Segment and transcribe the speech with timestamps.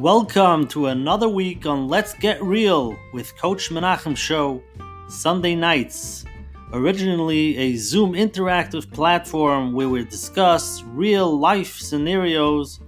[0.00, 4.62] Welcome to another week on Let's Get Real with Coach Menachem Show,
[5.10, 6.24] Sunday nights.
[6.72, 12.80] Originally a Zoom interactive platform where we discuss real life scenarios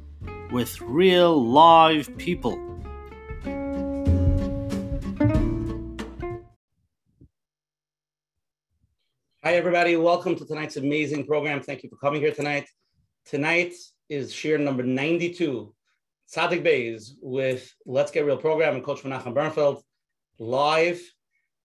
[0.52, 2.58] with real live people.
[9.44, 9.98] Hi, everybody.
[9.98, 11.60] Welcome to tonight's amazing program.
[11.60, 12.66] Thank you for coming here tonight.
[13.26, 13.74] Tonight
[14.08, 15.74] is share number 92,
[16.34, 19.82] Tzaddik Beis with Let's Get Real program and Coach Menachem Bernfeld
[20.38, 20.98] live.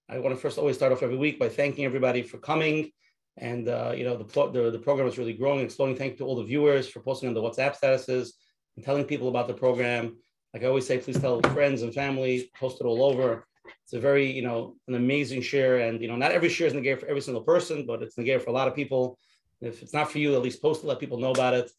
[0.10, 2.92] I want to first always start off every week by thanking everybody for coming.
[3.38, 5.96] And, uh, you know, the, the, the program is really growing exploding.
[5.96, 8.32] Thank you to all the viewers for posting on the WhatsApp statuses
[8.76, 10.18] and telling people about the program.
[10.54, 13.48] Like I always say, please tell friends and family, post it all over.
[13.84, 15.78] It's a very, you know, an amazing share.
[15.78, 18.44] And, you know, not every share is negated for every single person, but it's negated
[18.44, 19.18] for a lot of people.
[19.62, 21.72] If it's not for you, at least post it, let people know about it.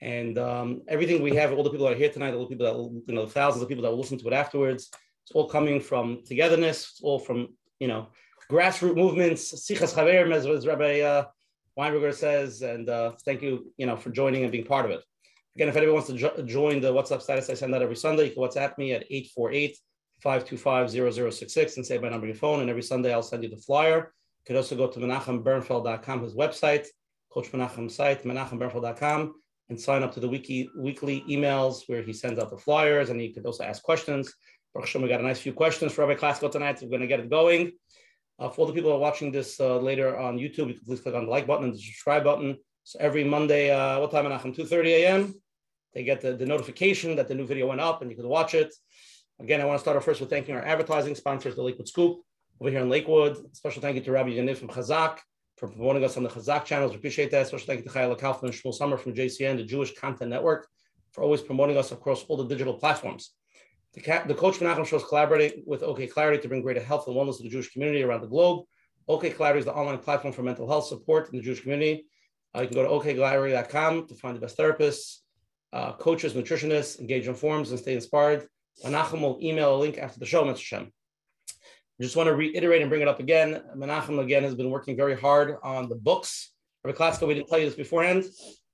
[0.00, 2.66] And um, everything we have, all the people that are here tonight, all the people
[2.66, 4.90] that, you know, thousands of people that will listen to it afterwards,
[5.22, 6.90] it's all coming from togetherness.
[6.92, 7.48] It's all from,
[7.80, 8.08] you know,
[8.50, 11.24] grassroots movements, sichas chaverim, as, Rabbi uh,
[11.78, 12.62] Weinberger says.
[12.62, 15.02] And uh, thank you, you know, for joining and being part of it.
[15.54, 18.28] Again, if anyone wants to jo- join the WhatsApp status, I send that every Sunday.
[18.28, 19.76] You can WhatsApp me at 848
[20.22, 22.60] 525 0066 and say my number your phone.
[22.60, 24.14] And every Sunday, I'll send you the flyer.
[24.38, 26.86] You could also go to menachembernfeld.com, his website,
[27.30, 29.34] Coach Menachem's site, menachembernfeld.com
[29.70, 33.22] and sign up to the wiki, weekly emails where he sends out the flyers and
[33.22, 34.34] you could also ask questions.
[34.74, 36.78] We got a nice few questions for Rabbi Klatzko tonight.
[36.78, 37.72] So we're going to get it going.
[38.38, 41.00] Uh, for the people who are watching this uh, later on YouTube, you can please
[41.00, 42.56] click on the like button and the subscribe button.
[42.84, 44.56] So every Monday, uh, what time, Menachem?
[44.56, 45.34] 2.30 a.m.,
[45.94, 48.54] they get the, the notification that the new video went up and you can watch
[48.54, 48.74] it.
[49.40, 52.20] Again, I want to start off first with thanking our advertising sponsors, the Lakewood Scoop,
[52.60, 53.54] over here in Lakewood.
[53.56, 55.18] Special thank you to Rabbi Yaniv from Chazak
[55.60, 56.92] for promoting us on the Chazak channels.
[56.92, 57.46] We appreciate that.
[57.46, 60.66] Special thank you to Chayla Kaufman and Shmuel Summer from JCN, the Jewish Content Network,
[61.12, 63.32] for always promoting us across all the digital platforms.
[63.92, 67.06] The, ca- the Coach Menachem Show is collaborating with OK Clarity to bring greater health
[67.08, 68.64] and wellness to the Jewish community around the globe.
[69.06, 72.06] OK Clarity is the online platform for mental health support in the Jewish community.
[72.56, 75.18] Uh, you can go to okclarity.com to find the best therapists,
[75.74, 78.48] uh, coaches, nutritionists, engage in forums, and stay inspired.
[78.82, 80.56] Menachem will email a link after the show, Mr.
[80.56, 80.90] Shem.
[82.00, 83.62] I just want to reiterate and bring it up again.
[83.76, 86.52] Menachem again has been working very hard on the books.
[86.82, 88.24] Rabbi Klatzko, we didn't tell you this beforehand,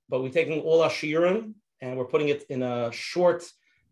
[0.07, 3.43] but we're taking all our shiurim and we're putting it in a short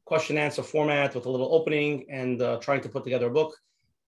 [0.05, 3.57] question answer format with a little opening and uh, trying to put together a book.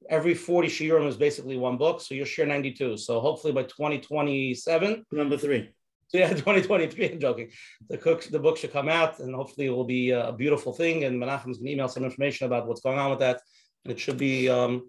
[0.09, 2.95] Every 40 shiurim is basically one book, so you're share 92.
[2.95, 5.71] So hopefully by 2027, number three.
[6.07, 7.11] So yeah, 2023.
[7.11, 7.49] I'm joking.
[7.89, 11.03] The cook, the book should come out, and hopefully it will be a beautiful thing.
[11.03, 13.41] And Menachem's going to email some information about what's going on with that.
[13.83, 14.83] And it should be um,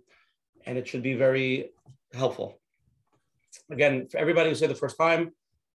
[0.67, 1.71] and it should be very
[2.13, 2.61] helpful.
[3.71, 5.33] Again, for everybody who's here the first time,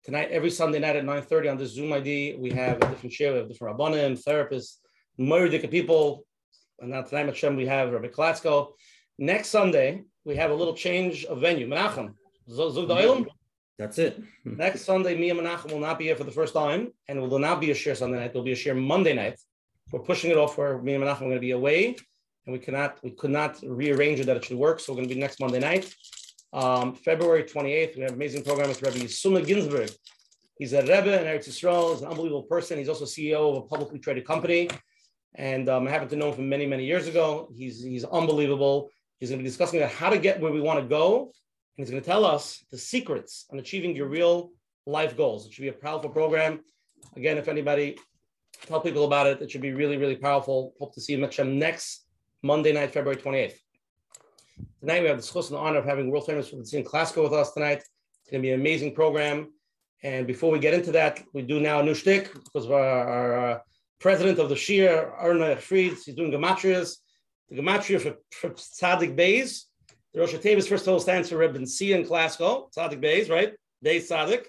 [0.04, 3.34] tonight, every Sunday night at 9.30 on this Zoom ID, we have a different share,
[3.34, 4.78] we have different rabbanim, therapists,
[5.20, 6.26] Murdik people,
[6.82, 8.72] and now tonight, Hashem, we have Rabbi Klatzko.
[9.18, 11.68] Next Sunday, we have a little change of venue.
[11.68, 12.14] Menachem,
[12.50, 13.28] Zug
[13.78, 14.22] That's it.
[14.46, 17.22] Next Sunday, me and Menachem will not be here for the first time, and it
[17.22, 18.28] will not be a share Sunday night.
[18.28, 19.40] It will be a share Monday night.
[19.92, 21.98] We're pushing it off where me and Menachem are going to be away
[22.50, 24.80] and we cannot we could not rearrange it that it should work.
[24.80, 25.94] So we're going to be next Monday night.
[26.52, 29.92] Um, February 28th, we have an amazing program with Rabbi Yisuma Ginsburg.
[30.58, 31.94] He's a Rebbe in Eretz Yisrael.
[31.94, 32.80] He's an unbelievable person.
[32.80, 34.68] He's also CEO of a publicly traded company.
[35.36, 37.50] And um, I happen to know him from many, many years ago.
[37.56, 38.90] He's, he's unbelievable.
[39.20, 41.26] He's going to be discussing how to get where we want to go.
[41.78, 44.50] And he's going to tell us the secrets on achieving your real
[44.88, 45.46] life goals.
[45.46, 46.62] It should be a powerful program.
[47.16, 47.98] Again, if anybody
[48.66, 50.74] tell people about it, it should be really, really powerful.
[50.80, 52.09] Hope to see you next
[52.42, 53.56] Monday night, February 28th.
[54.80, 57.34] Tonight, we have the discussed and the honor of having world famous Tzin Klatzko with
[57.34, 57.80] us tonight.
[57.80, 59.52] It's going to be an amazing program.
[60.04, 63.50] And before we get into that, we do now a new shtick because our, our
[63.50, 63.60] uh,
[64.00, 66.96] president of the Shir, Arna Fried, he's doing gematrias.
[67.50, 69.64] The gematria for, for Tzaddik Beis.
[70.14, 73.54] The Rosh Tevis first of all stands for Rebbe C in Klatzko, Tzaddik Beis, right?
[73.84, 74.46] Beis Tzaddik.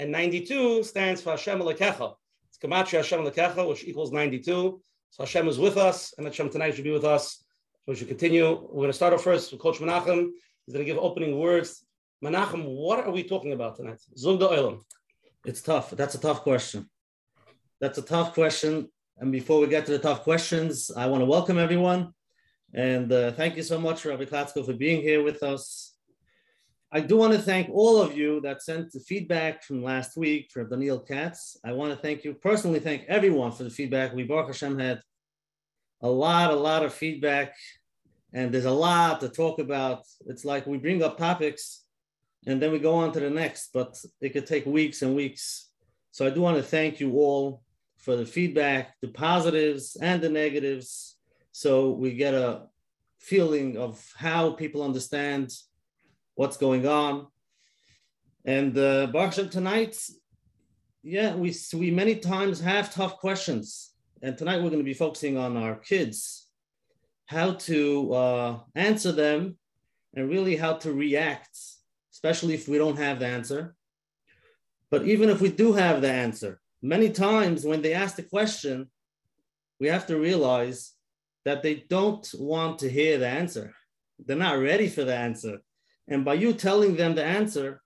[0.00, 2.14] And 92 stands for Hashem Alekecha.
[2.48, 4.80] It's gematria Hashem Alekecha, which equals 92.
[5.10, 7.44] So Hashem is with us, and Hashem tonight should be with us.
[7.86, 8.48] We should continue.
[8.48, 10.30] We're going to start off first with Coach Menachem.
[10.64, 11.84] He's going to give opening words.
[12.24, 13.98] Menachem, what are we talking about tonight?
[14.16, 14.78] Zug the
[15.44, 15.90] It's tough.
[15.90, 16.88] That's a tough question.
[17.80, 18.88] That's a tough question.
[19.18, 22.14] And before we get to the tough questions, I want to welcome everyone.
[22.72, 25.96] And uh, thank you so much, Rabbi Klatzko, for being here with us.
[26.92, 30.50] I do want to thank all of you that sent the feedback from last week
[30.52, 31.56] from Daniel Katz.
[31.64, 34.12] I want to thank you personally, thank everyone for the feedback.
[34.12, 35.00] We, Baruch Hashem, had
[36.02, 37.54] a lot, a lot of feedback,
[38.32, 40.02] and there's a lot to talk about.
[40.26, 41.84] It's like we bring up topics
[42.48, 45.70] and then we go on to the next, but it could take weeks and weeks.
[46.10, 47.62] So I do want to thank you all
[47.98, 51.16] for the feedback, the positives and the negatives.
[51.52, 52.62] So we get a
[53.20, 55.52] feeling of how people understand
[56.40, 57.26] what's going on.
[58.46, 59.94] And uh, Baruch tonight,
[61.02, 63.92] yeah, we, we many times have tough questions.
[64.22, 66.48] And tonight we're going to be focusing on our kids,
[67.26, 69.58] how to uh, answer them
[70.14, 71.58] and really how to react,
[72.10, 73.74] especially if we don't have the answer.
[74.90, 78.88] But even if we do have the answer, many times when they ask the question,
[79.78, 80.92] we have to realize
[81.44, 83.74] that they don't want to hear the answer.
[84.24, 85.58] They're not ready for the answer.
[86.10, 87.80] And by you telling them the answer,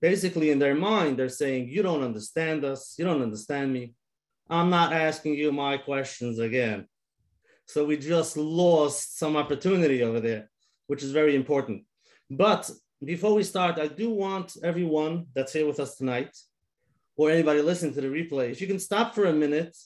[0.00, 2.94] basically in their mind, they're saying, You don't understand us.
[2.98, 3.94] You don't understand me.
[4.48, 6.86] I'm not asking you my questions again.
[7.66, 10.50] So we just lost some opportunity over there,
[10.86, 11.84] which is very important.
[12.30, 12.70] But
[13.04, 16.36] before we start, I do want everyone that's here with us tonight,
[17.16, 19.76] or anybody listening to the replay, if you can stop for a minute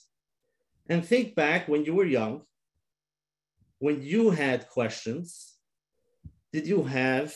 [0.89, 2.43] and think back when you were young
[3.79, 5.53] when you had questions,
[6.53, 7.35] did you have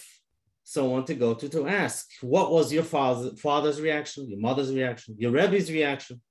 [0.63, 2.07] someone to go to to ask?
[2.21, 6.21] What was your father, father's reaction, your mother's reaction, your rabbi's reaction?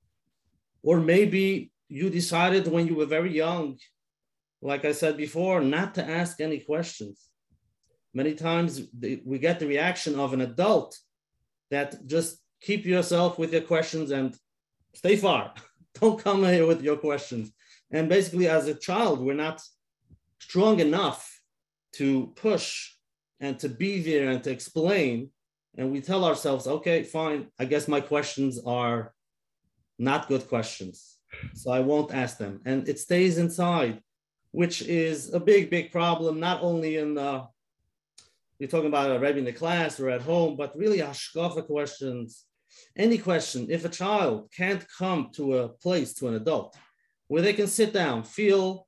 [0.83, 3.77] Or maybe you decided when you were very young,
[4.61, 7.27] like I said before, not to ask any questions.
[8.13, 8.81] Many times
[9.25, 10.97] we get the reaction of an adult
[11.69, 14.35] that just keep yourself with your questions and
[14.93, 15.53] stay far.
[15.99, 17.51] Don't come here with your questions.
[17.91, 19.61] And basically, as a child, we're not
[20.39, 21.30] strong enough
[21.93, 22.91] to push
[23.39, 25.29] and to be there and to explain.
[25.77, 29.13] And we tell ourselves, okay, fine, I guess my questions are
[29.97, 31.17] not good questions.
[31.53, 32.61] So I won't ask them.
[32.65, 34.01] And it stays inside,
[34.51, 37.47] which is a big, big problem, not only in the,
[38.59, 42.45] you're talking about a Rebbe in the class or at home, but really hashkafa questions.
[42.95, 46.75] Any question, if a child can't come to a place, to an adult,
[47.27, 48.87] where they can sit down, feel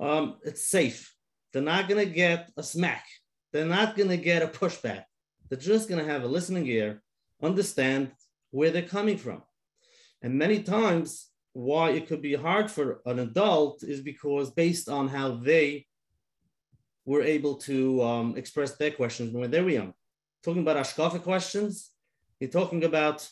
[0.00, 1.14] um, it's safe.
[1.52, 3.04] They're not going to get a smack.
[3.52, 5.04] They're not going to get a pushback.
[5.48, 7.02] They're just going to have a listening ear,
[7.42, 8.12] understand
[8.50, 9.42] where they're coming from.
[10.22, 15.08] And many times, why it could be hard for an adult is because based on
[15.08, 15.86] how they
[17.04, 19.94] were able to um, express their questions when they were young.
[20.44, 21.90] Talking about Ashkafa questions,
[22.38, 23.28] you're talking about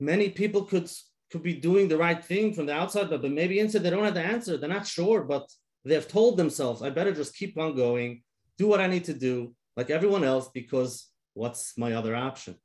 [0.00, 0.90] many people could
[1.30, 4.04] could be doing the right thing from the outside, but, but maybe inside they don't
[4.04, 4.56] have the answer.
[4.56, 5.48] They're not sure, but
[5.84, 8.22] they've told themselves, I better just keep on going,
[8.58, 12.56] do what I need to do, like everyone else, because what's my other option?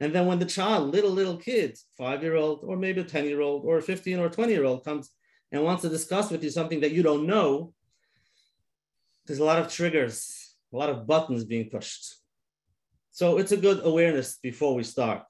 [0.00, 3.24] And then when the child, little, little kid, five year old, or maybe a 10
[3.24, 5.10] year old, or a 15 or 20 year old comes
[5.52, 7.72] and wants to discuss with you something that you don't know,
[9.26, 12.16] there's a lot of triggers, a lot of buttons being pushed.
[13.12, 15.22] So it's a good awareness before we start.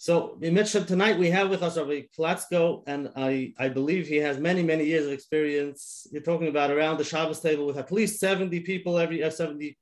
[0.00, 4.16] So in Mitzvah tonight we have with us Rabbi Klatzko, and I, I believe he
[4.16, 6.06] has many, many years of experience.
[6.10, 9.76] You're talking about around the Shabbos table with at least 70 people every uh, 70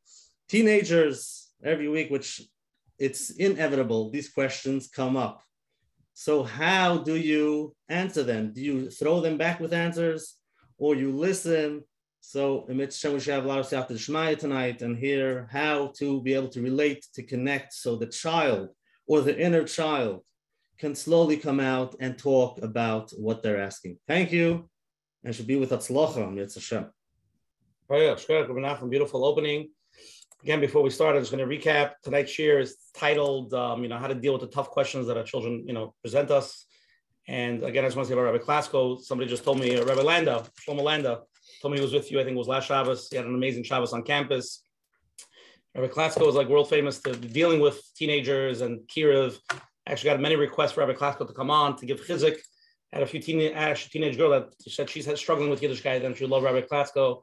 [0.49, 2.43] teenagers every week, which
[2.99, 4.11] it's inevitable.
[4.11, 5.41] These questions come up.
[6.15, 8.53] So how do you answer them?
[8.53, 10.35] Do you throw them back with answers
[10.79, 11.85] or you listen?
[12.23, 16.21] So in Mitzvah we should have a lot of Shmaya tonight and hear how to
[16.23, 18.71] be able to relate, to connect so the child
[19.09, 20.23] or the inner child
[20.79, 23.99] can slowly come out and talk about what they're asking.
[24.07, 24.69] Thank you,
[25.25, 26.87] and should be with Atzlocha, Hashem.
[27.91, 29.71] Oh yeah, beautiful opening.
[30.43, 31.95] Again, before we start, I'm just going to recap.
[32.05, 35.17] Tonight's share is titled, um, you know, how to deal with the tough questions that
[35.17, 36.67] our children, you know, present us.
[37.27, 39.01] And again, I just want to say about Rabbi Klatzko.
[39.01, 41.23] Somebody just told me, uh, Rabbi Landa, Shlomo Landa,
[41.61, 42.21] told me he was with you.
[42.21, 43.09] I think it was last Shabbos.
[43.11, 44.63] He had an amazing Shabbos on campus.
[45.75, 49.39] Rabbi Klatzko is like world famous to dealing with teenagers and kiruv.
[49.87, 52.39] Actually, got many requests for Rabbi Klatzko to come on to give chizik.
[52.93, 53.39] Had a few teen,
[53.91, 57.23] teenage girl that said she's struggling with Yiddish Yiddishkeit and she loved love Rabbi Klatzko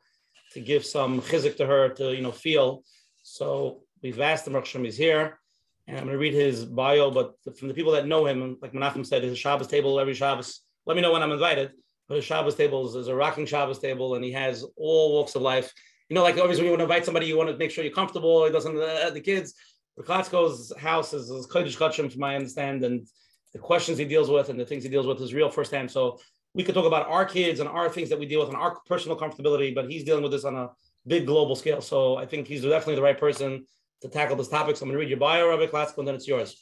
[0.54, 2.84] to give some chizik to her to you know feel.
[3.24, 4.54] So we've asked him.
[4.54, 5.40] Raksham is here,
[5.88, 7.10] and I'm going to read his bio.
[7.10, 10.62] But from the people that know him, like Menachem said, his Shabbos table every Shabbos.
[10.86, 11.72] Let me know when I'm invited.
[12.08, 15.34] But his Shabbos table is, is a rocking Shabbos table, and he has all walks
[15.34, 15.74] of life
[16.10, 17.84] you know, like obviously when you want to invite somebody, you want to make sure
[17.84, 18.46] you're comfortable.
[18.46, 19.54] It doesn't uh, the kids.
[20.00, 23.08] Klatzko's house is, is Kodesh Kachim, from my understand, and
[23.54, 25.90] the questions he deals with and the things he deals with is real firsthand.
[25.90, 26.20] So
[26.54, 28.78] we could talk about our kids and our things that we deal with and our
[28.88, 30.70] personal comfortability, but he's dealing with this on a
[31.08, 31.82] big global scale.
[31.82, 33.66] So I think he's definitely the right person
[34.02, 34.76] to tackle this topic.
[34.76, 36.58] So I'm going to read your bio, Rabbi Klatzko, and then it's yours.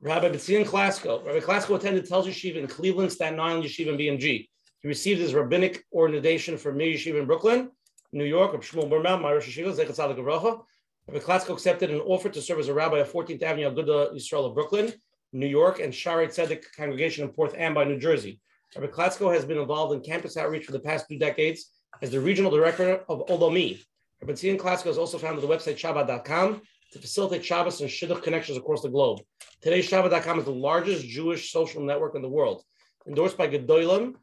[0.00, 1.24] Rabbi Benzion Klatzko.
[1.24, 4.48] Rabbi Klatzko attended Telz Yeshiva in Cleveland, Staten Island Yeshiva, and BMG.
[4.82, 7.70] He received his rabbinic ordination from Mir Yeshiva in Brooklyn
[8.12, 10.64] New York, of Shmuel Berenbaum, my Rosh Yeshiva, Zechat Tzaddik
[11.08, 14.46] Rabbi Klatzko accepted an offer to serve as a rabbi of 14th Avenue Aguda Yisrael
[14.46, 14.92] of Brooklyn.
[15.32, 18.40] New York, and Shaarei Tzedek congregation in Perth Amboy, New Jersey.
[18.74, 21.72] Rabbi Klatzko has been involved in campus outreach for the past two decades
[22.02, 23.82] as the regional director of Olami.
[24.22, 28.56] Rabbi Tzion Klatzko has also founded the website Shabbat.com to facilitate Shabbos and Shidduch connections
[28.56, 29.20] across the globe.
[29.60, 32.62] Today, Shabbat.com is the largest Jewish social network in the world,
[33.06, 34.14] endorsed by Gedolim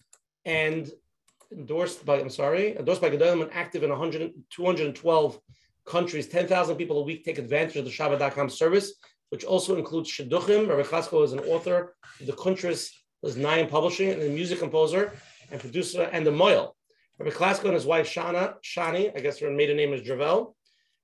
[0.46, 0.92] and
[1.54, 5.40] endorsed by, I'm sorry, endorsed by Gedolim and active in 100, 212
[5.86, 6.28] countries.
[6.28, 8.94] 10,000 people a week take advantage of the Shabbat.com service,
[9.30, 10.68] which also includes Shidduchim.
[10.68, 12.92] Rabbi Klatzko is an author The the Kuntras
[13.38, 15.14] Nine Publishing and a music composer
[15.52, 16.76] and producer and the Moyle.
[17.20, 20.56] Rabbi Klatzko and his wife Shana, Shani, I guess her maiden name is Dravel,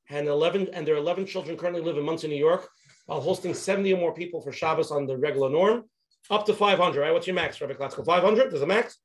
[0.09, 2.67] and 11 and their 11 children currently live in Monsey, New York,
[3.05, 5.83] while hosting 70 or more people for Shabbos on the regular norm,
[6.29, 6.99] up to 500.
[6.99, 7.13] Right?
[7.13, 8.05] What's your max, Rabbi Klatzko?
[8.05, 8.51] 500?
[8.51, 8.97] There's a max.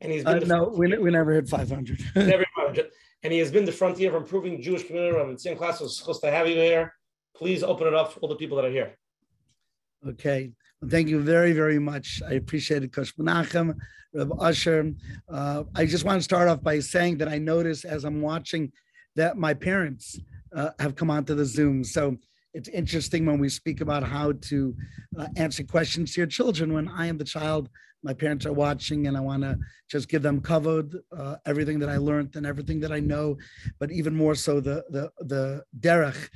[0.00, 2.00] And he's been uh, no, we, we never hit 500.
[2.16, 2.90] never 500.
[3.22, 5.16] And he has been the frontier of improving Jewish community.
[5.16, 6.94] Rabbi Tzin Klatzko is supposed to have you here.
[7.36, 8.96] Please open it up for all the people that are here.
[10.06, 10.52] Okay.
[10.88, 12.22] Thank you very, very much.
[12.26, 13.76] I appreciate it, Coach Menachem,
[14.14, 14.92] Reb Usher.
[15.28, 18.72] Uh, I just want to start off by saying that I notice as I'm watching
[19.16, 20.18] that my parents
[20.56, 21.84] uh, have come onto the Zoom.
[21.84, 22.16] So
[22.54, 24.74] it's interesting when we speak about how to
[25.18, 26.72] uh, answer questions to your children.
[26.72, 27.68] When I am the child,
[28.02, 29.58] my parents are watching, and I want to
[29.90, 33.36] just give them covered uh, everything that I learned and everything that I know,
[33.78, 36.28] but even more so the the the derech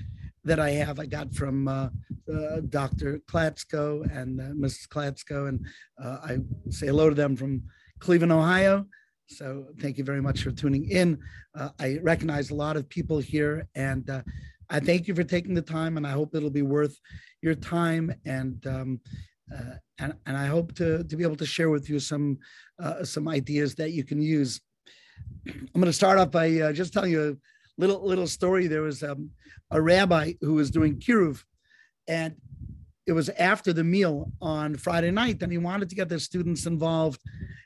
[0.44, 1.88] that I have, I got from uh,
[2.32, 3.20] uh, Dr.
[3.26, 4.88] Klatzko and uh, Mrs.
[4.88, 5.66] Klatzko, and
[6.02, 7.62] uh, I say hello to them from
[7.98, 8.86] Cleveland, Ohio.
[9.26, 11.18] So thank you very much for tuning in.
[11.58, 14.22] Uh, I recognize a lot of people here, and
[14.68, 16.98] I thank you for taking the time, and I hope it'll be worth
[17.40, 18.12] your time.
[18.26, 19.00] And um,
[19.98, 22.38] and, and I hope to, to be able to share with you some
[23.02, 24.60] some ideas that you can use.
[25.46, 28.66] I'm going to start off by just telling you a little little story.
[28.66, 29.30] There was um,
[29.70, 31.42] a rabbi who was doing kiruv,
[32.08, 32.34] and
[33.06, 36.66] it was after the meal on Friday night, and he wanted to get the students
[36.66, 37.20] involved.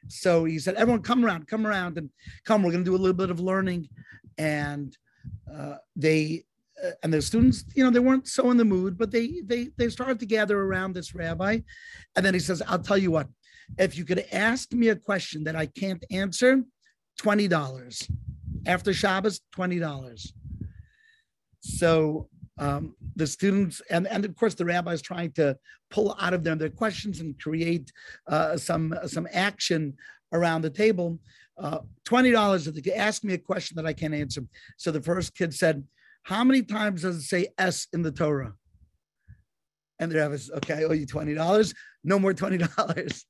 [0.09, 2.11] So he said, "Everyone, come around, come around, and
[2.45, 2.63] come.
[2.63, 3.89] We're going to do a little bit of learning."
[4.37, 4.97] And
[5.53, 6.45] uh, they
[6.85, 9.71] uh, and the students, you know, they weren't so in the mood, but they they
[9.77, 11.61] they started to gather around this rabbi,
[12.17, 13.29] and then he says, "I'll tell you what,
[13.79, 16.63] if you could ask me a question that I can't answer,
[17.19, 18.09] twenty dollars."
[18.67, 20.33] After Shabbos, $20.
[21.61, 25.57] So um, the students, and, and of course, the rabbi is trying to
[25.91, 27.91] pull out of them their questions and create
[28.27, 29.95] uh, some, some action
[30.33, 31.19] around the table.
[31.57, 34.43] Uh, $20 if they could ask me a question that I can't answer.
[34.77, 35.85] So the first kid said,
[36.23, 38.55] How many times does it say S in the Torah?
[39.99, 41.75] And the rabbi says, Okay, I owe you $20.
[42.05, 43.25] No more $20.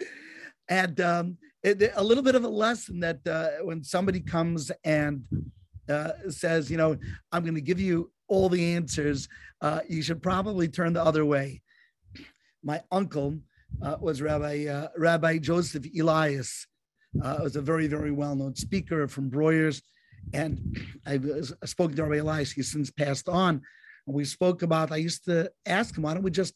[0.68, 5.22] and um, it, a little bit of a lesson that uh, when somebody comes and
[5.88, 6.96] uh, says, you know,
[7.32, 9.28] I'm going to give you all the answers,
[9.60, 11.62] uh, you should probably turn the other way.
[12.62, 13.38] My uncle
[13.82, 16.66] uh, was Rabbi uh, Rabbi Joseph Elias.
[17.20, 19.82] Uh, was a very very well known speaker from Breuer's,
[20.32, 22.52] and I, was, I spoke to Rabbi Elias.
[22.52, 23.62] He's since passed on.
[24.06, 24.92] And we spoke about.
[24.92, 26.54] I used to ask him, why don't we just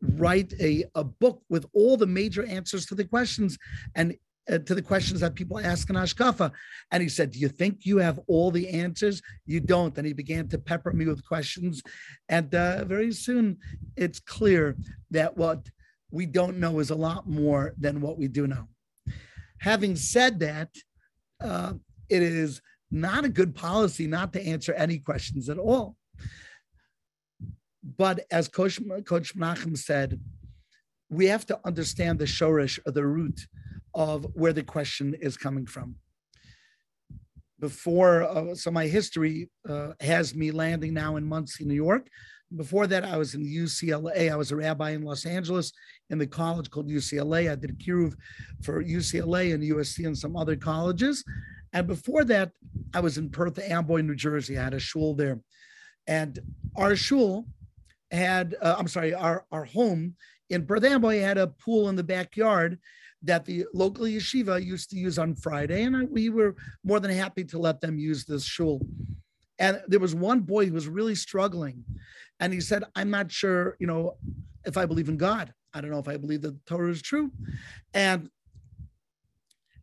[0.00, 3.58] write a, a book with all the major answers to the questions
[3.94, 4.14] and
[4.50, 6.52] uh, to the questions that people ask in Ashkafa.
[6.92, 9.20] And he said, Do you think you have all the answers?
[9.44, 9.96] You don't.
[9.98, 11.82] And he began to pepper me with questions.
[12.28, 13.58] And uh, very soon
[13.96, 14.76] it's clear
[15.10, 15.68] that what
[16.10, 18.68] we don't know is a lot more than what we do know.
[19.58, 20.68] Having said that,
[21.42, 21.74] uh,
[22.08, 25.96] it is not a good policy not to answer any questions at all.
[27.96, 30.20] But as Coach, Coach Menachem said,
[31.08, 33.46] we have to understand the shorish or the root
[33.94, 35.96] of where the question is coming from.
[37.58, 42.08] Before, uh, so my history uh, has me landing now in Monsey, New York.
[42.54, 44.30] Before that, I was in UCLA.
[44.30, 45.72] I was a rabbi in Los Angeles
[46.10, 47.50] in the college called UCLA.
[47.50, 48.14] I did a kiruv
[48.62, 51.24] for UCLA and USC and some other colleges.
[51.72, 52.52] And before that,
[52.94, 54.58] I was in Perth Amboy, New Jersey.
[54.58, 55.40] I had a shul there.
[56.06, 56.38] And
[56.76, 57.46] our shul
[58.10, 60.14] had, uh, I'm sorry, our, our home
[60.48, 62.78] in Perth Amboy had a pool in the backyard
[63.22, 66.54] that the local yeshiva used to use on Friday, and we were
[66.84, 68.80] more than happy to let them use this shul.
[69.58, 71.82] And there was one boy who was really struggling,
[72.40, 74.16] and he said, "I'm not sure, you know,
[74.64, 75.52] if I believe in God.
[75.74, 77.32] I don't know if I believe the Torah is true."
[77.94, 78.30] And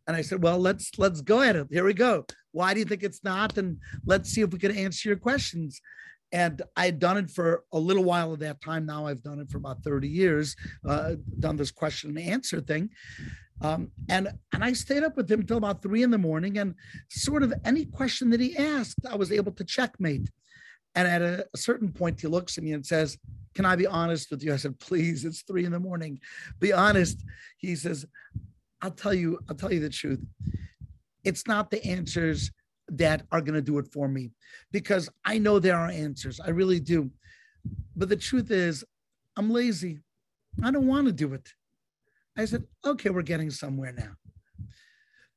[0.06, 1.68] and I said, "Well, let's let's go at it.
[1.70, 2.26] Here we go.
[2.52, 3.58] Why do you think it's not?
[3.58, 5.80] And let's see if we can answer your questions."
[6.34, 8.84] and I had done it for a little while at that time.
[8.84, 10.56] Now I've done it for about 30 years,
[10.86, 12.90] uh, done this question and answer thing.
[13.60, 16.74] Um, and and I stayed up with him until about three in the morning, and
[17.08, 20.28] sort of any question that he asked, I was able to checkmate.
[20.96, 23.16] And at a, a certain point, he looks at me and says,
[23.54, 24.52] Can I be honest with you?
[24.52, 26.18] I said, Please, it's three in the morning.
[26.58, 27.24] Be honest.
[27.58, 28.06] He says,
[28.84, 30.22] I'll tell you, I'll tell you the truth.
[31.24, 32.50] It's not the answers
[32.88, 34.30] that are going to do it for me
[34.72, 36.38] because I know there are answers.
[36.38, 37.10] I really do.
[37.96, 38.84] But the truth is,
[39.38, 40.00] I'm lazy.
[40.62, 41.48] I don't want to do it.
[42.36, 44.12] I said, okay, we're getting somewhere now.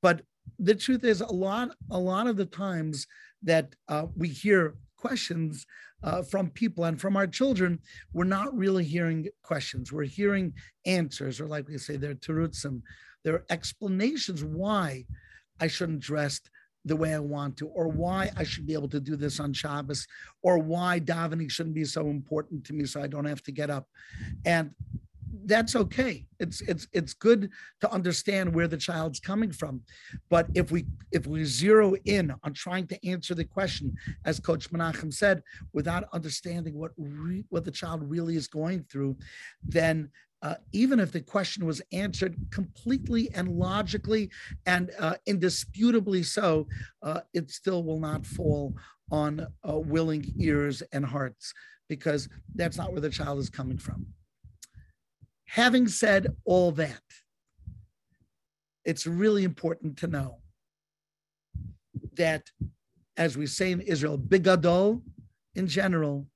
[0.01, 0.23] But
[0.59, 3.07] the truth is, a lot, a lot of the times
[3.43, 5.65] that uh, we hear questions
[6.03, 7.79] uh, from people and from our children,
[8.11, 9.93] we're not really hearing questions.
[9.93, 10.53] We're hearing
[10.85, 12.13] answers, or like we say, they're
[13.27, 15.05] terutzim, they're explanations why
[15.59, 16.41] I shouldn't dress
[16.85, 19.53] the way I want to, or why I should be able to do this on
[19.53, 20.07] Shabbos,
[20.41, 23.69] or why davening shouldn't be so important to me so I don't have to get
[23.69, 23.87] up.
[24.45, 24.71] And
[25.45, 26.25] that's okay.
[26.39, 27.49] It's it's it's good
[27.81, 29.81] to understand where the child's coming from,
[30.29, 34.71] but if we if we zero in on trying to answer the question, as Coach
[34.71, 35.43] Menachem said,
[35.73, 39.17] without understanding what re, what the child really is going through,
[39.63, 40.09] then
[40.41, 44.29] uh, even if the question was answered completely and logically
[44.65, 46.67] and uh, indisputably so,
[47.01, 48.75] uh, it still will not fall
[49.11, 51.53] on uh, willing ears and hearts
[51.89, 54.05] because that's not where the child is coming from.
[55.45, 57.01] Having said all that,
[58.85, 60.39] it's really important to know
[62.15, 62.43] that,
[63.15, 65.01] as we say in Israel, bigadol
[65.55, 66.27] in general,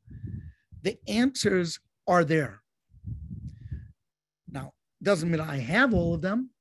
[0.81, 2.61] the answers are there.
[5.03, 6.51] Doesn't mean I have all of them,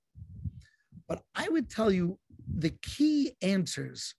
[1.09, 2.18] but I would tell you
[2.49, 4.14] the key answers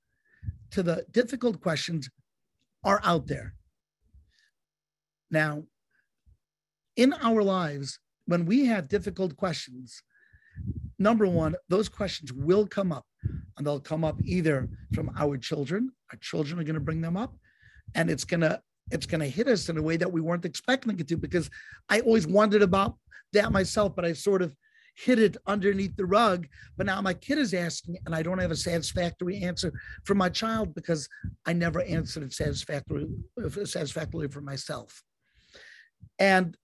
[0.71, 2.09] to the difficult questions
[2.83, 3.55] are out there.
[5.29, 5.63] Now,
[6.95, 10.03] in our lives, when we have difficult questions,
[10.99, 13.05] number one, those questions will come up,
[13.57, 15.91] and they'll come up either from our children.
[16.11, 17.33] Our children are going to bring them up,
[17.95, 18.61] and it's going to
[18.91, 21.17] it's going to hit us in a way that we weren't expecting it to.
[21.17, 21.49] Because
[21.89, 22.97] I always wondered about
[23.33, 24.55] that myself, but I sort of
[24.95, 26.47] hid it underneath the rug.
[26.77, 30.29] But now my kid is asking, and I don't have a satisfactory answer for my
[30.29, 31.07] child because
[31.45, 33.07] I never answered it satisfactorily,
[33.65, 35.01] satisfactorily for myself.
[36.19, 36.57] And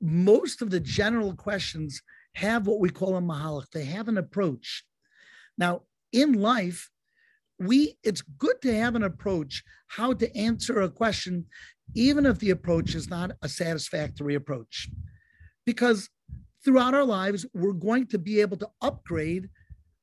[0.00, 2.02] most of the general questions
[2.34, 3.70] have what we call a mahalach.
[3.72, 4.84] They have an approach.
[5.56, 5.82] Now,
[6.12, 6.90] in life,
[7.58, 11.46] we it's good to have an approach how to answer a question,
[11.94, 14.88] even if the approach is not a satisfactory approach,
[15.64, 16.08] because
[16.64, 19.48] throughout our lives we're going to be able to upgrade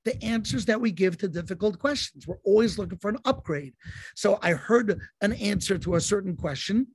[0.03, 2.27] the answers that we give to difficult questions.
[2.27, 3.73] We're always looking for an upgrade.
[4.15, 6.87] So I heard an answer to a certain question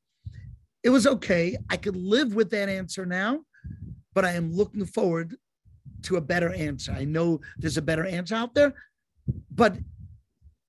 [0.82, 1.56] it was okay.
[1.68, 3.40] I could live with that answer now,
[4.14, 5.36] but I am looking forward
[6.02, 6.92] to a better answer.
[6.92, 8.74] I know there's a better answer out there,
[9.50, 9.76] but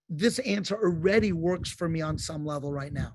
[0.10, 3.14] this answer already works for me on some level right now.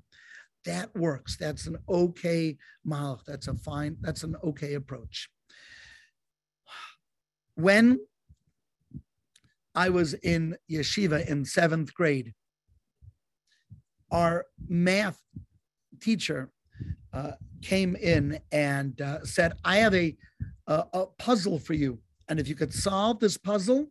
[0.67, 1.37] That works.
[1.37, 3.23] That's an okay mal.
[3.27, 5.31] That's a fine, that's an okay approach.
[7.55, 8.01] When
[9.75, 12.35] I was in yeshiva in seventh grade,
[14.11, 15.21] our math
[16.01, 16.51] teacher
[17.13, 20.17] uh, came in and uh, said, I have a,
[20.67, 22.01] a, a puzzle for you.
[22.29, 23.87] And if you could solve this puzzle,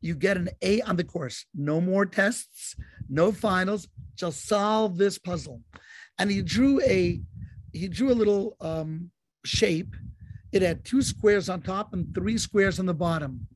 [0.00, 1.46] you get an A on the course.
[1.54, 2.74] No more tests,
[3.08, 5.60] no finals, just solve this puzzle.
[6.18, 7.20] And he drew a
[7.72, 9.10] he drew a little um,
[9.44, 9.94] shape.
[10.52, 13.48] It had two squares on top and three squares on the bottom.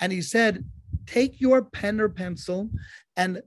[0.00, 0.64] And he said,
[1.06, 2.70] take your pen or pencil
[3.16, 3.42] and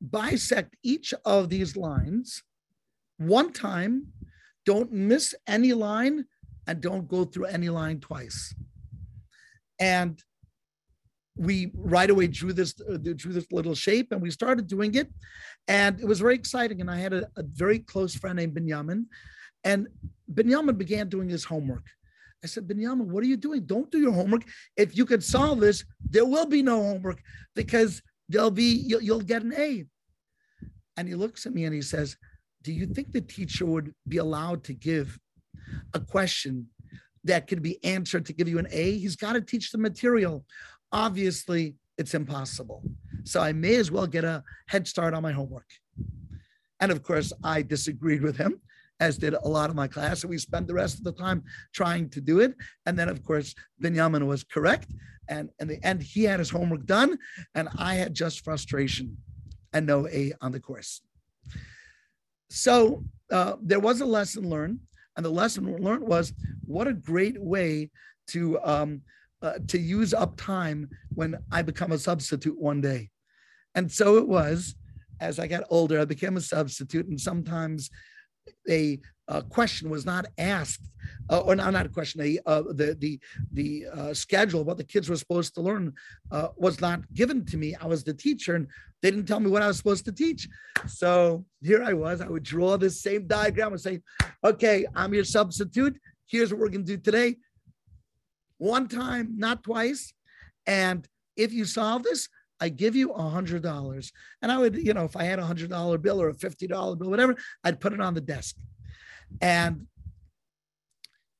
[0.00, 2.42] bisect each of these lines
[3.20, 4.06] one time,
[4.64, 6.24] don't miss any line,
[6.66, 8.54] and don't go through any line twice.
[9.78, 10.22] And
[11.36, 15.08] we right away drew this uh, drew this little shape, and we started doing it,
[15.70, 16.80] and it was very exciting.
[16.80, 19.06] And I had a, a very close friend named Benjamin,
[19.62, 19.86] and
[20.28, 21.86] Benjamin began doing his homework.
[22.42, 23.66] I said, Benjamin, what are you doing?
[23.66, 24.42] Don't do your homework.
[24.76, 27.22] If you could solve this, there will be no homework
[27.54, 29.84] because there'll be you'll, you'll get an A.
[30.96, 32.16] And he looks at me and he says,
[32.62, 35.18] do you think the teacher would be allowed to give
[35.94, 36.66] a question
[37.24, 38.98] that could be answered to give you an A?
[38.98, 40.44] He's got to teach the material.
[40.90, 42.82] Obviously, it's impossible.
[43.24, 45.66] So I may as well get a head start on my homework.
[46.80, 48.60] And of course, I disagreed with him,
[49.00, 50.22] as did a lot of my class.
[50.22, 51.42] And we spent the rest of the time
[51.74, 52.54] trying to do it.
[52.86, 54.88] And then, of course, Benjamin was correct.
[55.28, 57.16] And in the end, he had his homework done,
[57.54, 59.16] and I had just frustration
[59.72, 61.02] and no A on the course.
[62.50, 64.80] So uh, there was a lesson learned,
[65.16, 66.32] and the lesson learned was
[66.64, 67.90] what a great way
[68.28, 69.02] to um,
[69.42, 73.10] uh, to use up time when I become a substitute one day.
[73.74, 74.74] And so it was.
[75.20, 77.90] As I got older, I became a substitute, and sometimes
[78.68, 78.98] a,
[79.28, 80.88] a question was not asked,
[81.28, 83.20] uh, or not, not a question, a, uh, the the
[83.52, 85.92] the uh, schedule what the kids were supposed to learn
[86.32, 87.74] uh, was not given to me.
[87.74, 88.66] I was the teacher, and
[89.02, 90.48] they didn't tell me what I was supposed to teach.
[90.86, 92.20] So here I was.
[92.20, 94.00] I would draw this same diagram and say,
[94.42, 95.98] "Okay, I'm your substitute.
[96.26, 97.36] Here's what we're going to do today.
[98.60, 100.12] One time, not twice,
[100.66, 102.28] and if you solve this."
[102.62, 104.12] I give you a hundred dollars.
[104.42, 106.66] And I would, you know, if I had a hundred dollar bill or a fifty
[106.66, 108.54] dollar bill, whatever, I'd put it on the desk.
[109.40, 109.86] And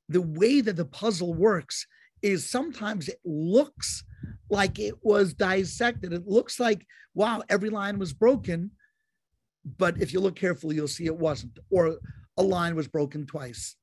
[0.08, 1.86] the way that the puzzle works
[2.22, 4.02] is sometimes it looks
[4.48, 6.14] like it was dissected.
[6.14, 8.70] It looks like, wow, every line was broken.
[9.76, 11.98] But if you look carefully, you'll see it wasn't, or
[12.38, 13.76] a line was broken twice.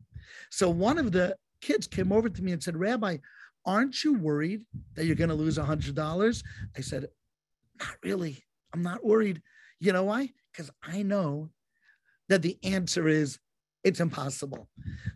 [0.50, 3.18] So one of the kids came over to me and said, Rabbi,
[3.66, 4.64] aren't you worried
[4.96, 6.44] that you're going to lose a $100?
[6.76, 7.08] I said,
[7.80, 8.44] not really.
[8.74, 9.42] I'm not worried.
[9.80, 10.32] You know why?
[10.52, 11.50] Because I know
[12.30, 13.40] that the answer is
[13.84, 14.68] it's impossible.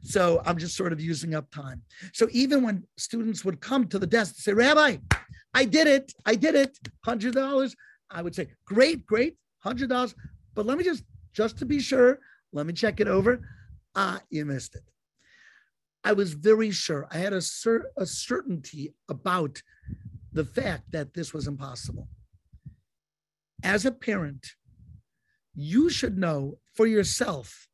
[0.01, 1.81] So I'm just sort of using up time.
[2.13, 4.97] So even when students would come to the desk and say, Rabbi,
[5.53, 7.75] I did it, I did it, $100,
[8.09, 10.13] I would say, great, great, $100.
[10.53, 12.19] But let me just, just to be sure,
[12.53, 13.41] let me check it over.
[13.95, 14.83] Ah, you missed it.
[16.03, 17.07] I was very sure.
[17.11, 19.61] I had a, cer- a certainty about
[20.33, 22.07] the fact that this was impossible
[23.63, 24.47] as a parent,
[25.55, 27.67] you should know for yourself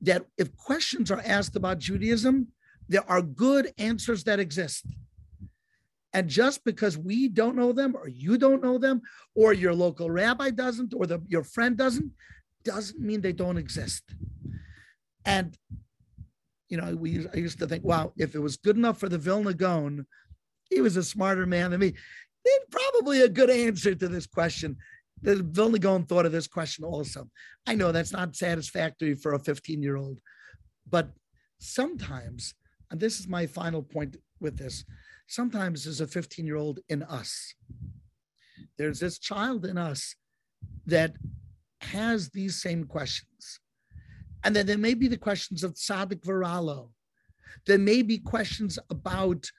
[0.00, 2.48] that if questions are asked about Judaism,
[2.88, 4.86] there are good answers that exist.
[6.12, 9.02] And just because we don't know them, or you don't know them,
[9.34, 12.10] or your local rabbi doesn't, or the, your friend doesn't,
[12.64, 14.02] doesn't mean they don't exist.
[15.24, 15.56] And
[16.68, 19.18] you know, we I used to think, wow, if it was good enough for the
[19.18, 20.06] Vilna Gaon,
[20.68, 21.94] he was a smarter man than me
[22.70, 24.76] probably a good answer to this question.
[25.22, 27.28] The Vilna Gaon thought of this question also.
[27.66, 30.20] I know that's not satisfactory for a 15 year old,
[30.88, 31.10] but
[31.58, 32.54] sometimes,
[32.90, 34.84] and this is my final point with this,
[35.26, 37.54] sometimes there's a 15 year old in us.
[38.78, 40.14] There's this child in us
[40.86, 41.14] that
[41.80, 43.60] has these same questions.
[44.44, 46.90] And then there may be the questions of Tzaddik Varalo.
[47.66, 49.50] There may be questions about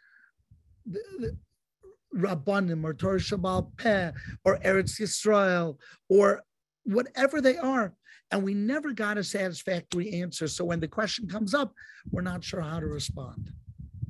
[2.15, 4.11] Rabbanim or Torah Sheba'al Peh
[4.45, 5.77] or Eretz Yisrael
[6.09, 6.43] or
[6.83, 7.93] whatever they are.
[8.31, 10.47] And we never got a satisfactory answer.
[10.47, 11.73] So when the question comes up,
[12.11, 13.51] we're not sure how to respond.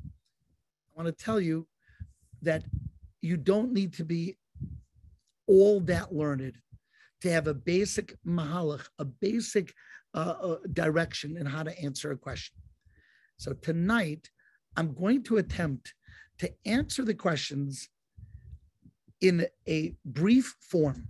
[0.06, 1.68] I want to tell you
[2.42, 2.64] that
[3.22, 4.38] you don't need to be
[5.48, 6.58] all that learned
[7.22, 9.74] to have a basic mahalach, a basic
[10.74, 12.56] direction in how to answer a question.
[13.38, 14.30] So tonight,
[14.76, 15.94] I'm going to attempt
[16.40, 17.90] to answer the questions
[19.22, 21.08] in a brief form.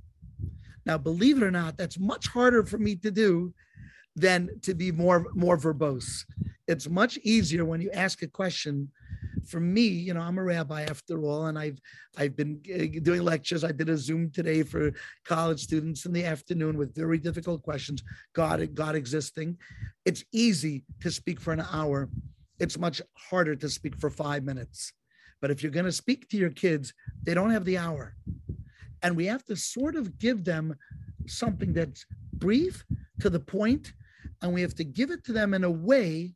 [0.86, 3.54] Now, believe it or not, that's much harder for me to do
[4.16, 6.26] than to be more more verbose.
[6.68, 8.90] It's much easier when you ask a question.
[9.48, 11.80] For me, you know, I'm a rabbi after all, and I've
[12.18, 13.64] I've been uh, doing lectures.
[13.64, 14.92] I did a Zoom today for
[15.26, 18.04] college students in the afternoon with very difficult questions.
[18.34, 19.58] God, God existing.
[20.06, 22.10] It's easy to speak for an hour.
[22.60, 24.94] It's much harder to speak for five minutes.
[25.42, 28.16] But if you're going to speak to your kids, they don't have the hour.
[29.04, 30.76] And we have to sort of give them
[31.28, 32.84] something that's brief,
[33.20, 33.94] to the point,
[34.42, 36.36] and we have to give it to them in a way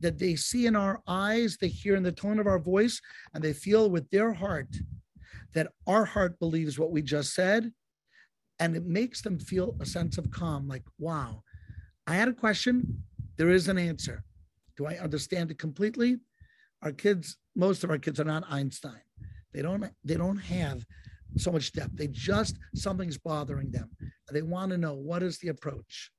[0.00, 3.00] that they see in our eyes, they hear in the tone of our voice,
[3.32, 4.68] and they feel with their heart
[5.52, 7.70] that our heart believes what we just said.
[8.58, 11.42] And it makes them feel a sense of calm like, wow,
[12.06, 13.02] I had a question,
[13.36, 14.24] there is an answer.
[14.76, 16.18] Do I understand it completely?
[16.82, 19.00] Our kids most of our kids are not Einstein.
[19.52, 20.84] They don't they don't have
[21.36, 21.96] so much depth.
[21.96, 23.90] They just something's bothering them.
[24.30, 26.10] They want to know what is the approach.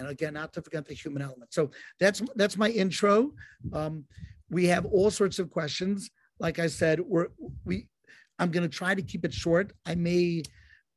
[0.00, 1.52] And again, not to forget the human element.
[1.52, 3.32] So that's that's my intro.
[3.74, 4.04] Um,
[4.48, 6.10] we have all sorts of questions.
[6.38, 7.28] Like I said, we're
[7.64, 7.86] we
[8.38, 9.72] I'm going to try to keep it short.
[9.84, 10.42] I may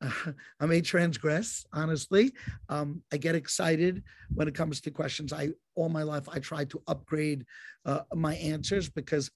[0.60, 2.32] I may transgress, honestly.
[2.70, 5.34] Um, I get excited when it comes to questions.
[5.34, 7.44] I all my life I try to upgrade
[7.84, 9.30] uh, my answers because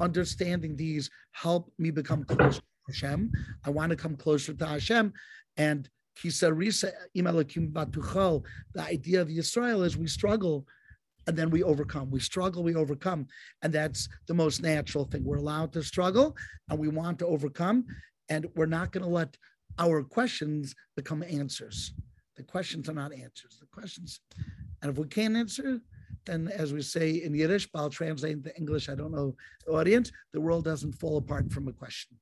[0.00, 3.32] understanding these help me become closer to Hashem.
[3.64, 5.14] I want to come closer to Hashem.
[5.56, 5.88] And
[8.74, 10.66] the idea of Israel is we struggle
[11.26, 12.10] and then we overcome.
[12.10, 13.26] We struggle, we overcome.
[13.62, 15.24] And that's the most natural thing.
[15.24, 16.36] We're allowed to struggle
[16.68, 17.86] and we want to overcome.
[18.28, 19.36] And we're not going to let
[19.78, 21.92] our questions become answers.
[22.36, 23.58] The questions are not answers.
[23.60, 24.20] The questions,
[24.82, 25.80] and if we can't answer,
[26.26, 29.72] then as we say in Yiddish, but I'll translate into English, I don't know the
[29.72, 32.16] audience, the world doesn't fall apart from a question.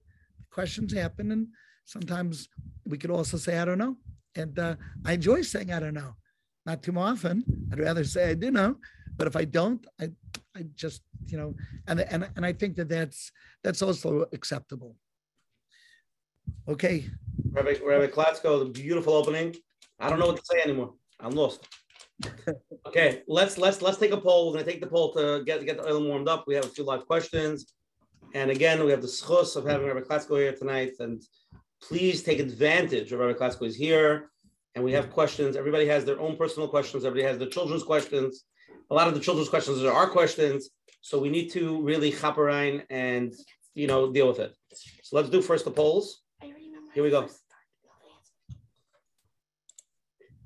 [0.51, 1.47] Questions happen, and
[1.85, 2.49] sometimes
[2.87, 3.97] we could also say, I don't know.
[4.35, 6.15] And uh, I enjoy saying, I don't know.
[6.65, 7.45] not too often.
[7.73, 8.77] I'd rather say I do know,
[9.17, 10.11] but if I don't, I
[10.57, 11.55] I just you know,
[11.87, 13.33] and and and I think that that's
[13.65, 14.97] that's also acceptable.
[16.69, 17.09] Okay.
[17.51, 19.57] Rabbi Rabbi Klatzko, the beautiful opening.
[19.99, 20.95] I don't know what to say anymore.
[21.21, 21.67] I'm lost.
[22.87, 24.47] okay, let's let's let's take a poll.
[24.47, 26.45] We're gonna take the poll to get get the oil warmed up.
[26.47, 27.73] We have a few live questions,
[28.35, 30.93] and again, we have the schus of having Rabbi Klatzko here tonight.
[31.01, 31.23] And
[31.83, 34.31] please take advantage of Rabbi Klatzko is here,
[34.75, 35.57] and we have questions.
[35.57, 37.05] Everybody has their own personal questions.
[37.05, 38.45] Everybody has their children's questions.
[38.91, 42.85] A lot of the children's questions are our questions, so we need to really chaperine
[42.89, 43.35] and
[43.75, 44.55] you know deal with it.
[45.03, 46.23] So let's do first the polls.
[46.95, 47.29] Here we go.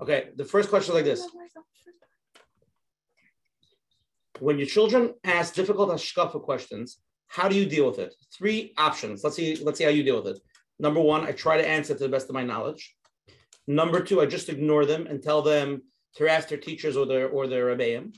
[0.01, 1.27] Okay, the first question is like this.
[4.39, 8.13] When your children ask difficult hashkafa questions, how do you deal with it?
[8.31, 9.23] Three options.
[9.23, 10.41] Let's see, let's see how you deal with it.
[10.79, 12.95] Number one, I try to answer to the best of my knowledge.
[13.67, 15.81] Number two, I just ignore them and tell them
[16.15, 18.15] to ask their teachers or their or their rebbeim.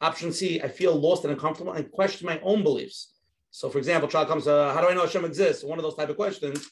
[0.00, 3.12] Option C, I feel lost and uncomfortable and question my own beliefs.
[3.50, 5.64] So, for example, child comes, uh, how do I know Hashem exists?
[5.64, 6.70] One of those type of questions.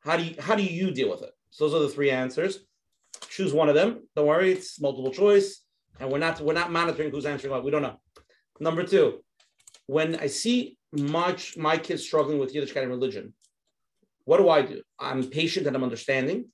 [0.00, 1.30] How do you how do you deal with it?
[1.50, 2.58] So those are the three answers.
[3.28, 4.02] Choose one of them.
[4.16, 5.62] Don't worry, it's multiple choice,
[6.00, 7.64] and we're not we're not monitoring who's answering what.
[7.64, 8.00] We don't know.
[8.58, 9.22] Number two,
[9.86, 13.34] when I see much my kids struggling with Yiddishkeit and religion,
[14.24, 14.82] what do I do?
[14.98, 16.46] I'm patient and I'm understanding.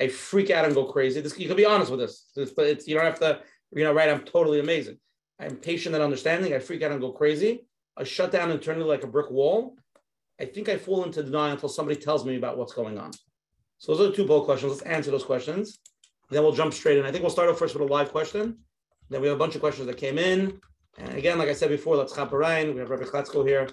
[0.00, 1.20] I freak out and go crazy.
[1.20, 2.30] This you can be honest with this.
[2.36, 3.40] It's, it's, you don't have to,
[3.72, 4.10] you know, right?
[4.10, 4.98] I'm totally amazing.
[5.38, 6.54] I'm patient and understanding.
[6.54, 7.66] I freak out and go crazy.
[7.96, 9.76] I shut down internally like a brick wall.
[10.38, 13.12] I think I fall into denial until somebody tells me about what's going on.
[13.78, 14.72] So those are the two poll questions.
[14.72, 15.78] Let's answer those questions.
[16.30, 17.06] Then we'll jump straight in.
[17.06, 18.58] I think we'll start off first with a live question.
[19.08, 20.58] Then we have a bunch of questions that came in.
[20.98, 22.74] And again, like I said before, let's chap Ryan.
[22.74, 23.68] We have Rabbi Klatzko here,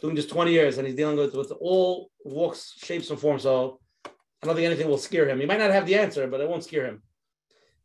[0.00, 3.42] doing this 20 years, and he's dealing with, with all walks, shapes, and forms.
[3.42, 5.40] So I don't think anything will scare him.
[5.40, 7.02] He might not have the answer, but it won't scare him.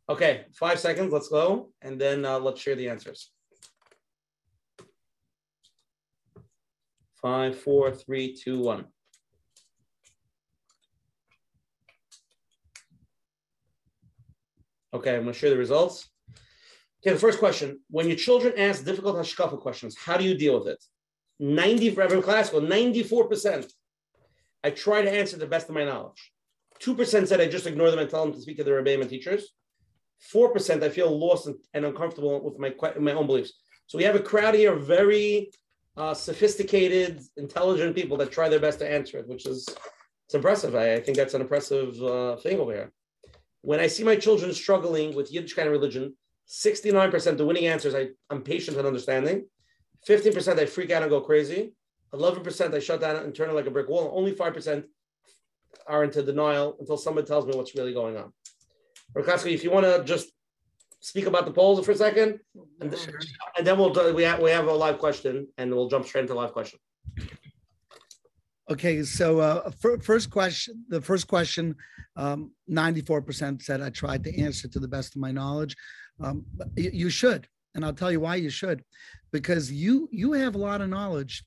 [0.08, 1.12] Okay, five seconds.
[1.12, 3.32] Let's go, and then uh, let's share the answers.
[7.22, 8.86] Five, four, three, two, one.
[14.94, 16.08] Okay, I'm going to share the results.
[17.02, 20.58] Okay, the first question: When your children ask difficult hashkafa questions, how do you deal
[20.60, 20.84] with it?
[21.40, 23.72] Ninety, for Reverend Klatzko, ninety-four percent.
[24.64, 26.32] I try to answer the best of my knowledge.
[26.80, 29.02] Two percent said I just ignore them and tell them to speak to their rebbeim
[29.02, 29.54] and teachers.
[30.20, 33.54] Four percent I feel lost and, and uncomfortable with my my own beliefs.
[33.88, 35.52] So we have a crowd here, very
[35.98, 39.68] uh, sophisticated, intelligent people that try their best to answer it, which is
[40.26, 40.76] it's impressive.
[40.76, 42.92] I, I think that's an impressive uh, thing over here.
[43.62, 46.16] When I see my children struggling with Yiddish kind of religion,
[46.48, 49.48] 69% the winning answers I, I'm patient and understanding.
[50.08, 51.74] 15% I freak out and go crazy.
[52.14, 54.12] 11% I shut down and turn it like a brick wall.
[54.16, 54.84] Only 5%
[55.88, 58.32] are into denial until somebody tells me what's really going on.
[59.16, 60.30] Rakaski, if you want to just
[61.00, 62.40] speak about the polls for a second,
[62.82, 63.20] and, sure.
[63.58, 66.22] and then we'll do, we have we have a live question, and we'll jump straight
[66.22, 66.80] into live question.
[68.70, 69.70] Okay, so uh,
[70.02, 71.76] first question, the first question,
[72.16, 75.76] um, 94% said I tried to answer to the best of my knowledge.
[76.20, 78.84] Um, you, you, should, and I'll tell you why you should,
[79.36, 81.44] because you you have a lot of knowledge.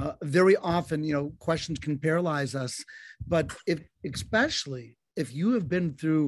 [0.00, 2.74] Uh, very often, you know, questions can paralyze us,
[3.34, 6.26] but if especially if you have been through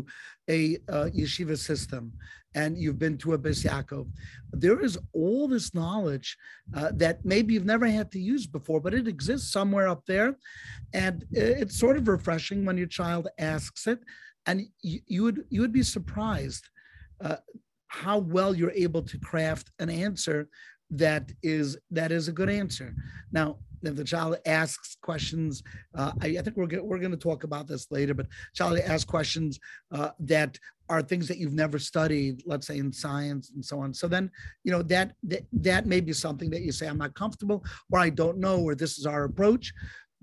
[0.49, 2.13] a uh, yeshiva system
[2.55, 4.07] and you've been to a Bais Yaakov,
[4.53, 6.29] there is all this knowledge
[6.77, 10.31] uh, that maybe you've never had to use before, but it exists somewhere up there.
[10.93, 14.01] And it's sort of refreshing when your child asks it.
[14.47, 16.65] And you, you would you would be surprised
[17.27, 17.41] uh,
[18.05, 20.49] how well you're able to craft an answer
[20.91, 22.95] that is that is a good answer.
[23.33, 25.63] Now, if the child asks questions,
[25.95, 28.15] uh, I, I, think we're we're going to talk about this later.
[28.15, 29.59] But child asks questions
[29.93, 33.95] uh, that are things that you've never studied, let's say in science and so on.
[33.95, 34.31] So then,
[34.65, 38.01] you know that that, that may be something that you say I'm not comfortable, or
[38.01, 39.73] I don't know, or this is our approach.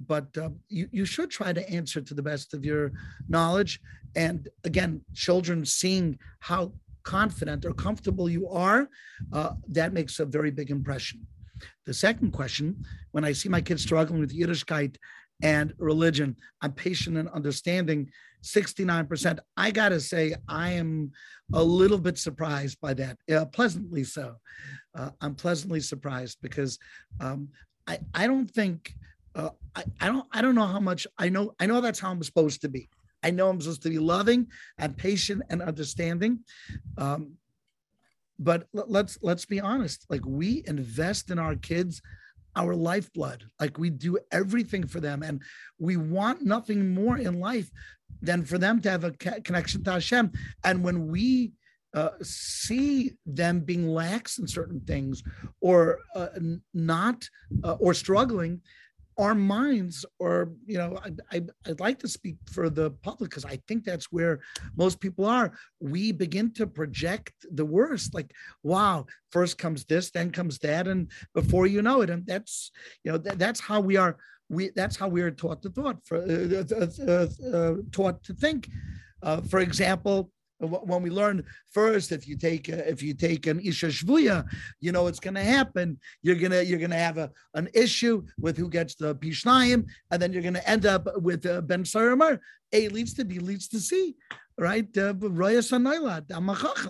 [0.05, 2.91] But uh, you you should try to answer to the best of your
[3.27, 3.79] knowledge.
[4.15, 6.73] And again, children seeing how
[7.07, 8.89] confident or comfortable you are,
[9.31, 11.25] uh, that makes a very big impression.
[11.85, 14.97] The second question, when I see my kids struggling with Yiddishkeit
[15.41, 18.11] and religion, I'm patient and understanding.
[18.43, 19.39] 69%.
[19.55, 21.11] I got to say, I am
[21.53, 24.35] a little bit surprised by that, uh, pleasantly so.
[24.93, 26.77] Uh, I'm pleasantly surprised because
[27.21, 27.49] um,
[27.87, 28.93] I, I don't think,
[29.33, 31.53] uh, I, I don't, I don't know how much I know.
[31.59, 32.89] I know that's how I'm supposed to be.
[33.23, 36.39] I know I'm supposed to be loving and patient and understanding.
[36.97, 37.33] Um,
[38.39, 40.05] but let's let's be honest.
[40.09, 42.01] Like we invest in our kids
[42.55, 43.45] our lifeblood.
[43.59, 45.41] Like we do everything for them, and
[45.79, 47.69] we want nothing more in life
[48.21, 50.31] than for them to have a connection to Hashem.
[50.63, 51.51] And when we
[51.93, 55.23] uh, see them being lax in certain things
[55.61, 56.27] or uh,
[56.73, 57.27] not
[57.63, 58.61] uh, or struggling
[59.17, 63.45] our minds or you know I, I, i'd like to speak for the public because
[63.45, 64.39] i think that's where
[64.75, 65.51] most people are.
[65.79, 68.31] We begin to project the worst like
[68.63, 72.71] wow first comes this then comes that and before you know it and that's
[73.03, 74.17] you know that, that's how we are
[74.49, 76.63] we that's how we are taught to thought for uh,
[77.07, 77.27] uh,
[77.57, 78.69] uh, taught to think.
[79.49, 84.45] For example when we learn first if you take if you take an isha shvuya
[84.79, 85.99] you know what's going to happen.
[86.21, 89.85] You're going to you're going to have a an issue with who gets the pishnayim
[90.11, 92.39] and then you're going to end up with uh, ben saramar
[92.73, 94.15] a leads to b leads to c
[94.59, 94.97] right?
[94.97, 95.13] Uh,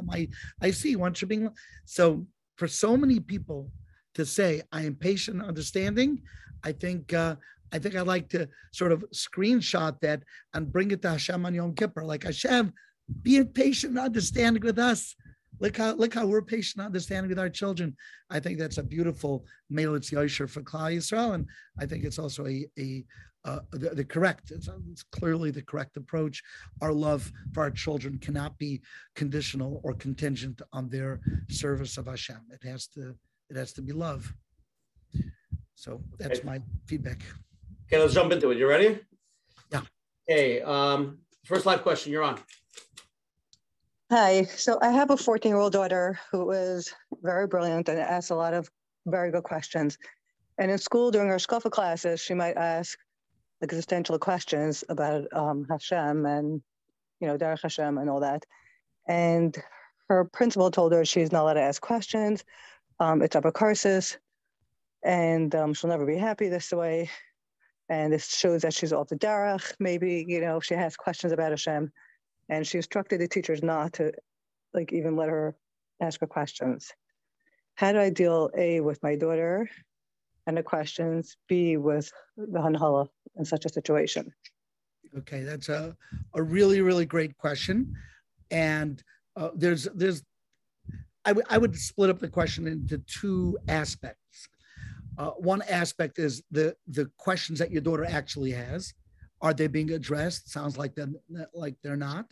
[0.09, 0.27] I,
[0.61, 1.47] I see one should be
[1.83, 2.25] so
[2.55, 3.69] for so many people
[4.15, 6.21] to say i am patient understanding
[6.63, 7.35] i think uh,
[7.71, 11.53] I think I'd like to sort of screenshot that and bring it to Hashem on
[11.53, 12.03] Yom Kippur.
[12.03, 12.73] Like Hashem,
[13.21, 15.15] be patient and understanding with us.
[15.59, 17.95] Look how look how we're patient and understanding with our children.
[18.29, 21.47] I think that's a beautiful Melitz Yosher for Klal Yisrael, and
[21.79, 23.03] I think it's also a, a
[23.45, 26.43] uh, the, the, correct, it's, it's, clearly the correct approach.
[26.81, 28.81] Our love for our children cannot be
[29.15, 32.41] conditional or contingent on their service of Hashem.
[32.51, 33.15] It has to,
[33.49, 34.33] it has to be love.
[35.75, 37.21] So that's my feedback.
[37.85, 38.57] Okay, let's jump into it.
[38.57, 38.99] You ready?
[39.71, 39.81] Yeah.
[40.29, 40.61] Okay.
[40.61, 42.11] Um, first live question.
[42.11, 42.39] You're on.
[44.09, 44.43] Hi.
[44.43, 48.35] So I have a 14 year old daughter who is very brilliant and asks a
[48.35, 48.71] lot of
[49.05, 49.97] very good questions.
[50.57, 52.97] And in school, during her shkafa classes, she might ask
[53.61, 56.61] existential questions about um, Hashem and,
[57.19, 58.45] you know, Derech Hashem and all that.
[59.09, 59.57] And
[60.07, 62.45] her principal told her she's not allowed to ask questions.
[63.01, 64.15] Um, it's apocarsis,
[65.03, 67.09] and um, she'll never be happy this way.
[67.89, 69.73] And this shows that she's off the derech.
[69.81, 71.91] Maybe, you know, if she has questions about Hashem
[72.49, 74.11] and she instructed the teachers not to
[74.73, 75.55] like even let her
[76.01, 76.91] ask her questions.
[77.75, 79.69] How do I deal A with my daughter
[80.45, 84.33] and the questions, B with the Hanhala in such a situation?
[85.19, 85.95] Okay, that's a,
[86.33, 87.95] a really, really great question.
[88.51, 89.03] And
[89.35, 90.23] uh, there's there's
[91.25, 94.47] I, w- I would split up the question into two aspects.
[95.17, 98.93] Uh, one aspect is the the questions that your daughter actually has.
[99.41, 100.49] Are they being addressed?
[100.51, 101.15] Sounds like them
[101.53, 102.25] like they're not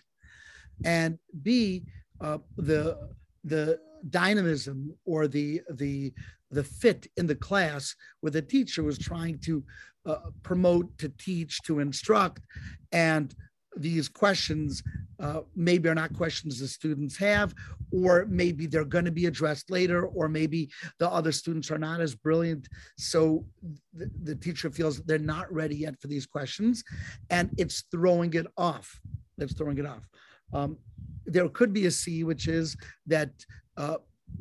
[0.84, 1.84] and B,
[2.22, 3.10] uh, the
[3.44, 6.14] the dynamism or the the
[6.52, 9.64] the fit in the class where the teacher was trying to
[10.06, 12.44] uh, promote, to teach, to instruct,
[12.92, 13.36] and
[13.78, 14.82] these questions
[15.20, 17.54] uh, maybe are not questions the students have,
[17.92, 22.02] or maybe they're going to be addressed later, or maybe the other students are not
[22.02, 22.68] as brilliant.
[22.98, 23.46] So
[23.94, 26.84] the, the teacher feels they're not ready yet for these questions,
[27.30, 29.00] and it's throwing it off.
[29.38, 30.08] It's throwing it off.
[30.54, 30.78] Um,
[31.26, 32.78] there could be a C, which is
[33.08, 33.32] that
[33.78, 33.98] uh,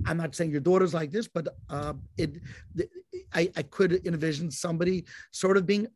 [0.07, 2.41] I'm not saying your daughter's like this, but uh, it,
[3.33, 5.87] I, I could envision somebody sort of being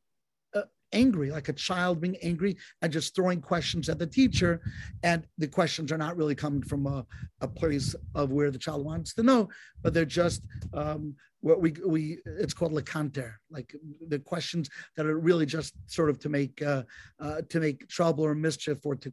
[0.92, 4.60] angry, like a child being angry and just throwing questions at the teacher.
[5.02, 7.06] And the questions are not really coming from a,
[7.40, 9.48] a place of where the child wants to know,
[9.82, 13.74] but they're just um, what we we it's called lekanter, like
[14.08, 16.82] the questions that are really just sort of to make uh,
[17.20, 19.12] uh, to make trouble or mischief or to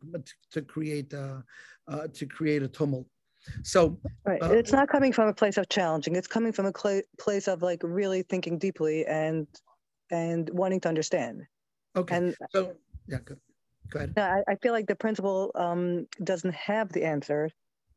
[0.51, 1.41] to create uh,
[1.87, 3.05] uh, to create a tumult.
[3.63, 4.41] So right.
[4.41, 6.15] Uh, it's not coming from a place of challenging.
[6.15, 9.47] It's coming from a cl- place of like really thinking deeply and
[10.11, 11.43] and wanting to understand.
[11.95, 12.15] Okay.
[12.15, 12.75] And so
[13.07, 13.35] yeah, go,
[13.89, 14.13] go ahead.
[14.17, 17.49] I, I feel like the principal um, doesn't have the answer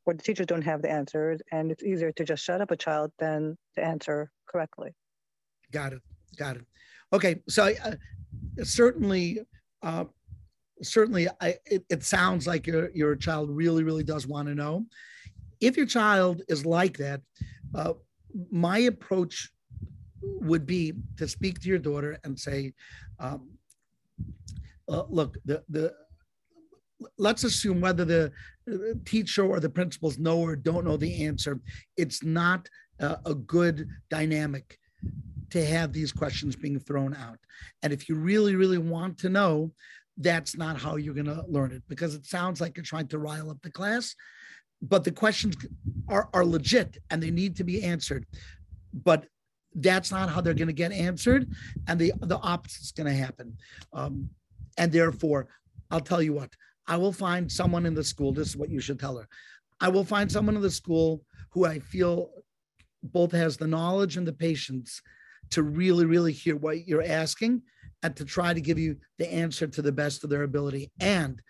[0.09, 2.77] or the teachers don't have the answers and it's easier to just shut up a
[2.77, 4.95] child than to answer correctly
[5.71, 6.01] got it
[6.39, 6.65] got it
[7.13, 7.95] okay so uh,
[8.65, 9.41] certainly
[9.83, 10.05] uh,
[10.83, 14.87] certainly I, it, it, sounds like your, your child really really does want to know
[15.61, 17.21] if your child is like that
[17.75, 17.93] uh,
[18.51, 19.51] my approach
[20.23, 22.73] would be to speak to your daughter and say
[23.21, 23.51] um,
[24.89, 25.93] uh, look the the
[27.17, 28.33] let's assume whether the
[29.05, 31.61] teacher or the principals know or don't know the answer,
[31.97, 32.69] it's not
[33.01, 34.79] uh, a good dynamic
[35.51, 37.39] to have these questions being thrown out.
[37.83, 39.73] And if you really, really want to know,
[40.17, 43.19] that's not how you're going to learn it because it sounds like you're trying to
[43.19, 44.15] rile up the class.
[44.83, 45.57] But the questions
[46.09, 48.27] are, are legit and they need to be answered.
[48.93, 49.27] But
[49.83, 51.49] that's not how they're going to get answered.
[51.87, 53.57] And the, the opposite is going to happen.
[53.93, 54.31] Um,
[54.77, 55.49] and therefore,
[55.91, 56.51] I'll tell you what,
[56.87, 58.33] I will find someone in the school.
[58.33, 59.29] This is what you should tell her.
[59.81, 62.31] I will find someone in the school who I feel
[63.03, 65.01] both has the knowledge and the patience
[65.51, 67.63] to really, really hear what you're asking
[68.03, 70.91] and to try to give you the answer to the best of their ability.
[71.01, 71.41] And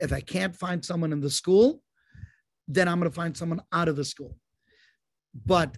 [0.00, 1.82] if I can't find someone in the school,
[2.66, 4.36] then I'm going to find someone out of the school.
[5.46, 5.76] But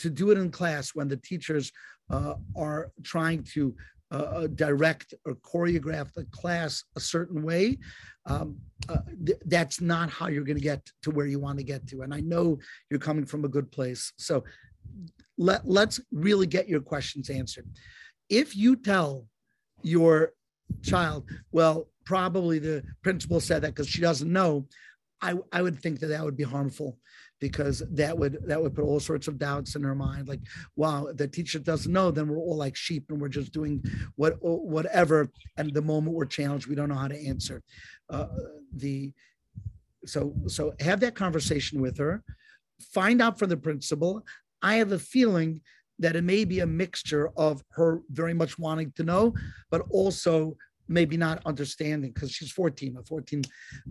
[0.00, 1.72] to do it in class when the teachers
[2.10, 3.74] uh, are trying to
[4.12, 7.78] uh, uh, direct or choreograph the class a certain way,
[8.26, 8.56] um,
[8.88, 11.86] uh, th- that's not how you're going to get to where you want to get
[11.86, 12.02] to.
[12.02, 12.58] And I know
[12.90, 14.12] you're coming from a good place.
[14.18, 14.42] So
[15.38, 17.68] let, let's really get your questions answered.
[18.28, 19.26] If you tell
[19.82, 20.32] your
[20.82, 24.66] child, well, probably the principal said that because she doesn't know,
[25.22, 26.98] I, I would think that that would be harmful
[27.40, 30.40] because that would that would put all sorts of doubts in her mind like
[30.76, 33.82] wow the teacher doesn't know then we're all like sheep and we're just doing
[34.16, 37.62] what whatever and the moment we're challenged we don't know how to answer.
[38.08, 38.26] Uh,
[38.76, 39.12] the
[40.04, 42.22] so so have that conversation with her
[42.92, 44.24] find out from the principal.
[44.62, 45.60] I have a feeling
[45.98, 49.34] that it may be a mixture of her very much wanting to know
[49.70, 50.56] but also
[50.90, 53.42] maybe not understanding because she's 14, a 14.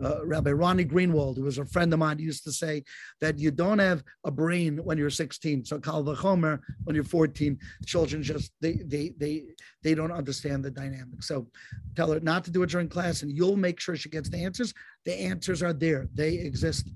[0.04, 2.84] Uh, Rabbi Ronnie Greenwald, who was a friend of mine, used to say
[3.22, 5.66] that you don't have a brain when you're 16.
[5.66, 9.46] So Kal Vachomer, when you're 14, children just they they they
[9.82, 11.24] they don't understand the dynamic.
[11.24, 11.48] So
[11.96, 14.44] tell her not to do it during class, and you'll make sure she gets the
[14.44, 14.74] answers.
[15.06, 16.92] The answers are there; they exist.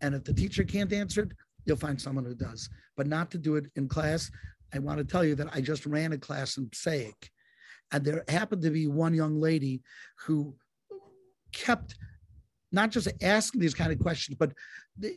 [0.00, 1.32] And if the teacher can't answer it,
[1.66, 2.70] you'll find someone who does.
[2.96, 4.30] But not to do it in class.
[4.72, 7.30] I want to tell you that I just ran a class in Passaic
[7.92, 9.82] and there happened to be one young lady
[10.26, 10.54] who
[11.52, 11.96] kept
[12.72, 14.52] not just asking these kind of questions, but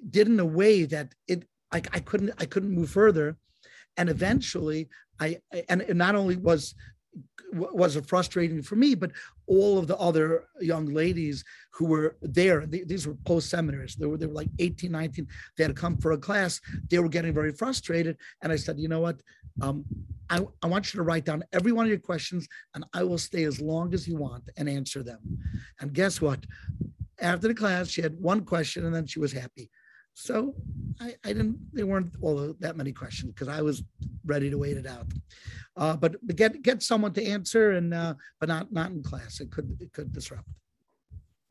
[0.10, 3.38] did in a way that it like I couldn't I couldn't move further.
[3.98, 6.74] And eventually I and not only was
[7.54, 9.12] was frustrating for me, but
[9.46, 13.96] all of the other young ladies who were there, these were post seminaries.
[13.96, 15.28] They were, they were like 18, 19.
[15.58, 16.60] They had come for a class.
[16.90, 18.18] They were getting very frustrated.
[18.42, 19.22] And I said, you know what?
[19.62, 19.86] Um,
[20.30, 23.18] I, I want you to write down every one of your questions and I will
[23.18, 25.20] stay as long as you want and answer them.
[25.80, 26.46] And guess what?
[27.20, 29.70] After the class, she had one question and then she was happy.
[30.14, 30.54] So
[31.00, 33.84] I, I didn't, there weren't all that many questions because I was
[34.26, 35.08] ready to wait it out.
[35.76, 39.40] Uh, but, but get get someone to answer and uh, but not not in class.
[39.40, 40.48] It could it could disrupt.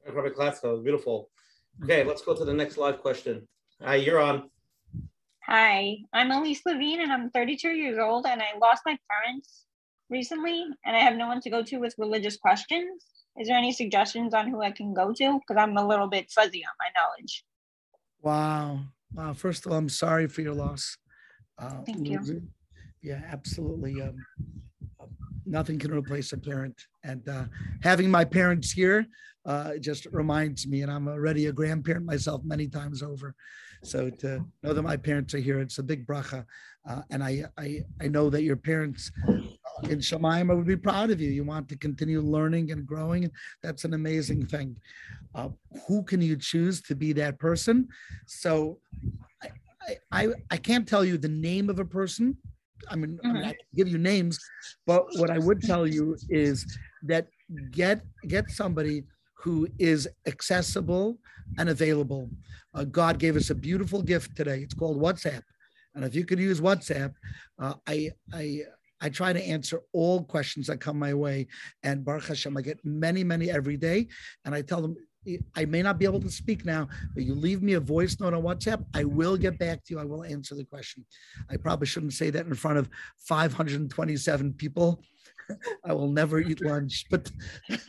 [0.08, 1.30] Rabbi Klatzko, beautiful.
[1.82, 3.48] Okay, let's go to the next live question.
[3.82, 4.48] Hi, you're on.
[5.44, 9.64] Hi, I'm Elise Levine and I'm 32 years old and I lost my parents
[10.08, 13.04] recently and I have no one to go to with religious questions.
[13.40, 15.40] Is there any suggestions on who I can go to?
[15.40, 17.44] Because I'm a little bit fuzzy on my knowledge.
[18.22, 18.80] Wow.
[19.14, 19.32] Wow.
[19.34, 20.96] First of all, I'm sorry for your loss.
[21.58, 22.42] Uh, Thank you.
[23.02, 24.00] Yeah, absolutely.
[24.00, 24.16] Um,
[25.44, 26.80] nothing can replace a parent.
[27.04, 27.44] And uh,
[27.82, 29.06] having my parents here
[29.44, 33.34] uh, just reminds me, and I'm already a grandparent myself many times over.
[33.82, 36.44] So to know that my parents are here, it's a big bracha.
[36.88, 39.10] Uh, and I, I, I know that your parents
[39.84, 41.30] in Shemaim would be proud of you.
[41.30, 43.30] You want to continue learning and growing.
[43.62, 44.76] That's an amazing thing.
[45.34, 45.48] Uh,
[45.86, 47.88] who can you choose to be that person?
[48.26, 48.78] So
[49.42, 52.36] I, I, I can't tell you the name of a person.
[52.88, 53.26] I mean, mm-hmm.
[53.26, 54.38] I mean, I can give you names,
[54.86, 57.28] but what I would tell you is that
[57.70, 59.04] get get somebody
[59.34, 61.18] who is accessible
[61.58, 62.28] and available.
[62.74, 64.60] Uh, God gave us a beautiful gift today.
[64.62, 65.42] It's called WhatsApp,
[65.94, 67.12] and if you could use WhatsApp,
[67.60, 68.62] uh, I I
[69.02, 71.48] I try to answer all questions that come my way.
[71.82, 74.06] And Baruch Hashem, I get many, many every day.
[74.44, 74.96] And I tell them,
[75.56, 78.34] I may not be able to speak now, but you leave me a voice note
[78.34, 80.00] on WhatsApp, I will get back to you.
[80.00, 81.04] I will answer the question.
[81.50, 82.88] I probably shouldn't say that in front of
[83.18, 85.02] 527 people.
[85.84, 87.30] I will never eat lunch, but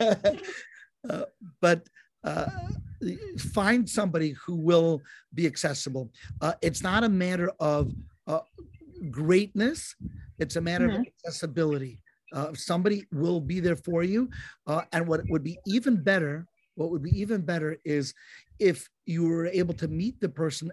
[1.08, 1.24] uh,
[1.60, 1.88] but
[2.22, 2.46] uh,
[3.52, 5.02] find somebody who will
[5.34, 6.10] be accessible.
[6.40, 7.92] Uh, it's not a matter of
[8.26, 8.40] uh,
[9.10, 9.94] greatness;
[10.38, 11.00] it's a matter mm-hmm.
[11.00, 12.00] of accessibility.
[12.32, 14.28] Uh, somebody will be there for you,
[14.66, 16.46] uh, and what would be even better
[16.76, 18.14] what would be even better is
[18.58, 20.70] if you were able to meet the person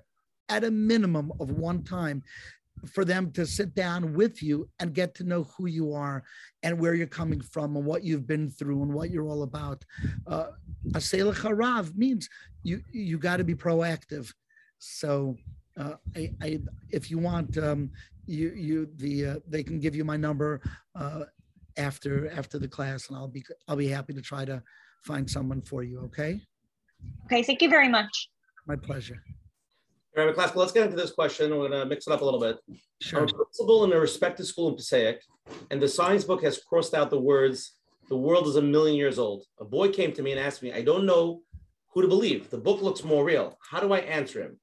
[0.50, 2.24] at a minimum of one time
[2.86, 6.24] for them to sit down with you and get to know who you are
[6.64, 9.84] and where you're coming from and what you've been through and what you're all about.
[10.26, 10.48] Uh,
[10.96, 12.28] a Selech Harav means
[12.64, 14.34] you you got to be proactive.
[14.80, 15.36] So
[15.78, 16.60] uh, I, I,
[16.90, 17.92] if you want, um,
[18.26, 20.62] you you the uh, they can give you my number
[20.96, 21.24] uh,
[21.78, 24.62] after after the class, and I'll be I'll be happy to try to
[25.04, 26.42] find someone for you, okay?
[27.26, 28.30] Okay, thank you very much.
[28.68, 29.24] My pleasure.
[30.18, 31.52] All right, class, let's get into this question.
[31.52, 32.58] We're going to mix it up a little bit.
[33.00, 33.22] Sure.
[33.22, 35.22] I'm a principal in a respected school in Passaic,
[35.72, 37.78] and the science book has crossed out the words,
[38.10, 39.46] the world is a million years old.
[39.60, 41.42] A boy came to me and asked me, I don't know
[41.94, 42.50] who to believe.
[42.50, 43.58] The book looks more real.
[43.70, 44.58] How do I answer him?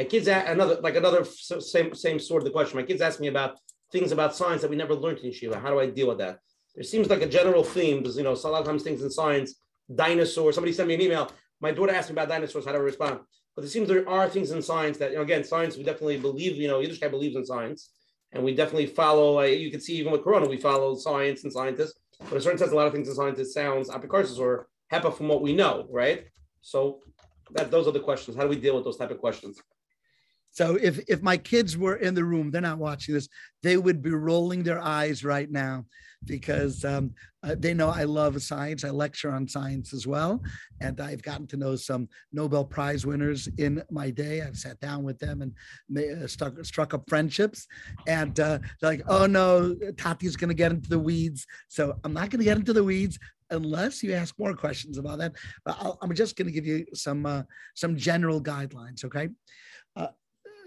[0.00, 2.78] My kids, another like another same same sort of the question.
[2.78, 3.58] My kids ask me about
[3.92, 5.58] things about science that we never learned in Shiva.
[5.58, 6.38] How do I deal with that?
[6.74, 9.10] There seems like a general theme because you know a lot of times things in
[9.10, 9.60] science
[9.94, 10.54] dinosaurs.
[10.54, 11.30] Somebody sent me an email.
[11.60, 12.64] My daughter asked me about dinosaurs.
[12.64, 13.20] How do I respond?
[13.60, 16.16] but it seems there are things in science that, you know, again, science, we definitely
[16.16, 17.90] believe, you know, Yiddishkeit believes in science.
[18.32, 21.52] And we definitely follow, uh, you can see even with Corona, we follow science and
[21.52, 21.98] scientists.
[22.20, 25.28] But a certain sense, a lot of things in scientists sounds apicorsis or HEPA from
[25.28, 26.26] what we know, right?
[26.62, 27.00] So
[27.52, 28.34] that those are the questions.
[28.34, 29.60] How do we deal with those type of questions?
[30.52, 33.28] So if if my kids were in the room, they're not watching this,
[33.62, 35.84] they would be rolling their eyes right now
[36.26, 38.84] because um, uh, they know I love science.
[38.84, 40.42] I lecture on science as well,
[40.80, 44.42] and I've gotten to know some Nobel Prize winners in my day.
[44.42, 45.52] I've sat down with them and
[45.88, 47.66] may, uh, struck struck up friendships,
[48.06, 52.12] and uh, they're like, "Oh no, Tati's going to get into the weeds." So I'm
[52.12, 53.18] not going to get into the weeds
[53.50, 55.32] unless you ask more questions about that.
[55.64, 57.42] But i am just going to give you some uh,
[57.74, 59.04] some general guidelines.
[59.04, 59.28] Okay.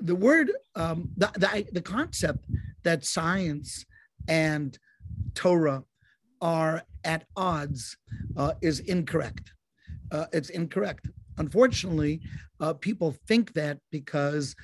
[0.03, 2.45] The word, um, the, the, the concept
[2.83, 3.85] that science
[4.27, 4.77] and
[5.33, 5.83] Torah
[6.41, 7.97] are at odds
[8.35, 9.53] uh, is incorrect.
[10.11, 11.09] Uh, it's incorrect.
[11.37, 12.21] Unfortunately,
[12.59, 14.55] uh, people think that because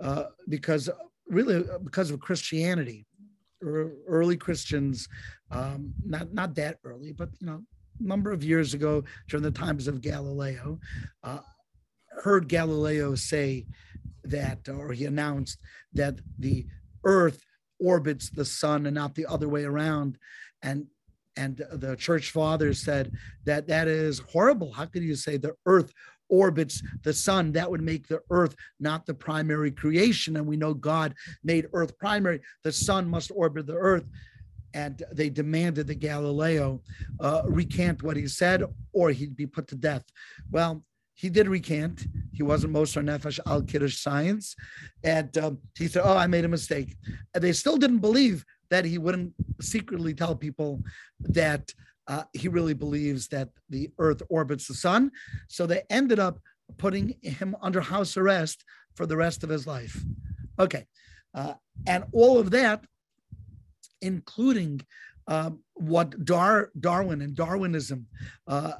[0.00, 0.90] uh, because
[1.28, 3.06] really uh, because of Christianity,
[3.62, 5.08] early Christians,
[5.50, 7.62] um, not not that early, but you know,
[8.00, 10.78] a number of years ago during the times of Galileo,
[11.24, 11.40] uh,
[12.22, 13.66] heard Galileo say
[14.24, 15.58] that, or he announced
[15.92, 16.66] that the
[17.04, 17.44] Earth
[17.82, 20.18] orbits the sun and not the other way around.
[20.62, 20.86] And
[21.36, 23.10] and the church fathers said
[23.44, 24.72] that that is horrible.
[24.72, 25.90] How could you say the earth
[26.28, 27.52] orbits the sun?
[27.52, 30.36] That would make the earth not the primary creation.
[30.36, 32.40] And we know God made earth primary.
[32.64, 34.04] The sun must orbit the earth.
[34.74, 36.82] And they demanded that Galileo
[37.20, 38.62] uh, recant what he said
[38.92, 40.04] or he'd be put to death.
[40.50, 40.84] Well,
[41.14, 42.06] he did recant.
[42.32, 44.56] He wasn't Mosar Nefesh al Kiddush science.
[45.04, 46.96] And um, he said, Oh, I made a mistake.
[47.34, 50.82] And they still didn't believe that he wouldn't secretly tell people
[51.20, 51.72] that
[52.08, 55.10] uh, he really believes that the earth orbits the sun.
[55.48, 56.38] So they ended up
[56.78, 60.02] putting him under house arrest for the rest of his life.
[60.58, 60.86] Okay.
[61.34, 61.54] Uh,
[61.86, 62.84] and all of that,
[64.00, 64.80] including
[65.28, 68.06] um, what Dar- Darwin and Darwinism
[68.46, 68.72] uh,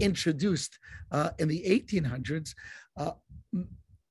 [0.00, 0.78] introduced
[1.10, 2.54] uh, in the 1800s
[2.96, 3.12] uh,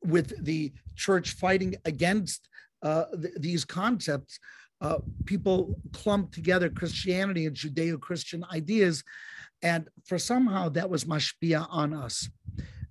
[0.04, 2.50] with the church fighting against
[2.84, 4.40] uh, th- these concepts.
[4.82, 9.04] Uh, people clumped together Christianity and Judeo-Christian ideas,
[9.62, 12.28] and for somehow that was mashpia on us.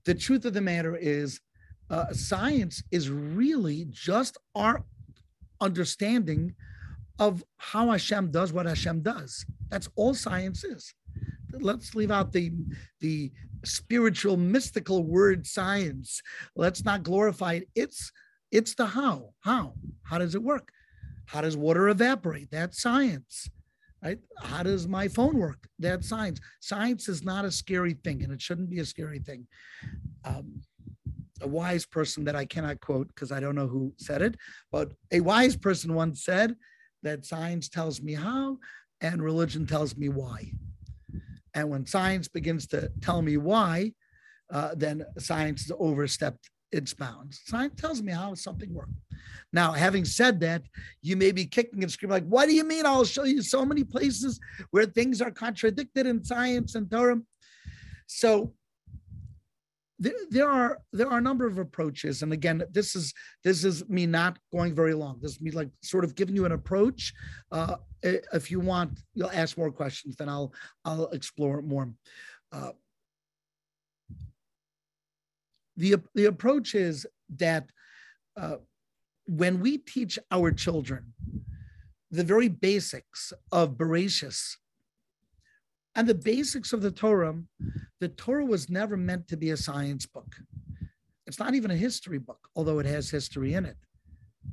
[0.05, 1.41] The truth of the matter is,
[1.91, 4.84] uh, science is really just our
[5.61, 6.55] understanding
[7.18, 9.45] of how Hashem does what Hashem does.
[9.68, 10.95] That's all science is
[11.59, 12.53] let's leave out the
[13.01, 13.32] the
[13.64, 16.22] spiritual mystical word science.
[16.57, 17.68] Let's not glorify it.
[17.74, 18.12] It's
[18.51, 19.30] it's the how.
[19.40, 19.74] How?
[20.05, 20.70] How does it work?
[21.26, 22.51] How does water evaporate?
[22.51, 23.48] That's science
[24.03, 24.18] right?
[24.42, 25.68] How does my phone work?
[25.78, 26.40] That's science.
[26.61, 29.46] Science is not a scary thing and it shouldn't be a scary thing.
[30.24, 30.62] Um,
[31.42, 34.36] a wise person that i cannot quote because i don't know who said it
[34.70, 36.55] but a wise person once said
[37.03, 38.59] that science tells me how
[39.01, 40.53] and religion tells me why
[41.55, 43.92] and when science begins to tell me why,
[44.53, 47.40] uh, then science has overstepped its bounds.
[47.46, 48.92] Science tells me how something works.
[49.53, 50.62] Now, having said that,
[51.03, 52.86] you may be kicking and screaming like, "What do you mean?
[52.86, 54.38] I'll show you so many places
[54.70, 57.20] where things are contradicted in science and Torah."
[58.07, 58.55] So
[59.98, 63.12] there, there are there are a number of approaches, and again, this is
[63.44, 65.18] this is me not going very long.
[65.20, 67.12] This is me like sort of giving you an approach.
[67.53, 70.53] Uh, if you want, you'll ask more questions, then I'll
[70.84, 71.92] I'll explore it more.
[72.53, 72.72] Uh,
[75.76, 77.70] the the approach is that
[78.36, 78.57] uh,
[79.26, 81.12] when we teach our children
[82.11, 84.57] the very basics of Bereshis,
[85.94, 87.34] and the basics of the Torah,
[88.01, 90.36] the Torah was never meant to be a science book.
[91.26, 93.76] It's not even a history book, although it has history in it.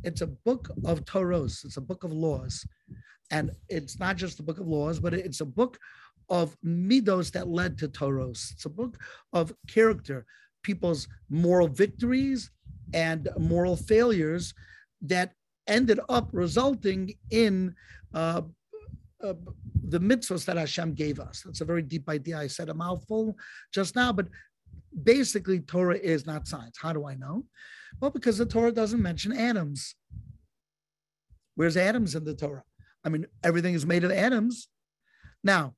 [0.03, 2.65] It's a book of Torahs, it's a book of laws.
[3.31, 5.77] And it's not just the book of laws, but it's a book
[6.29, 8.51] of midos that led to Toros.
[8.53, 8.97] It's a book
[9.33, 10.25] of character,
[10.63, 12.51] people's moral victories
[12.93, 14.53] and moral failures
[15.01, 15.33] that
[15.67, 17.75] ended up resulting in
[18.13, 18.41] uh,
[19.23, 19.33] uh,
[19.89, 21.41] the mitzvahs that Hashem gave us.
[21.43, 22.37] That's a very deep idea.
[22.37, 23.35] I said a mouthful
[23.73, 24.27] just now, but
[25.03, 26.77] basically, Torah is not science.
[26.79, 27.45] How do I know?
[27.99, 29.95] Well, because the Torah doesn't mention atoms.
[31.55, 32.63] Where's atoms in the Torah?
[33.07, 34.67] I mean, everything is made of atoms.
[35.43, 35.73] Now,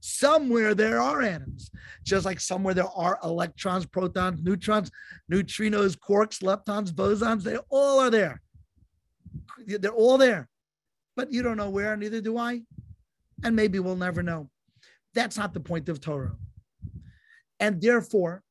[0.00, 1.70] somewhere there are atoms,
[2.04, 4.90] just like somewhere there are electrons, protons, neutrons,
[5.32, 7.42] neutrinos, quarks, leptons, bosons.
[7.42, 8.42] They all are there.
[9.66, 10.50] They're all there
[11.16, 12.62] but you don't know where, neither do I.
[13.44, 14.50] And maybe we'll never know.
[15.14, 16.36] That's not the point of Torah.
[17.60, 18.42] And therefore,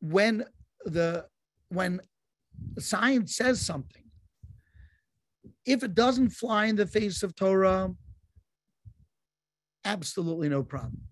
[0.00, 0.44] when
[0.84, 1.26] the
[1.68, 2.00] when
[2.78, 4.04] science says something,
[5.66, 7.94] if it doesn't fly in the face of Torah,
[9.84, 11.02] absolutely no problem.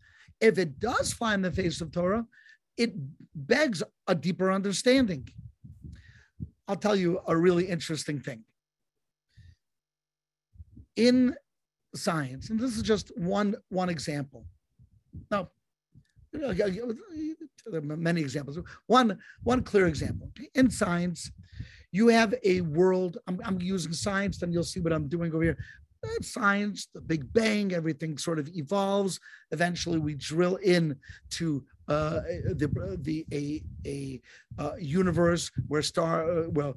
[0.41, 2.27] If it does fly in the face of Torah,
[2.77, 2.93] it
[3.35, 5.29] begs a deeper understanding.
[6.69, 8.45] I'll tell you a really interesting thing.
[10.97, 11.35] In
[11.95, 14.45] science, and this is just one one example.
[15.31, 15.51] Now,
[16.33, 16.51] there
[17.73, 18.59] are many examples.
[18.87, 21.31] One one clear example in science,
[21.93, 23.19] you have a world.
[23.27, 25.59] I'm, I'm using science, then you'll see what I'm doing over here.
[26.23, 29.19] Science, the Big Bang, everything sort of evolves.
[29.51, 30.97] Eventually, we drill in
[31.31, 32.21] to uh,
[32.55, 34.21] the the a a
[34.59, 36.77] uh, universe where star uh, well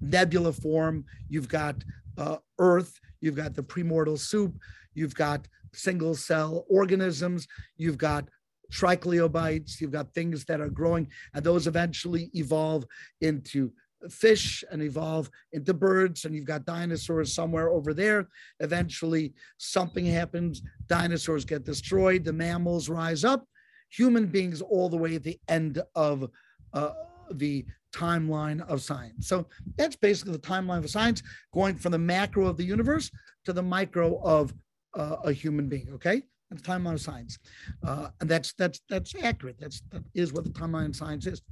[0.00, 1.04] nebula form.
[1.28, 1.84] You've got
[2.16, 2.98] uh, Earth.
[3.20, 4.58] You've got the primordial soup.
[4.94, 7.46] You've got single cell organisms.
[7.76, 8.28] You've got
[8.70, 9.80] trilobites.
[9.80, 12.86] You've got things that are growing, and those eventually evolve
[13.20, 13.70] into
[14.10, 18.28] fish and evolve into birds and you've got dinosaurs somewhere over there
[18.60, 23.46] eventually something happens dinosaurs get destroyed the mammals rise up
[23.88, 26.28] human beings all the way at the end of
[26.72, 26.90] uh,
[27.32, 29.28] the timeline of science.
[29.28, 31.22] So that's basically the timeline of science,
[31.52, 33.10] going from the macro of the universe
[33.44, 34.52] to the micro of
[34.94, 35.88] uh, a human being.
[35.94, 37.38] Okay, that's the timeline of science,
[37.84, 39.56] uh, and that's that's that's accurate.
[39.58, 41.42] That's that is what the timeline of science is.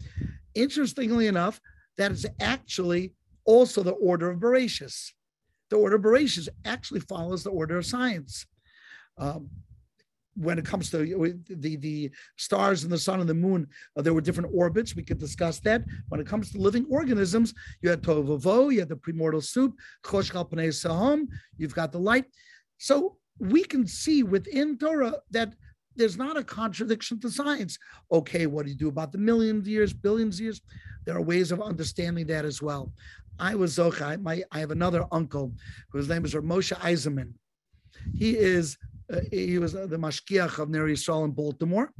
[0.54, 1.60] Interestingly enough,
[1.96, 3.12] that is actually
[3.44, 5.12] also the order of Bereshit.
[5.70, 8.46] The order of Bereshit actually follows the order of science.
[9.18, 9.50] Um,
[10.36, 14.14] when it comes to the the stars and the sun and the moon, uh, there
[14.14, 14.96] were different orbits.
[14.96, 15.84] We could discuss that.
[16.08, 19.74] When it comes to living organisms, you had Tovavo, you had the primordial soup,
[20.04, 22.24] Chosh Saham, you've got the light.
[22.78, 25.54] So we can see within Torah that
[25.96, 27.78] there's not a contradiction to science.
[28.10, 30.60] Okay, what do you do about the millions of years, billions of years?
[31.04, 32.92] There are ways of understanding that as well.
[33.38, 34.20] I was Zocha.
[34.20, 35.52] My, I have another uncle
[35.90, 37.34] whose name is Moshe Eisenman.
[38.16, 38.76] He is
[39.12, 41.92] uh, he was the mashgiach of Ner Yisrael in Baltimore,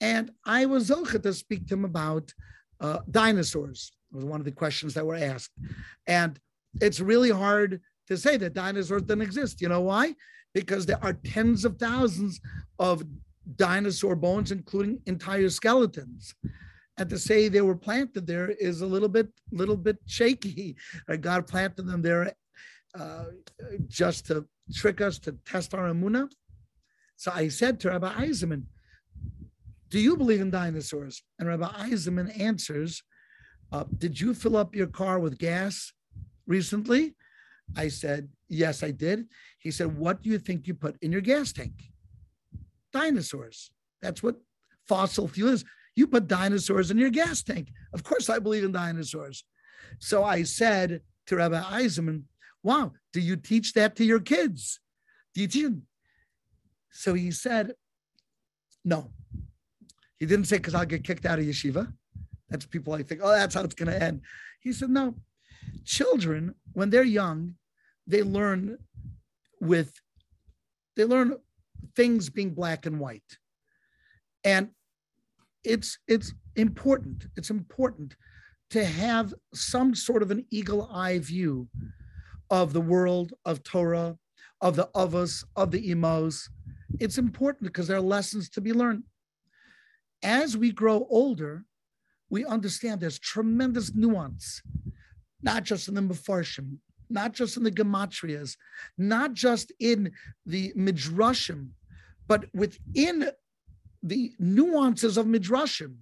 [0.00, 2.32] and I was zoche to speak to him about
[2.80, 3.92] uh, dinosaurs.
[4.12, 5.52] It was one of the questions that were asked,
[6.06, 6.38] and
[6.80, 9.60] it's really hard to say that dinosaurs didn't exist.
[9.62, 10.14] You know why?
[10.52, 12.40] Because there are tens of thousands
[12.78, 13.02] of
[13.56, 16.34] dinosaur bones, including entire skeletons.
[16.98, 20.76] And to say they were planted there is a little bit, little bit shaky.
[21.20, 22.32] God planted them there
[22.98, 23.24] uh,
[23.86, 26.28] just to trick us to test our amuna.
[27.16, 28.64] So I said to Rabbi Eisenman,
[29.88, 31.22] do you believe in dinosaurs?
[31.38, 33.02] And Rabbi Eisenman answers,
[33.72, 35.92] uh, did you fill up your car with gas
[36.46, 37.14] recently?
[37.76, 39.26] I said, yes, I did.
[39.58, 41.72] He said, what do you think you put in your gas tank?
[42.96, 43.70] Dinosaurs.
[44.02, 44.36] That's what
[44.88, 45.64] fossil fuel is.
[45.96, 47.68] You put dinosaurs in your gas tank.
[47.92, 49.44] Of course, I believe in dinosaurs.
[49.98, 52.22] So I said to Rabbi Eisenman,
[52.62, 54.80] Wow, do you teach that to your kids?
[55.34, 55.82] Do you teach them?
[56.90, 57.74] So he said,
[58.84, 59.10] No.
[60.18, 61.92] He didn't say, because I'll get kicked out of yeshiva.
[62.48, 64.22] That's people I think, oh, that's how it's going to end.
[64.60, 65.14] He said, No.
[65.84, 67.54] Children, when they're young,
[68.06, 68.78] they learn
[69.60, 69.92] with,
[70.96, 71.36] they learn
[71.94, 73.38] things being black and white.
[74.44, 74.70] And
[75.64, 77.26] it's it's important.
[77.36, 78.16] It's important
[78.70, 81.68] to have some sort of an eagle eye view
[82.50, 84.16] of the world of Torah,
[84.60, 86.48] of the Avos, of the Imos.
[87.00, 89.04] It's important because there are lessons to be learned.
[90.22, 91.64] As we grow older,
[92.30, 94.62] we understand there's tremendous nuance,
[95.42, 96.78] not just in the Mefarshim,
[97.08, 98.56] not just in the Gematrias,
[98.98, 100.12] not just in
[100.44, 101.68] the Midrashim,
[102.26, 103.30] but within
[104.02, 105.96] the nuances of Midrashim,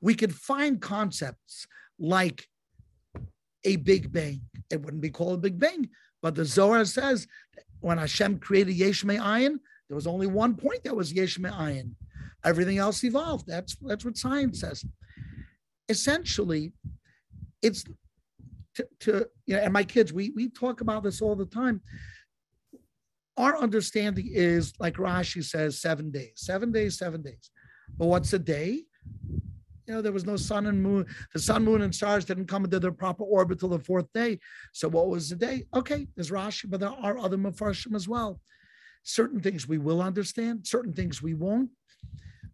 [0.00, 1.66] we could find concepts
[1.98, 2.46] like
[3.64, 4.40] a big bang.
[4.70, 5.88] It wouldn't be called a big bang,
[6.22, 7.26] but the Zohar says
[7.80, 9.58] when Hashem created Yesh Ayin,
[9.88, 11.92] there was only one point that was Yesh Ayin.
[12.44, 13.46] Everything else evolved.
[13.46, 14.84] That's that's what science says.
[15.88, 16.72] Essentially,
[17.60, 17.84] it's
[18.80, 21.80] to, to you know, and my kids, we we talk about this all the time.
[23.36, 27.50] Our understanding is like Rashi says, seven days, seven days, seven days.
[27.96, 28.84] But what's a day?
[29.86, 31.06] You know, there was no sun and moon.
[31.32, 34.38] The sun, moon, and stars didn't come into their proper orbit till the fourth day.
[34.72, 35.64] So what was the day?
[35.74, 38.40] Okay, there's Rashi, but there are other Mefarshim as well.
[39.02, 41.70] Certain things we will understand, certain things we won't.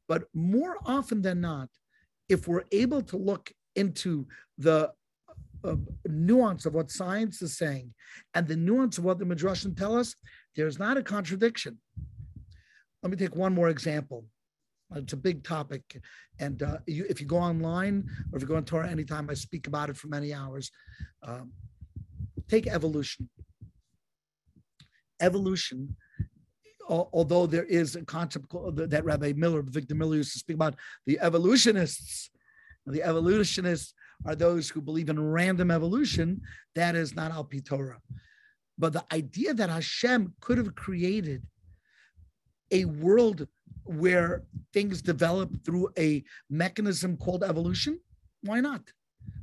[0.09, 1.68] But more often than not,
[2.29, 4.93] if we're able to look into the
[5.67, 7.93] uh, nuance of what science is saying
[8.35, 10.14] and the nuance of what the Midrashim tell us,
[10.55, 11.79] there's not a contradiction.
[13.03, 14.25] Let me take one more example.
[14.95, 15.83] It's a big topic,
[16.39, 19.35] and uh, you, if you go online or if you go on Torah anytime, I
[19.35, 20.71] speak about it for many hours.
[21.25, 21.53] Um,
[22.49, 23.29] take evolution.
[25.21, 25.97] Evolution,
[26.89, 28.47] although there is a concept
[28.77, 32.31] that Rabbi Miller, Avigdor Miller, used to speak about, the evolutionists.
[32.87, 33.93] The evolutionists
[34.25, 36.41] are those who believe in random evolution.
[36.75, 38.01] That is not Al Torah.
[38.79, 41.43] But the idea that Hashem could have created
[42.71, 43.47] a world
[43.85, 44.43] where
[44.73, 48.01] things develop through a mechanism called evolution?
[48.43, 48.83] Why not?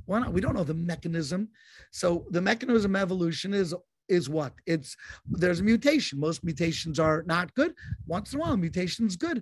[0.05, 0.33] Why not?
[0.33, 1.49] We don't know the mechanism.
[1.91, 3.73] So the mechanism evolution is
[4.09, 4.53] is what?
[4.65, 6.19] It's there's a mutation.
[6.19, 7.73] Most mutations are not good.
[8.05, 9.41] Once in a while, mutation's good.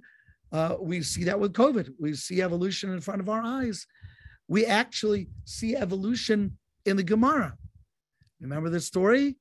[0.52, 1.90] Uh, we see that with COVID.
[2.00, 3.88] We see evolution in front of our eyes.
[4.52, 7.58] We actually see evolution in the Gemara.
[8.42, 9.38] Remember the story?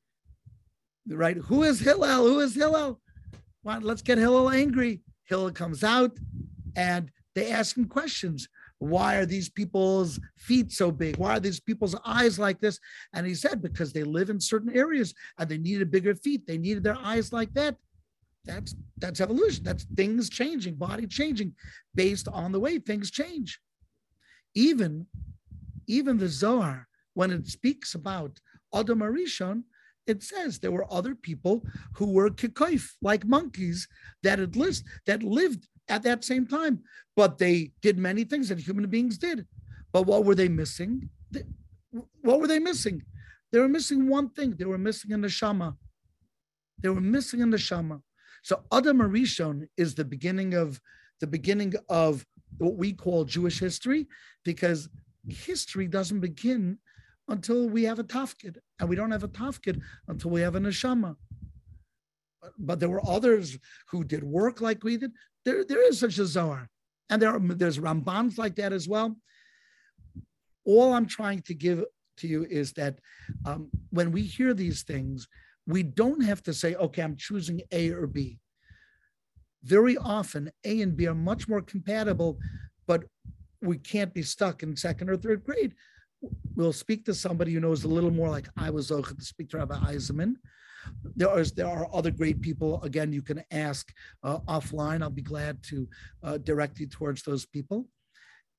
[1.08, 1.36] Right?
[1.36, 2.28] Who is Hillel?
[2.28, 3.00] Who is Hillel?
[3.64, 5.00] Well, let's get Hillel angry.
[5.24, 6.16] Hillel comes out
[6.76, 8.48] and they ask him questions.
[8.78, 11.16] Why are these people's feet so big?
[11.16, 12.78] Why are these people's eyes like this?
[13.12, 16.46] And he said, because they live in certain areas and they needed bigger feet.
[16.46, 17.74] They needed their eyes like that.
[18.44, 19.64] That's that's evolution.
[19.64, 21.54] That's things changing, body changing
[21.96, 23.60] based on the way things change.
[24.54, 25.06] Even,
[25.86, 28.40] even the Zohar, when it speaks about
[28.74, 29.62] Adam Arishon,
[30.06, 31.62] it says there were other people
[31.94, 33.86] who were kikoif, like monkeys,
[34.22, 36.80] that lived, that lived at that same time,
[37.16, 39.46] but they did many things that human beings did.
[39.92, 41.10] But what were they missing?
[42.22, 43.02] What were they missing?
[43.52, 44.54] They were missing one thing.
[44.56, 45.76] They were missing a neshama.
[46.80, 48.00] They were missing a neshama.
[48.42, 50.80] So Adam Arishon is the beginning of
[51.20, 52.24] the beginning of
[52.58, 54.06] what we call Jewish history,
[54.44, 54.88] because
[55.28, 56.78] history doesn't begin
[57.28, 60.60] until we have a tafkid, and we don't have a tafkid until we have a
[60.60, 61.16] neshama.
[62.58, 63.56] But there were others
[63.88, 65.12] who did work like we did.
[65.44, 66.68] There, there is such a Zohar,
[67.08, 69.16] and there are, there's Rambans like that as well.
[70.64, 71.84] All I'm trying to give
[72.18, 72.98] to you is that
[73.46, 75.28] um, when we hear these things,
[75.66, 78.39] we don't have to say, okay, I'm choosing A or B.
[79.62, 82.38] Very often, A and B are much more compatible,
[82.86, 83.04] but
[83.60, 85.74] we can't be stuck in second or third grade
[86.54, 89.58] we'll speak to somebody who knows a little more like I was to speak to
[89.58, 90.34] Rabbi Eisenman.
[91.16, 92.82] There is there are other great people.
[92.82, 93.92] Again, you can ask
[94.22, 95.02] uh, offline.
[95.02, 95.88] I'll be glad to
[96.22, 97.88] uh, direct you towards those people.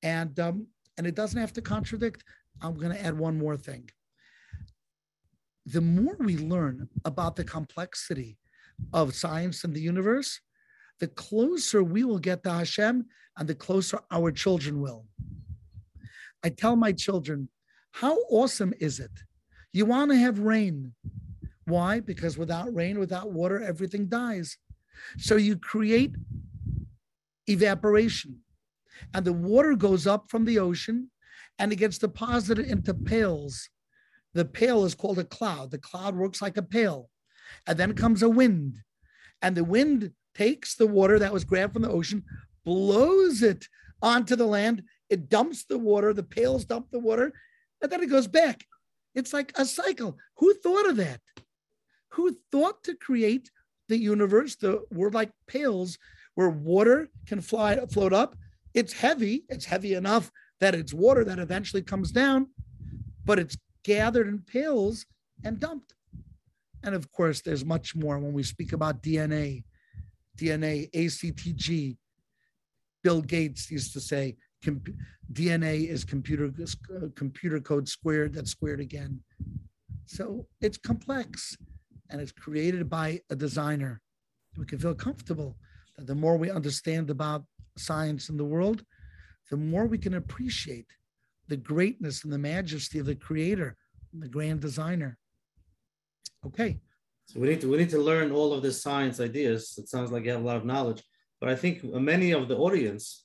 [0.02, 0.66] And um,
[0.98, 2.24] and it doesn't have to contradict.
[2.60, 3.88] I'm going to add one more thing.
[5.66, 8.36] The more we learn about the complexity
[8.92, 10.40] of science and the universe,
[11.02, 15.04] the closer we will get to Hashem, and the closer our children will.
[16.44, 17.48] I tell my children,
[17.90, 19.10] how awesome is it?
[19.72, 20.92] You want to have rain.
[21.64, 21.98] Why?
[21.98, 24.56] Because without rain, without water, everything dies.
[25.18, 26.14] So you create
[27.48, 28.38] evaporation,
[29.12, 31.10] and the water goes up from the ocean
[31.58, 33.68] and it gets deposited into pails.
[34.34, 35.72] The pail is called a cloud.
[35.72, 37.10] The cloud works like a pail.
[37.66, 38.76] And then comes a wind,
[39.42, 42.24] and the wind takes the water that was grabbed from the ocean,
[42.64, 43.66] blows it
[44.00, 47.32] onto the land, it dumps the water, the pails dump the water,
[47.80, 48.64] and then it goes back.
[49.14, 50.16] It's like a cycle.
[50.36, 51.20] Who thought of that?
[52.10, 53.50] Who thought to create
[53.88, 55.98] the universe, the word like pails,
[56.34, 58.36] where water can fly, float up?
[58.74, 59.44] It's heavy.
[59.48, 60.30] It's heavy enough
[60.60, 62.48] that it's water that eventually comes down,
[63.24, 65.06] but it's gathered in pails
[65.44, 65.94] and dumped.
[66.82, 69.64] And of course, there's much more when we speak about DNA,
[70.38, 71.96] DNA, ACTG.
[73.02, 74.36] Bill Gates used to say
[75.32, 76.52] DNA is computer
[76.94, 79.20] uh, computer code squared that's squared again.
[80.06, 81.56] So it's complex
[82.10, 84.00] and it's created by a designer.
[84.56, 85.56] We can feel comfortable
[85.96, 87.44] that the more we understand about
[87.76, 88.84] science in the world,
[89.50, 90.86] the more we can appreciate
[91.48, 93.76] the greatness and the majesty of the creator,
[94.12, 95.18] the grand designer.
[96.46, 96.78] Okay.
[97.32, 99.74] So we need to we need to learn all of the science ideas.
[99.78, 101.02] It sounds like you have a lot of knowledge,
[101.40, 103.22] but I think many of the audience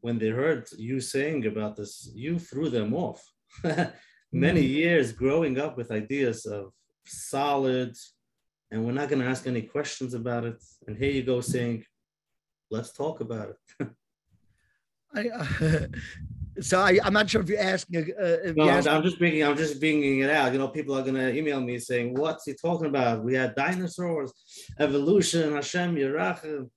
[0.00, 3.22] when they heard you saying about this, you threw them off.
[4.32, 4.68] Many mm.
[4.68, 6.72] years growing up with ideas of
[7.06, 7.96] solid,
[8.70, 10.62] and we're not going to ask any questions about it.
[10.86, 11.84] And here you go saying,
[12.70, 13.88] let's talk about it.
[15.14, 15.86] I, uh,
[16.60, 18.12] so I, am not sure if you're asking.
[18.20, 18.92] Uh, if no, you're asking.
[18.92, 19.44] I'm just bringing.
[19.44, 20.52] I'm just bringing it out.
[20.52, 23.22] You know, people are gonna email me saying, "What's he talking about?
[23.22, 24.32] We had dinosaurs,
[24.78, 26.68] evolution, Hashem, Yerach."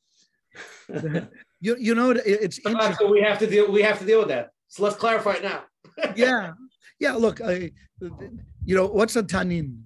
[1.61, 2.95] you you know it's interesting.
[2.99, 4.49] So we have to deal we have to deal with that.
[4.67, 5.63] So let's clarify it now.
[6.15, 6.51] yeah,
[6.99, 7.13] yeah.
[7.13, 9.81] Look, I, you know what's a tanin?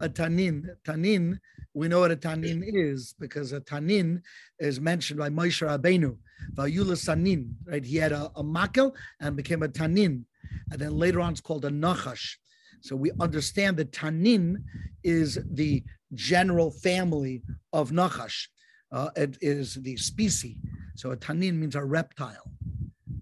[0.00, 1.38] A tanin, tanin
[1.74, 4.22] we know what a tanin is because a tanin
[4.60, 6.16] is mentioned by Moshe Rabbeinu.
[6.54, 7.84] Vayula sanin, right?
[7.84, 10.24] He had a, a makel and became a tanin,
[10.70, 12.34] and then later on it's called a nachash.
[12.80, 14.62] So we understand that tanin
[15.02, 15.82] is the
[16.12, 18.46] general family of nachash.
[18.92, 20.56] Uh, it is the species.
[20.96, 22.52] So a tanin means a reptile.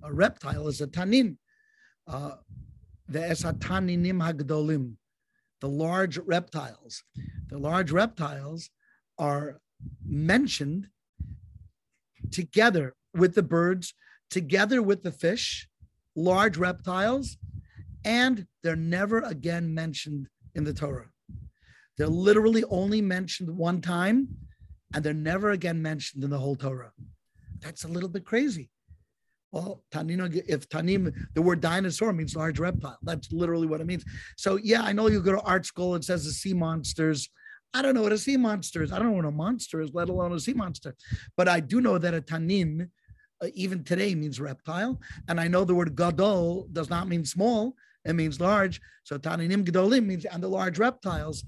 [0.02, 1.36] A reptile is a tanin.
[2.06, 2.32] Uh,
[3.08, 4.94] the esataninim hagdolim,
[5.60, 7.04] the large reptiles.
[7.48, 8.70] The large reptiles
[9.18, 9.60] are
[10.04, 10.88] mentioned
[12.30, 13.94] together with the birds,
[14.30, 15.68] together with the fish,
[16.16, 17.36] large reptiles,
[18.04, 21.10] and they're never again mentioned in the Torah.
[21.98, 24.28] They're literally only mentioned one time,
[24.94, 26.92] and they're never again mentioned in the whole Torah.
[27.60, 28.70] That's a little bit crazy.
[29.52, 32.98] Well, tanino, if tanim, the word dinosaur means large reptile.
[33.02, 34.04] That's literally what it means.
[34.36, 35.94] So yeah, I know you go to art school.
[35.94, 37.28] It says the sea monsters.
[37.74, 38.92] I don't know what a sea monster is.
[38.92, 40.94] I don't know what a monster is, let alone a sea monster.
[41.36, 42.88] But I do know that a tanin,
[43.42, 45.00] uh, even today, means reptile.
[45.28, 47.76] And I know the word gadol does not mean small.
[48.04, 48.80] It means large.
[49.04, 51.44] So taninim gadolim means and the large reptiles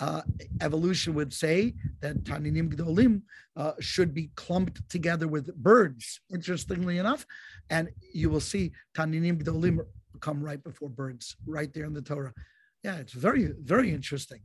[0.00, 0.22] uh,
[0.60, 3.22] evolution would say that Taninim Gdolim
[3.56, 7.26] uh, should be clumped together with birds, interestingly enough.
[7.70, 9.80] And you will see Taninim Gdolim
[10.20, 12.34] come right before birds, right there in the Torah.
[12.82, 14.40] Yeah, it's very, very interesting.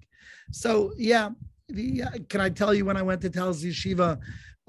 [0.52, 1.30] So, yeah,
[1.68, 4.20] the, uh, can I tell you when I went to Telz Yeshiva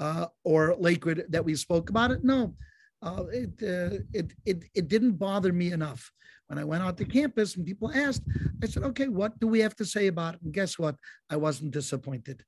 [0.01, 2.25] uh, or Lakewood that we spoke about it?
[2.25, 2.55] No,
[3.03, 6.11] uh, it, uh, it, it, it didn't bother me enough.
[6.49, 8.25] When I went out to campus and people asked,
[8.61, 10.43] I said, okay, what do we have to say about it?
[10.43, 10.97] And guess what?
[11.29, 12.45] I wasn't disappointed.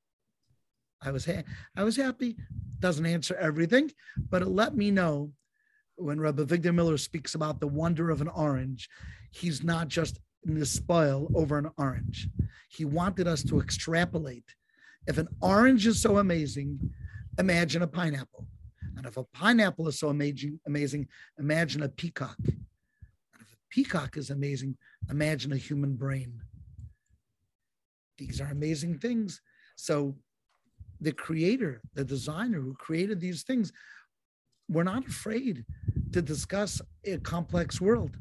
[1.00, 1.44] I was, ha-
[1.76, 2.36] I was happy.
[2.80, 3.92] Doesn't answer everything,
[4.30, 5.30] but it let me know
[5.96, 8.88] when Rabbi Avigdor Miller speaks about the wonder of an orange,
[9.30, 12.28] he's not just in the spoil over an orange.
[12.70, 14.54] He wanted us to extrapolate.
[15.06, 16.92] If an orange is so amazing,
[17.38, 18.46] imagine a pineapple.
[18.96, 21.08] And if a pineapple is so amazing, amazing,
[21.38, 22.56] imagine a peacock And
[23.40, 24.76] if a peacock is amazing.
[25.10, 26.40] Imagine a human brain.
[28.18, 29.40] These are amazing things.
[29.76, 30.14] So
[31.00, 33.72] the creator, the designer who created these things,
[34.68, 35.64] we're not afraid
[36.12, 38.16] to discuss a complex world.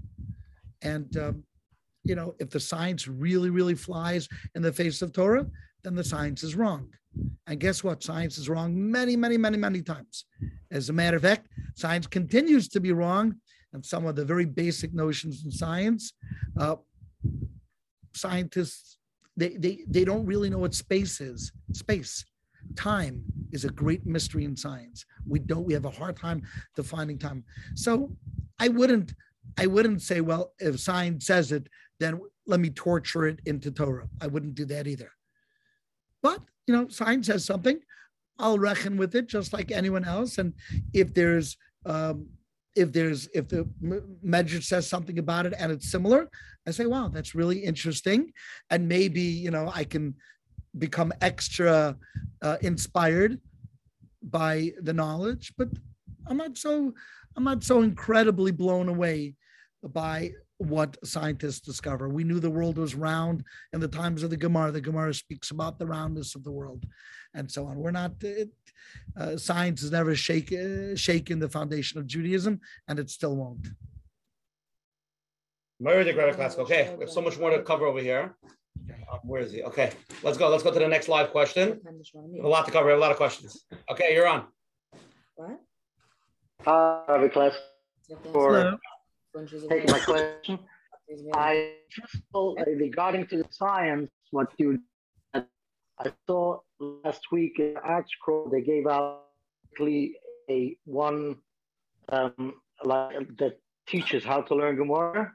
[0.81, 1.43] And, um,
[2.03, 5.45] you know, if the science really, really flies in the face of Torah,
[5.83, 6.89] then the science is wrong.
[7.47, 8.03] And guess what?
[8.03, 10.25] Science is wrong many, many, many, many times.
[10.71, 13.35] As a matter of fact, science continues to be wrong
[13.73, 16.13] and some of the very basic notions in science.
[16.57, 16.75] Uh,
[18.13, 18.97] scientists,
[19.35, 21.51] they, they, they don't really know what space is.
[21.73, 22.25] Space,
[22.75, 25.05] time is a great mystery in science.
[25.27, 26.43] We don't, we have a hard time
[26.75, 27.43] defining time.
[27.75, 28.11] So
[28.59, 29.13] I wouldn't,
[29.57, 31.67] I wouldn't say, well, if science says it,
[31.99, 34.07] then let me torture it into Torah.
[34.21, 35.11] I wouldn't do that either.
[36.21, 36.41] But,
[36.71, 37.79] you know, science says something.
[38.39, 40.37] I'll reckon with it just like anyone else.
[40.37, 40.53] And
[40.93, 42.27] if there's um,
[42.75, 43.69] if there's if the
[44.23, 46.29] measure says something about it and it's similar
[46.65, 48.31] i say wow that's really interesting
[48.69, 50.15] and maybe you know i can
[50.77, 51.97] become extra
[52.41, 53.41] uh, inspired
[54.23, 55.67] by the knowledge but
[56.27, 56.93] i'm not so
[57.35, 59.35] i'm not so incredibly blown away
[59.89, 60.31] by
[60.61, 62.07] what scientists discover.
[62.07, 63.43] We knew the world was round
[63.73, 64.71] in the times of the Gemara.
[64.71, 66.85] The Gemara speaks about the roundness of the world
[67.33, 67.77] and so on.
[67.77, 68.49] We're not, it,
[69.17, 73.67] uh, science has never shake, uh, shaken the foundation of Judaism, and it still won't.
[75.79, 76.59] Murray the Greta Classic.
[76.59, 78.35] Okay, we have so much more to cover over here.
[79.11, 79.63] Um, where is he?
[79.63, 79.91] Okay,
[80.21, 80.47] let's go.
[80.49, 81.81] Let's go to the next live question.
[82.43, 82.91] a lot to cover.
[82.91, 83.65] A lot of questions.
[83.89, 84.45] Okay, you're on.
[85.35, 85.59] What?
[86.65, 87.55] Hi, class.
[88.31, 88.77] For
[89.69, 90.59] taking my question.
[91.33, 94.79] I just uh, regarding to the science, what you
[95.33, 99.23] I saw last week in ArtScroll they gave out
[100.49, 101.35] a one
[102.09, 102.53] um,
[102.83, 105.33] like that teaches how to learn Gemara,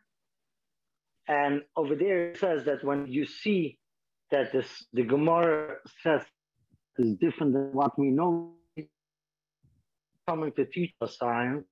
[1.29, 3.79] and over there it says that when you see
[4.31, 6.23] that this the Gemara says
[6.99, 8.55] is different than what we know,
[10.27, 11.67] coming to teach us science,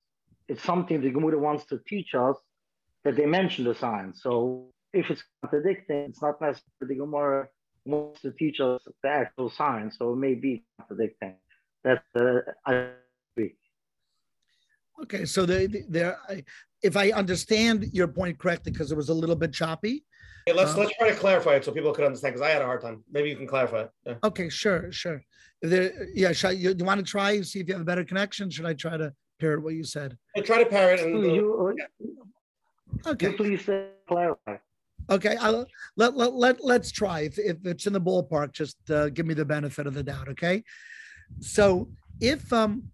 [0.48, 2.36] it's something the Gemara wants to teach us
[3.04, 4.22] that they mention the science.
[4.22, 7.48] So if it's contradicting, it's not necessarily the Gemara
[7.84, 11.34] wants to teach us the actual science, so it may be contradicting.
[11.82, 12.90] That's uh, I
[13.36, 13.56] agree.
[15.02, 16.18] Okay, so there, there.
[16.82, 20.04] If I understand your point correctly, because it was a little bit choppy.
[20.48, 22.34] Okay, let's um, let's try to clarify it so people could understand.
[22.34, 23.02] Because I had a hard time.
[23.10, 23.90] Maybe you can clarify it.
[24.06, 24.14] Yeah.
[24.22, 25.22] Okay, sure, sure.
[25.62, 28.04] There, yeah, should I, you, you want to try see if you have a better
[28.04, 28.50] connection?
[28.50, 30.16] Should I try to parrot what you said?
[30.36, 31.16] I try to parrot and.
[31.16, 31.76] Uh, you,
[33.06, 33.30] okay.
[33.30, 33.68] You please
[34.08, 34.56] clarify.
[35.10, 35.66] Okay, I'll,
[35.96, 37.20] let, let, let, let's try.
[37.20, 40.28] If, if it's in the ballpark, just uh, give me the benefit of the doubt,
[40.28, 40.62] okay?
[41.40, 41.88] So
[42.20, 42.84] if um,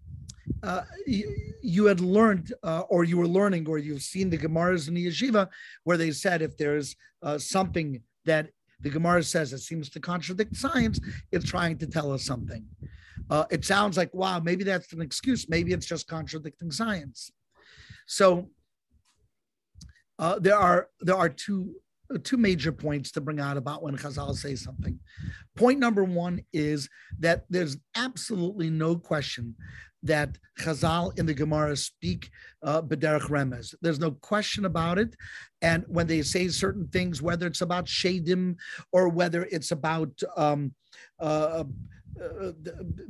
[0.61, 4.87] uh, you, you, had learned uh, or you were learning or you've seen the Gemaras
[4.89, 5.47] in the yeshiva
[5.85, 8.49] where they said if there's uh, something that
[8.81, 10.99] the Gemara says it seems to contradict science,
[11.31, 12.65] it's trying to tell us something.
[13.29, 15.47] Uh, it sounds like, wow, maybe that's an excuse.
[15.47, 17.31] Maybe it's just contradicting science.
[18.07, 18.49] So
[20.19, 21.75] uh, there are there are two
[22.23, 24.99] two major points to bring out about when Chazal say something.
[25.55, 29.55] Point number one is that there's absolutely no question
[30.03, 32.29] that Chazal in the Gemara speak
[32.63, 33.73] uh, B'derech Remez.
[33.81, 35.15] There's no question about it.
[35.61, 38.55] And when they say certain things, whether it's about Shadim
[38.91, 40.73] or whether it's about um,
[41.19, 41.63] uh,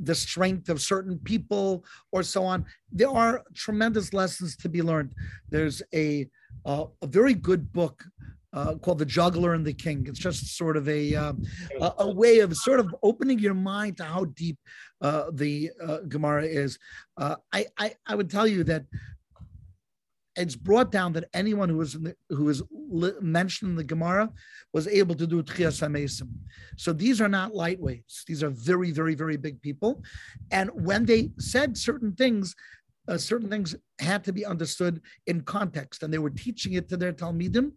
[0.00, 5.12] the, strength of certain people or so on, there are tremendous lessons to be learned.
[5.48, 6.28] There's a
[6.64, 8.04] uh, a very good book
[8.52, 10.06] uh, called The Juggler and the King.
[10.06, 11.32] It's just sort of a, uh,
[11.80, 14.58] a, a, way of sort of opening your mind to how deep
[15.00, 16.78] uh, the uh, Gemara is.
[17.16, 18.84] Uh, I, I, I would tell you that
[20.36, 24.30] it's brought down that anyone who was the, who was li- mentioned in the Gemara
[24.72, 26.28] was able to do Tchias HaMesim.
[26.76, 28.24] So these are not lightweights.
[28.26, 30.02] These are very, very, very big people.
[30.50, 32.54] And when they said certain things,
[33.08, 36.96] uh, certain things had to be understood in context, and they were teaching it to
[36.96, 37.72] their talmidim,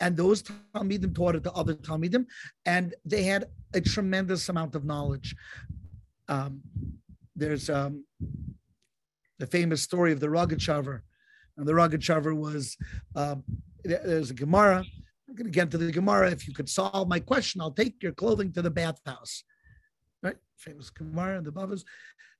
[0.00, 2.24] and those talmidim taught it to other talmidim,
[2.64, 3.44] and they had
[3.74, 5.36] a tremendous amount of knowledge.
[6.28, 6.62] Um,
[7.36, 8.04] there's um,
[9.38, 11.02] the famous story of the Rogachover,
[11.56, 12.76] and the Rogachover was
[13.14, 13.44] um,
[13.84, 14.84] there's a Gemara.
[15.28, 16.30] I'm going to get to the Gemara.
[16.30, 19.44] If you could solve my question, I'll take your clothing to the bathhouse.
[20.22, 21.84] Right, famous Gemara and the Bavas,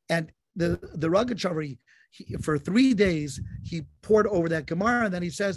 [0.09, 1.79] and the the Rogachover he,
[2.43, 5.57] for three days, he poured over that Gemara, and then he says,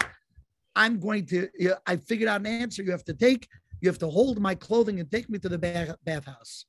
[0.75, 1.49] I'm going to,
[1.85, 3.47] I figured out an answer you have to take.
[3.81, 6.65] You have to hold my clothing and take me to the bath, bathhouse.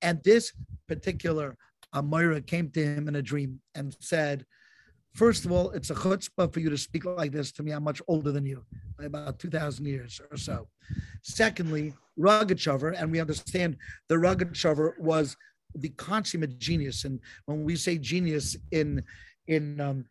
[0.00, 0.52] And this
[0.88, 1.56] particular
[1.94, 4.46] Amora came to him in a dream and said,
[5.14, 7.72] First of all, it's a chutzpah for you to speak like this to me.
[7.72, 8.64] I'm much older than you,
[8.98, 10.68] by about 2,000 years or so.
[11.22, 13.76] Secondly, Rogachover, and we understand
[14.08, 15.36] the Rogachover was
[15.74, 17.04] the consummate genius.
[17.04, 19.02] And when we say genius in
[19.48, 20.06] in um,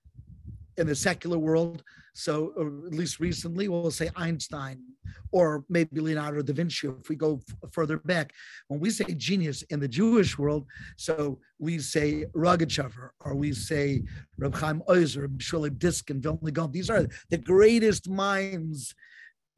[0.78, 1.84] in the secular world,
[2.14, 4.84] so uh, at least recently, we'll say Einstein
[5.32, 8.34] or maybe Leonardo da Vinci if we go f- further back.
[8.68, 10.66] When we say genius in the Jewish world,
[10.98, 14.04] so we say Rogachover or we say
[14.38, 16.68] Reb Chaim Ozer, Shuleb Diskin, Vilna.
[16.68, 18.94] These are the greatest minds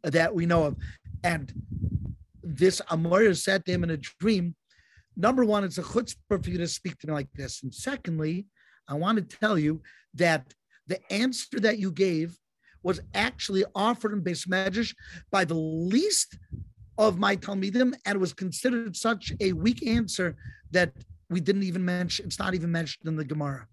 [0.03, 0.75] that we know of.
[1.23, 1.51] And
[2.43, 4.55] this Amor said to him in a dream,
[5.15, 7.63] number one, it's a chutzpah for you to speak to me like this.
[7.63, 8.45] And secondly,
[8.87, 9.81] I want to tell you
[10.15, 10.53] that
[10.87, 12.37] the answer that you gave
[12.83, 14.93] was actually offered in Beis Medrash
[15.31, 16.37] by the least
[16.97, 20.35] of my Talmidim, and it was considered such a weak answer
[20.71, 20.91] that
[21.29, 23.67] we didn't even mention, it's not even mentioned in the Gemara.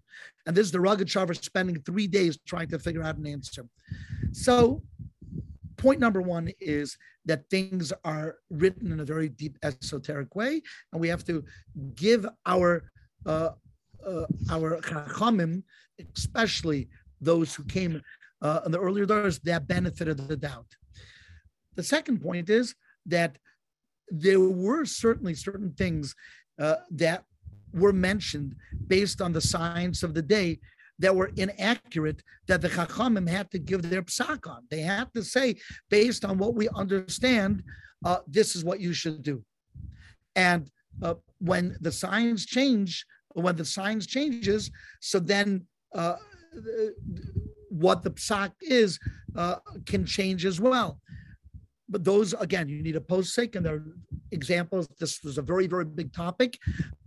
[0.45, 3.65] And this is the Rogachover spending three days trying to figure out an answer.
[4.31, 4.81] So
[5.77, 11.01] point number one is that things are written in a very deep esoteric way, and
[11.01, 11.43] we have to
[11.95, 12.89] give our
[13.25, 13.49] uh,
[14.05, 15.61] uh, our chachamim,
[16.15, 16.89] especially
[17.19, 18.01] those who came
[18.41, 20.67] uh, in the earlier days, that benefit of the doubt.
[21.75, 22.75] The second point is
[23.05, 23.37] that
[24.09, 26.15] there were certainly certain things
[26.59, 27.23] uh, that
[27.73, 28.55] were mentioned
[28.87, 30.59] based on the science of the day
[30.99, 34.63] that were inaccurate that the Chachamim had to give their psak on.
[34.69, 35.55] They had to say,
[35.89, 37.63] based on what we understand,
[38.05, 39.43] uh, this is what you should do.
[40.35, 40.69] And
[41.01, 44.69] uh, when the science change, when the science changes,
[44.99, 45.65] so then
[45.95, 46.17] uh,
[47.71, 48.99] what the psak is
[49.35, 49.55] uh,
[49.85, 50.99] can change as well.
[51.89, 53.85] But those again, you need a posek, and there are
[54.31, 54.87] examples.
[54.99, 56.57] This was a very, very big topic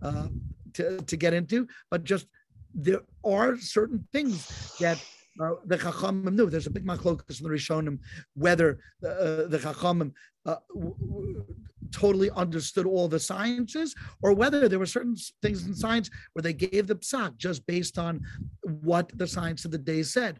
[0.01, 0.27] uh,
[0.73, 2.27] to, to get into, but just
[2.73, 4.47] there are certain things
[4.79, 5.03] that
[5.41, 6.49] uh, the Chachamim knew.
[6.49, 7.99] There's a big machlokas in the Rishonim
[8.35, 10.11] whether uh, the Chachamim
[10.45, 11.45] uh, w- w-
[11.91, 16.53] totally understood all the sciences or whether there were certain things in science where they
[16.53, 18.21] gave the psak just based on
[18.61, 20.39] what the science of the day said.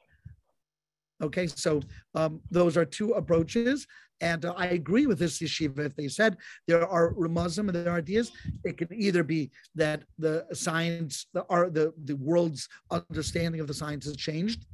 [1.23, 1.81] Okay, so
[2.13, 3.87] um, those are two approaches.
[4.21, 5.79] And uh, I agree with this yeshiva.
[5.79, 6.37] If they said
[6.67, 8.31] there are Muslim and there are ideas,
[8.63, 13.73] it can either be that the science, the, are the, the world's understanding of the
[13.73, 14.65] science has changed,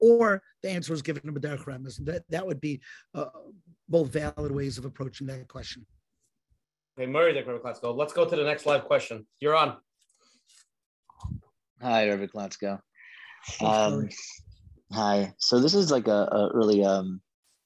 [0.00, 2.04] or the answer was given to B'derech Remez.
[2.04, 2.80] That, that would be
[3.14, 3.26] uh,
[3.88, 5.86] both valid ways of approaching that question.
[6.98, 7.32] Okay, Murray,
[7.64, 7.92] let's go.
[7.92, 9.26] Let's go to the next live question.
[9.38, 9.76] You're on.
[11.80, 12.80] Hi, Rabbi Klatzko.
[13.62, 14.08] Um,
[14.92, 15.34] hi.
[15.38, 17.20] So this is like a, a really um,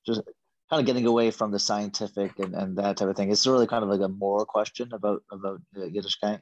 [0.07, 0.23] just
[0.71, 3.31] kind of getting away from the scientific and, and that type of thing.
[3.31, 6.41] It's really kind of like a moral question about about Yiddishkeit.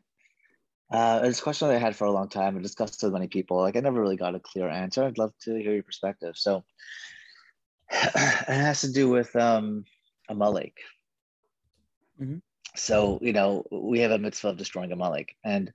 [0.92, 3.26] Uh, it's a question that I had for a long time and discussed with many
[3.26, 3.58] people.
[3.58, 5.04] Like I never really got a clear answer.
[5.04, 6.34] I'd love to hear your perspective.
[6.36, 6.64] So
[7.90, 9.84] it has to do with um,
[10.28, 10.76] Amalek.
[12.20, 12.38] Mm-hmm.
[12.74, 15.72] So you know we have a mitzvah of destroying a Amalek, and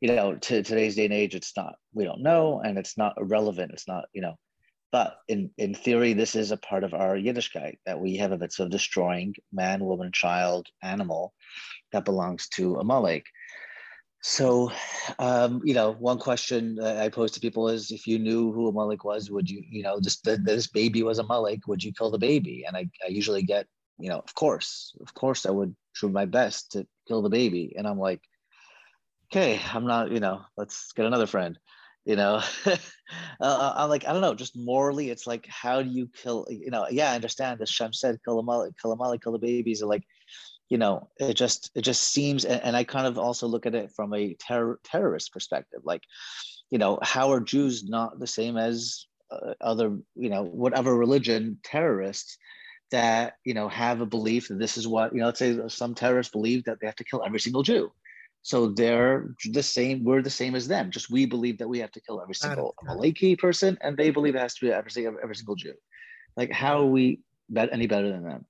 [0.00, 3.16] you know to today's day and age, it's not we don't know, and it's not
[3.18, 3.72] irrelevant.
[3.72, 4.36] It's not you know,
[4.92, 8.38] but in in theory, this is a part of our Yiddishkeit that we have a
[8.38, 11.32] mitzvah of destroying man, woman, child, animal
[11.92, 13.24] that belongs to Amalek.
[14.22, 14.72] So,
[15.20, 19.04] um, you know, one question I pose to people is if you knew who Amalek
[19.04, 22.64] was, would you, you know, that this baby was Amalek, would you kill the baby?
[22.66, 23.66] And I, I usually get,
[23.98, 27.74] you know, of course, of course I would try my best to kill the baby.
[27.78, 28.20] And I'm like,
[29.26, 31.58] okay, I'm not, you know, let's get another friend,
[32.04, 32.42] you know.
[32.66, 36.70] uh, I'm like, I don't know, just morally, it's like, how do you kill, you
[36.70, 39.82] know, yeah, I understand Hashem said, kill Amalek, kill Amalek, kill the babies.
[39.82, 40.04] Like,
[40.68, 43.74] you know it just it just seems and, and i kind of also look at
[43.74, 46.02] it from a terror, terrorist perspective like
[46.70, 51.58] you know how are jews not the same as uh, other you know whatever religion
[51.62, 52.38] terrorists
[52.90, 55.94] that you know have a belief that this is what you know let's say some
[55.94, 57.90] terrorists believe that they have to kill every single jew
[58.46, 61.90] so they're the same we're the same as them just we believe that we have
[61.90, 65.20] to kill every single Maliki person and they believe it has to be every, every,
[65.20, 65.74] every single jew
[66.36, 67.18] like how are we
[67.48, 68.44] bet any better than them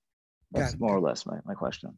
[0.51, 1.97] that's more or less my, my question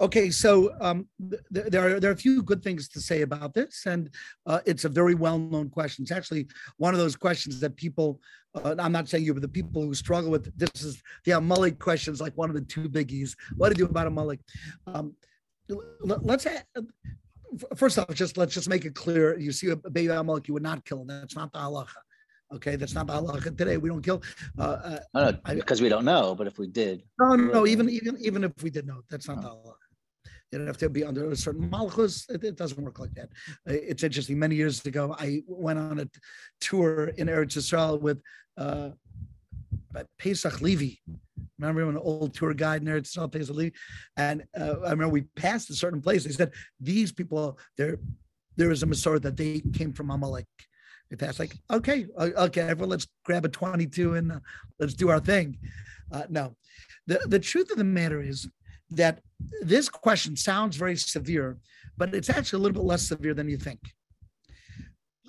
[0.00, 3.54] Okay, so um, th- there are there are a few good things to say about
[3.54, 4.10] this, and
[4.46, 6.02] uh, it's a very well known question.
[6.02, 8.20] It's actually one of those questions that people.
[8.54, 11.78] Uh, I'm not saying you, but the people who struggle with this is the Amalek
[11.78, 13.34] questions, like one of the two biggies.
[13.56, 14.40] What to do about Amalek?
[14.86, 15.14] Um,
[16.00, 16.46] let's
[17.76, 19.38] first off, just let's just make it clear.
[19.38, 21.08] You see a baby Amalek, you would not kill him.
[21.08, 21.96] That's not the halacha.
[22.54, 23.76] Okay, that's not the halacha today.
[23.76, 24.22] We don't kill.
[24.58, 26.34] Uh, uh, because we don't know.
[26.34, 27.66] But if we did, no, no, no.
[27.66, 29.42] Even even even if we did know, that's not oh.
[29.42, 29.74] the halacha.
[30.52, 32.26] You don't have to be under a certain malchus.
[32.30, 33.28] It, it, doesn't work like that.
[33.68, 34.38] Uh, it's interesting.
[34.38, 36.08] Many years ago, I went on a
[36.58, 38.22] tour in Eretz Yisrael with
[38.56, 38.90] uh,
[40.18, 41.02] Pesach Levy.
[41.58, 43.72] Remember when an old tour guide in Yisrael, Pesach Levy?
[44.16, 46.24] And uh, I remember we passed a certain place.
[46.24, 47.98] They said, these people, there,
[48.56, 50.46] there is a Masorah that they came from Amalek.
[51.10, 54.40] They passed like, okay, uh, okay, everyone, let's grab a 22 and uh,
[54.78, 55.58] let's do our thing.
[56.12, 56.54] Uh, no,
[57.06, 58.48] the, the truth of the matter is
[58.90, 59.20] that
[59.62, 61.58] this question sounds very severe,
[61.96, 63.80] but it's actually a little bit less severe than you think.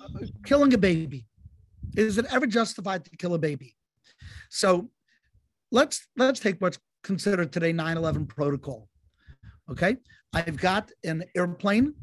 [0.02, 1.26] Uh, killing a baby,
[1.96, 3.74] is it ever justified to kill a baby?
[4.48, 4.90] So
[5.70, 8.88] let's let's take what's considered today 9/11 protocol.
[9.70, 9.96] Okay,
[10.32, 11.94] I've got an airplane,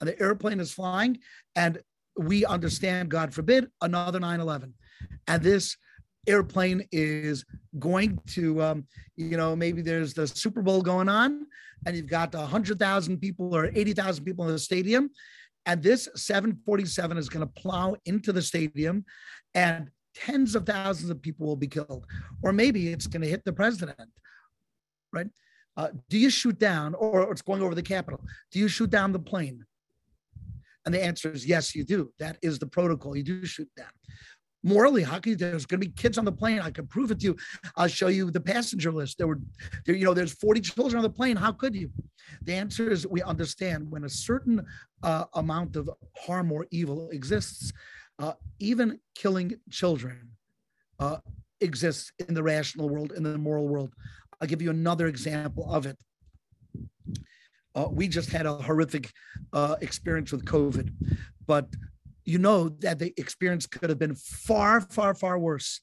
[0.00, 1.18] and the airplane is flying,
[1.56, 1.80] and
[2.16, 4.74] we understand, God forbid, another 9 11.
[5.26, 5.76] And this
[6.26, 7.44] airplane is
[7.78, 8.86] going to, um,
[9.16, 11.46] you know, maybe there's the Super Bowl going on,
[11.86, 15.10] and you've got 100,000 people or 80,000 people in the stadium.
[15.66, 19.04] And this 747 is going to plow into the stadium,
[19.54, 22.06] and tens of thousands of people will be killed.
[22.42, 24.10] Or maybe it's going to hit the president,
[25.12, 25.28] right?
[25.76, 28.20] Uh, do you shoot down, or it's going over the Capitol?
[28.50, 29.64] Do you shoot down the plane?
[30.84, 32.12] And the answer is yes, you do.
[32.18, 33.16] That is the protocol.
[33.16, 33.90] You do shoot down.
[34.62, 36.60] Morally, how can you, there's going to be kids on the plane?
[36.60, 37.36] I can prove it to you.
[37.76, 39.16] I'll show you the passenger list.
[39.16, 39.40] There were,
[39.86, 41.36] there, you know, there's 40 children on the plane.
[41.36, 41.90] How could you?
[42.42, 44.66] The answer is we understand when a certain
[45.02, 47.72] uh, amount of harm or evil exists,
[48.20, 50.30] uh, even killing children
[50.98, 51.16] uh,
[51.60, 53.92] exists in the rational world, in the moral world.
[54.40, 55.98] I'll give you another example of it.
[57.74, 59.10] Uh, we just had a horrific
[59.52, 60.92] uh, experience with COVID,
[61.46, 61.66] but
[62.24, 65.80] you know that the experience could have been far, far, far worse,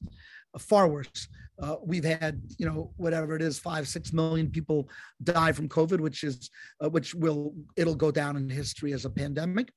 [0.58, 1.28] far worse.
[1.60, 4.88] Uh, we've had, you know, whatever it is, five, six million people
[5.24, 6.50] die from COVID, which is,
[6.84, 9.72] uh, which will, it'll go down in history as a pandemic,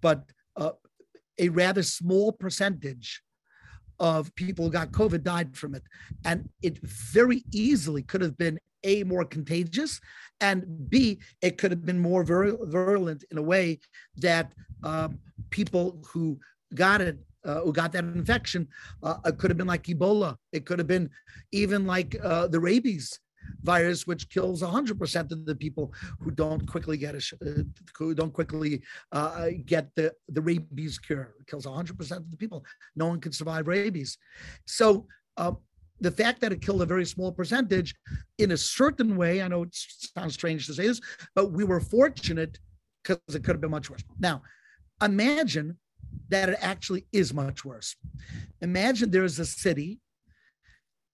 [0.00, 0.24] but
[0.56, 0.70] uh,
[1.38, 3.22] a rather small percentage
[4.00, 5.82] of people who got COVID died from it.
[6.24, 10.00] And it very easily could have been a more contagious
[10.40, 13.78] and b it could have been more vir- virulent in a way
[14.16, 14.52] that
[14.84, 15.18] um,
[15.50, 16.38] people who
[16.74, 18.68] got it uh, who got that infection
[19.02, 21.10] uh, it could have been like ebola it could have been
[21.52, 23.18] even like uh, the rabies
[23.62, 27.62] virus which kills 100% of the people who don't quickly get a uh,
[27.96, 32.64] who don't quickly uh, get the the rabies cure it kills 100% of the people
[32.96, 34.18] no one can survive rabies
[34.66, 35.06] so
[35.36, 35.52] uh,
[36.00, 37.94] the fact that it killed a very small percentage
[38.38, 41.00] in a certain way, I know it sounds strange to say this,
[41.34, 42.58] but we were fortunate
[43.02, 44.04] because it could have been much worse.
[44.18, 44.42] Now,
[45.02, 45.78] imagine
[46.28, 47.96] that it actually is much worse.
[48.60, 50.00] Imagine there is a city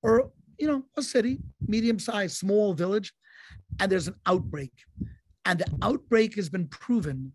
[0.03, 3.13] or you know, a city, medium sized, small village,
[3.81, 4.73] and there's an outbreak.
[5.45, 7.33] And the outbreak has been proven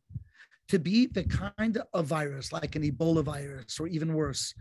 [0.69, 4.53] to be the kind of virus, like an Ebola virus, or even worse,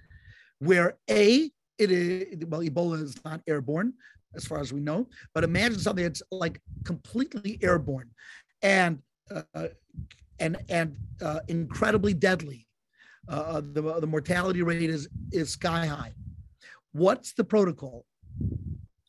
[0.59, 3.93] where A, it is, well, Ebola is not airborne,
[4.35, 8.11] as far as we know, but imagine something that's like completely airborne
[8.63, 8.99] and
[9.35, 9.69] uh,
[10.39, 12.67] and and uh, incredibly deadly.
[13.29, 16.13] Uh, the, the mortality rate is is sky high.
[16.93, 18.05] What's the protocol?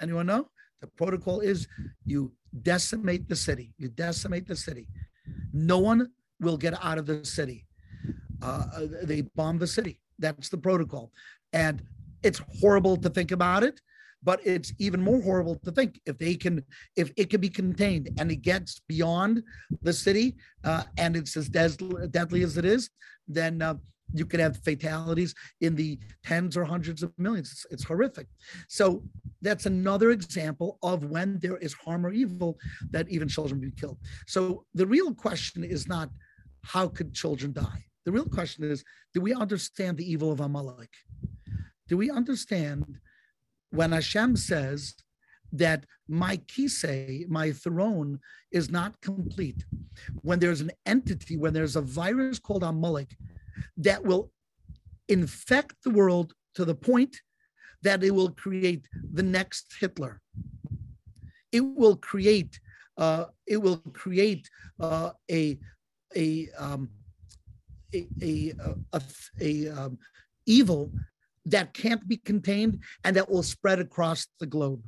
[0.01, 0.49] Anyone know?
[0.81, 1.67] The protocol is
[2.05, 2.31] you
[2.63, 3.73] decimate the city.
[3.77, 4.87] You decimate the city.
[5.53, 7.65] No one will get out of the city.
[8.41, 8.65] Uh,
[9.03, 9.99] they bomb the city.
[10.19, 11.11] That's the protocol.
[11.53, 11.83] And
[12.23, 13.79] it's horrible to think about it,
[14.23, 16.63] but it's even more horrible to think if they can,
[16.95, 19.43] if it can be contained and it gets beyond
[19.81, 22.89] the city uh, and it's as deadly as it is,
[23.27, 23.75] then uh,
[24.13, 27.51] you could have fatalities in the tens or hundreds of millions.
[27.51, 28.27] It's, it's, horrific.
[28.67, 29.03] So
[29.41, 32.57] that's another example of when there is harm or evil
[32.91, 33.97] that even children be killed.
[34.27, 36.09] So the real question is not
[36.63, 37.85] how could children die?
[38.05, 38.83] The real question is,
[39.13, 40.89] do we understand the evil of Amalek?
[41.87, 42.85] Do we understand
[43.71, 44.95] when Hashem says
[45.51, 48.19] that my kisei, my throne,
[48.51, 49.63] is not complete?
[50.21, 53.15] When there's an entity, when there's a virus called Amalek
[53.77, 54.31] that will
[55.07, 57.17] infect the world to the point
[57.81, 60.21] that it will create the next Hitler.
[61.51, 62.59] It will create
[62.97, 64.49] uh, it will create
[64.79, 65.57] uh, a
[66.15, 66.89] a, um,
[67.93, 68.53] a a
[68.93, 69.01] a,
[69.39, 69.97] a um,
[70.45, 70.91] evil
[71.45, 74.83] that can't be contained and that will spread across the globe.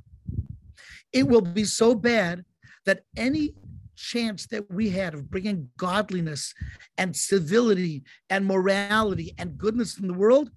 [1.14, 2.44] It will be so bad
[2.86, 3.54] that any
[4.02, 6.54] chance that we had of bringing godliness
[6.98, 10.50] and civility and morality and goodness in the world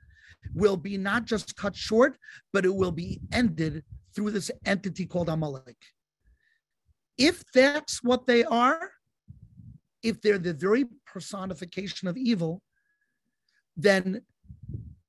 [0.55, 2.17] will be not just cut short,
[2.53, 3.83] but it will be ended
[4.15, 5.77] through this entity called Amalek.
[7.17, 8.91] If that's what they are,
[10.03, 12.61] if they're the very personification of evil,
[13.77, 14.21] then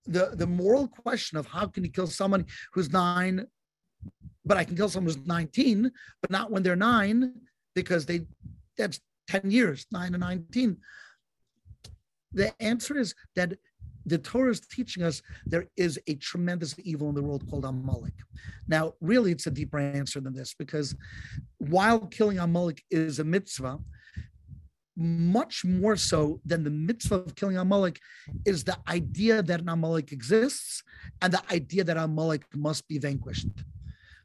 [0.06, 3.46] the, the moral question of how can you kill someone who's nine,
[4.46, 5.92] but I can kill someone who's 19,
[6.22, 7.34] but not when they're nine,
[7.76, 8.26] because they
[8.78, 10.78] that's 10 years, 9 to 19.
[12.34, 13.54] The answer is that
[14.06, 18.14] the Torah is teaching us there is a tremendous evil in the world called Amalek.
[18.68, 20.96] Now, really, it's a deeper answer than this because
[21.58, 23.80] while killing Amalek is a mitzvah,
[24.98, 28.00] much more so than the mitzvah of killing Amalek
[28.46, 30.84] is the idea that an Amalek exists
[31.22, 33.48] and the idea that Amalek must be vanquished.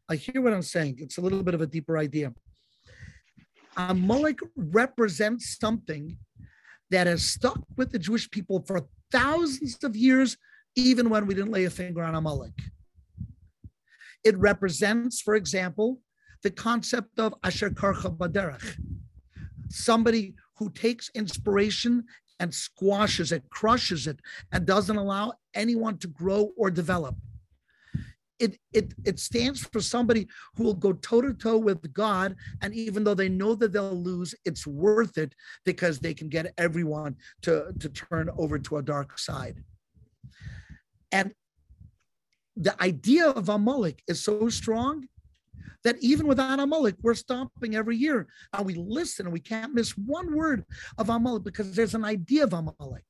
[0.08, 0.96] I hear what I'm saying.
[0.98, 2.32] It's a little bit of a deeper idea.
[3.76, 6.16] Amalek represents something
[6.90, 10.36] that has stuck with the Jewish people for thousands of years,
[10.76, 12.52] even when we didn't lay a finger on a Amalek.
[14.24, 16.00] It represents, for example,
[16.42, 18.76] the concept of Asher Karcha Baderach,
[19.68, 22.04] somebody who takes inspiration
[22.38, 24.18] and squashes it, crushes it,
[24.52, 27.14] and doesn't allow anyone to grow or develop
[28.40, 30.26] it it it stands for somebody
[30.56, 33.94] who will go toe to toe with God, and even though they know that they'll
[33.94, 35.34] lose, it's worth it
[35.64, 39.62] because they can get everyone to to turn over to a dark side.
[41.12, 41.32] And
[42.56, 45.06] the idea of Amalek is so strong
[45.82, 49.92] that even without Amalek, we're stomping every year and we listen and we can't miss
[49.92, 50.64] one word
[50.98, 53.06] of Amalek because there's an idea of Amalek.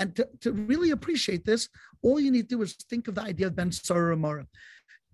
[0.00, 1.68] And to, to really appreciate this,
[2.02, 4.46] all you need to do is think of the idea of Ben Sorer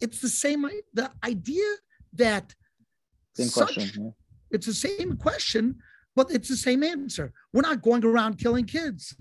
[0.00, 0.64] It's the same,
[0.94, 1.66] the idea
[2.14, 2.54] that
[3.34, 4.04] same such, question.
[4.04, 4.10] Yeah.
[4.52, 5.76] It's the same question,
[6.14, 7.32] but it's the same answer.
[7.52, 9.16] We're not going around killing kids.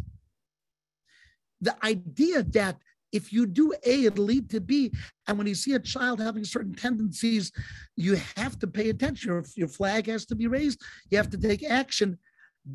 [1.62, 2.78] The idea that
[3.12, 4.92] if you do A, it'll lead to B.
[5.28, 7.52] And when you see a child having certain tendencies,
[7.96, 9.32] you have to pay attention.
[9.32, 10.80] Your, your flag has to be raised.
[11.10, 12.20] You have to take action.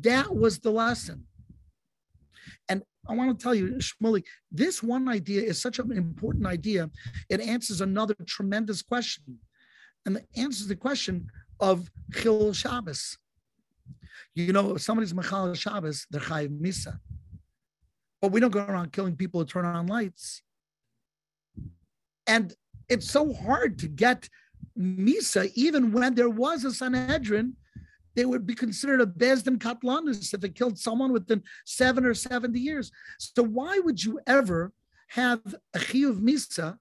[0.01, 1.25] That was the lesson.
[2.71, 6.89] And I want to tell you, Shmuley, this one idea is such an important idea.
[7.29, 9.39] It answers another tremendous question.
[10.05, 11.27] And it answers the question
[11.59, 13.17] of Chil Shabbos.
[14.35, 16.97] You know, if somebody's Machal Shabbos, they're Chayiv Misa.
[18.21, 20.41] But we don't go around killing people to turn on lights.
[22.25, 22.53] And
[22.87, 24.29] it's so hard to get
[24.79, 27.57] Misa, even when there was a Sanhedrin
[28.15, 32.59] they would be considered a Besdin Katlanis if they killed someone within seven or 70
[32.59, 32.91] years.
[33.17, 34.71] So why would you ever
[35.09, 35.41] have
[35.73, 36.77] a Chiyuv Misa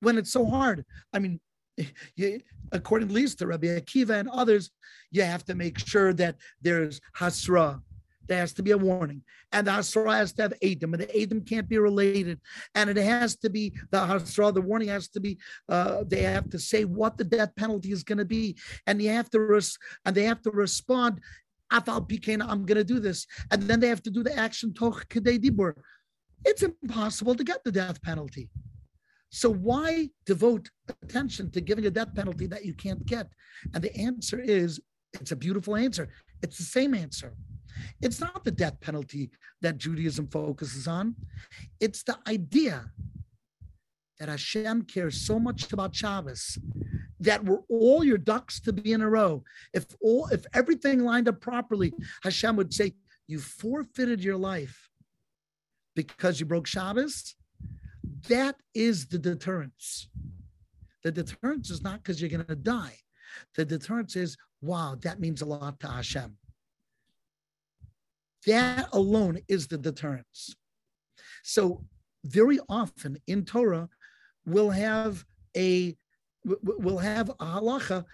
[0.00, 0.84] when it's so hard?
[1.12, 1.40] I mean,
[2.16, 2.40] you,
[2.72, 4.70] according at least to Rabbi Akiva and others,
[5.10, 7.80] you have to make sure that there's Hasra,
[8.28, 9.22] there has to be a warning.
[9.52, 12.40] And the Hasra has to have Adam, and the Adam can't be related.
[12.74, 15.38] And it has to be the Hasra, the warning has to be,
[15.68, 18.56] uh, they have to say what the death penalty is going to be.
[18.86, 21.20] And you have to, res- and they have to respond,
[21.70, 23.26] I'm going to do this.
[23.50, 24.74] And then they have to do the action.
[26.44, 28.50] It's impossible to get the death penalty.
[29.30, 30.68] So why devote
[31.02, 33.28] attention to giving a death penalty that you can't get?
[33.72, 34.80] And the answer is,
[35.14, 36.10] it's a beautiful answer.
[36.42, 37.34] It's the same answer.
[38.00, 39.30] It's not the death penalty
[39.60, 41.16] that Judaism focuses on.
[41.80, 42.90] It's the idea
[44.18, 46.58] that Hashem cares so much about Shabbos
[47.20, 49.44] that were all your ducks to be in a row.
[49.72, 51.92] If all, if everything lined up properly,
[52.22, 52.94] Hashem would say,
[53.26, 54.90] "You forfeited your life
[55.94, 57.34] because you broke Shabbos."
[58.28, 60.08] That is the deterrence.
[61.02, 62.98] The deterrence is not because you're going to die.
[63.56, 66.36] The deterrence is, wow, that means a lot to Hashem.
[68.46, 70.54] That alone is the deterrence.
[71.42, 71.84] So
[72.24, 73.88] very often in Torah,
[74.46, 75.24] we'll have
[75.56, 75.96] a
[76.44, 78.04] we'll have a halacha,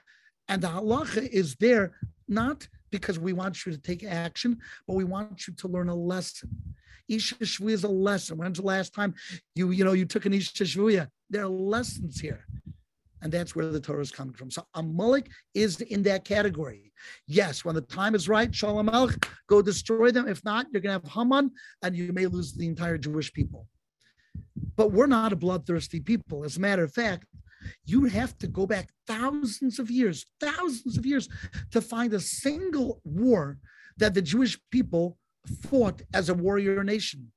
[0.49, 1.93] and the halacha is there
[2.27, 5.95] not because we want you to take action, but we want you to learn a
[5.95, 6.51] lesson.
[7.09, 8.37] Isha Shvuya is a lesson.
[8.37, 9.15] When's the last time
[9.55, 11.09] you you know you took an Isha Shvuya?
[11.31, 12.45] There are lessons here.
[13.23, 14.51] And that's where the Torah is coming from.
[14.51, 16.93] So Amalek is in that category.
[17.27, 20.29] Yes, when the time is right, Shaul HaMelech, go destroy them.
[20.29, 21.51] If not, you're going to have Haman
[21.83, 23.67] and you may lose the entire Jewish people.
[24.77, 26.45] But we're not a bloodthirsty people.
[26.45, 27.25] As a matter of fact,
[27.85, 31.29] you have to go back thousands of years, thousands of years
[31.73, 33.59] to find a single war
[33.97, 35.19] that the Jewish people
[35.63, 37.33] fought as a warrior nation.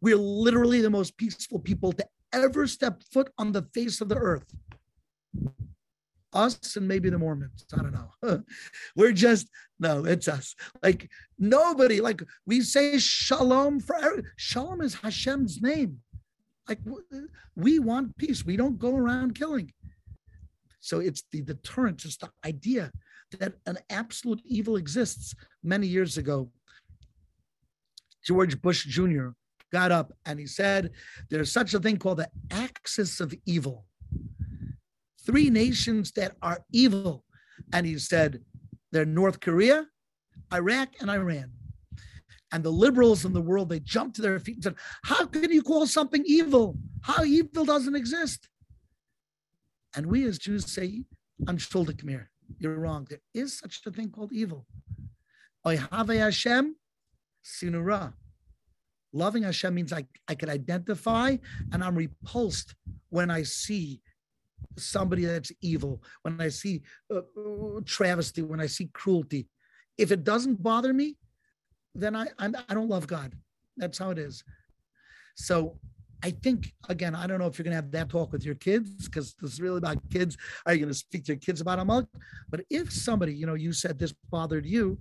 [0.00, 2.06] We're literally the most peaceful people to
[2.42, 4.52] ever stepped foot on the face of the earth.
[6.32, 7.64] Us and maybe the Mormons.
[7.72, 8.42] I don't know.
[8.96, 9.48] We're just,
[9.78, 10.54] no, it's us.
[10.82, 11.08] Like
[11.38, 13.96] nobody, like we say shalom for
[14.36, 16.00] shalom is Hashem's name.
[16.68, 16.80] Like
[17.54, 18.44] we want peace.
[18.44, 19.72] We don't go around killing.
[20.80, 22.92] So it's the deterrent, it's the idea
[23.38, 25.34] that an absolute evil exists.
[25.62, 26.50] Many years ago,
[28.24, 29.30] George Bush Jr
[29.76, 30.82] got up and he said,
[31.28, 33.84] There's such a thing called the axis of evil.
[35.26, 37.24] Three nations that are evil.
[37.74, 38.40] And he said,
[38.90, 39.86] They're North Korea,
[40.60, 41.48] Iraq, and Iran.
[42.52, 45.50] And the liberals in the world, they jumped to their feet and said, How can
[45.52, 46.78] you call something evil?
[47.02, 48.48] How evil doesn't exist?
[49.94, 51.04] And we as Jews say,
[51.44, 52.30] Unshulda, come here.
[52.58, 53.06] You're wrong.
[53.10, 54.64] There is such a thing called evil.
[55.66, 56.76] Oyhave Hashem,
[57.44, 58.14] Sinura.
[59.16, 61.36] Loving Hashem means I, I can identify
[61.72, 62.74] and I'm repulsed
[63.08, 64.02] when I see
[64.76, 69.48] somebody that's evil, when I see uh, uh, travesty, when I see cruelty.
[69.96, 71.16] If it doesn't bother me,
[71.94, 73.32] then I, I'm, I don't love God.
[73.78, 74.44] That's how it is.
[75.34, 75.78] So
[76.22, 79.08] I think again, I don't know if you're gonna have that talk with your kids
[79.08, 80.36] because this is really about kids.
[80.66, 82.06] Are you gonna speak to your kids about Amalek?
[82.50, 84.98] But if somebody, you know, you said this bothered you,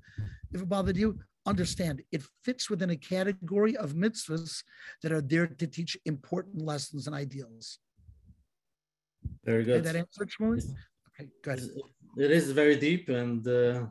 [0.53, 4.63] if it bothered you, understand it fits within a category of mitzvahs
[5.01, 7.79] that are there to teach important lessons and ideals.
[9.43, 9.83] Very good.
[9.83, 10.63] Did that answer, Shmuley?
[11.19, 11.59] Okay, good.
[12.17, 13.85] It is very deep, and uh,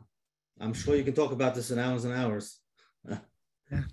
[0.59, 2.59] I'm sure you can talk about this in hours and hours.
[3.09, 3.19] yeah.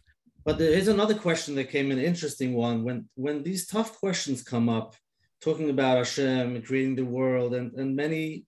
[0.44, 2.82] But there is another question that came in, an interesting one.
[2.82, 4.96] When when these tough questions come up,
[5.40, 8.44] talking about Hashem, creating the world, and, and many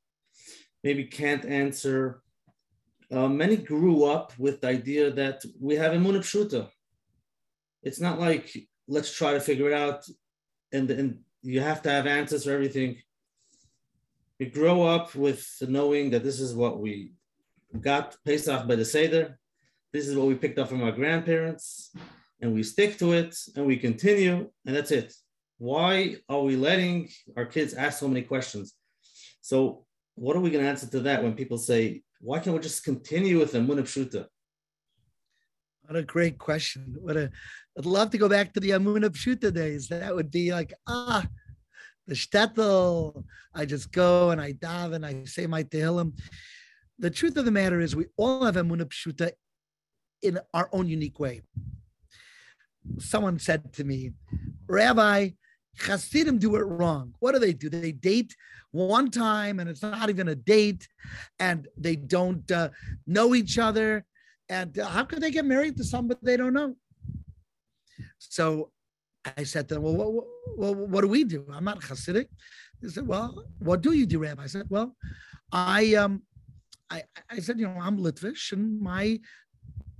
[0.82, 2.23] maybe can't answer
[3.14, 6.68] uh, many grew up with the idea that we have Emunah Pshuta.
[7.82, 8.50] It's not like
[8.88, 10.04] let's try to figure it out
[10.72, 12.96] and, and you have to have answers for everything.
[14.40, 17.12] We grow up with knowing that this is what we
[17.80, 19.38] got Pesach by the Seder.
[19.92, 21.92] This is what we picked up from our grandparents,
[22.40, 25.14] and we stick to it and we continue, and that's it.
[25.58, 28.74] Why are we letting our kids ask so many questions?
[29.40, 29.84] So,
[30.16, 32.84] what are we going to answer to that when people say, why can't we just
[32.84, 34.26] continue with Emunah Pshuta?
[35.82, 36.96] What a great question.
[37.00, 37.30] What a,
[37.78, 39.88] I'd love to go back to the Emunah Pshuta days.
[39.88, 41.26] That would be like, ah,
[42.06, 43.24] the shtetl.
[43.54, 46.18] I just go and I daven, and I say my tehillim.
[46.98, 49.32] The truth of the matter is, we all have Emunah Pshuta
[50.22, 51.42] in our own unique way.
[52.98, 54.12] Someone said to me,
[54.66, 55.30] Rabbi,
[55.78, 57.14] Hasidim do it wrong.
[57.20, 57.68] What do they do?
[57.68, 58.36] They date
[58.70, 60.88] one time and it's not even a date
[61.38, 62.70] and they don't uh,
[63.06, 64.04] know each other.
[64.48, 66.74] And uh, how could they get married to somebody they don't know?
[68.18, 68.70] So
[69.36, 70.26] I said to them, well, what,
[70.56, 71.46] what, what do we do?
[71.52, 72.26] I'm not Hasidic.
[72.82, 74.42] They said, well, what do you do, Rabbi?
[74.42, 74.96] I said, well,
[75.52, 76.22] I, um,
[76.90, 79.18] I, I said, you know, I'm Litvish and my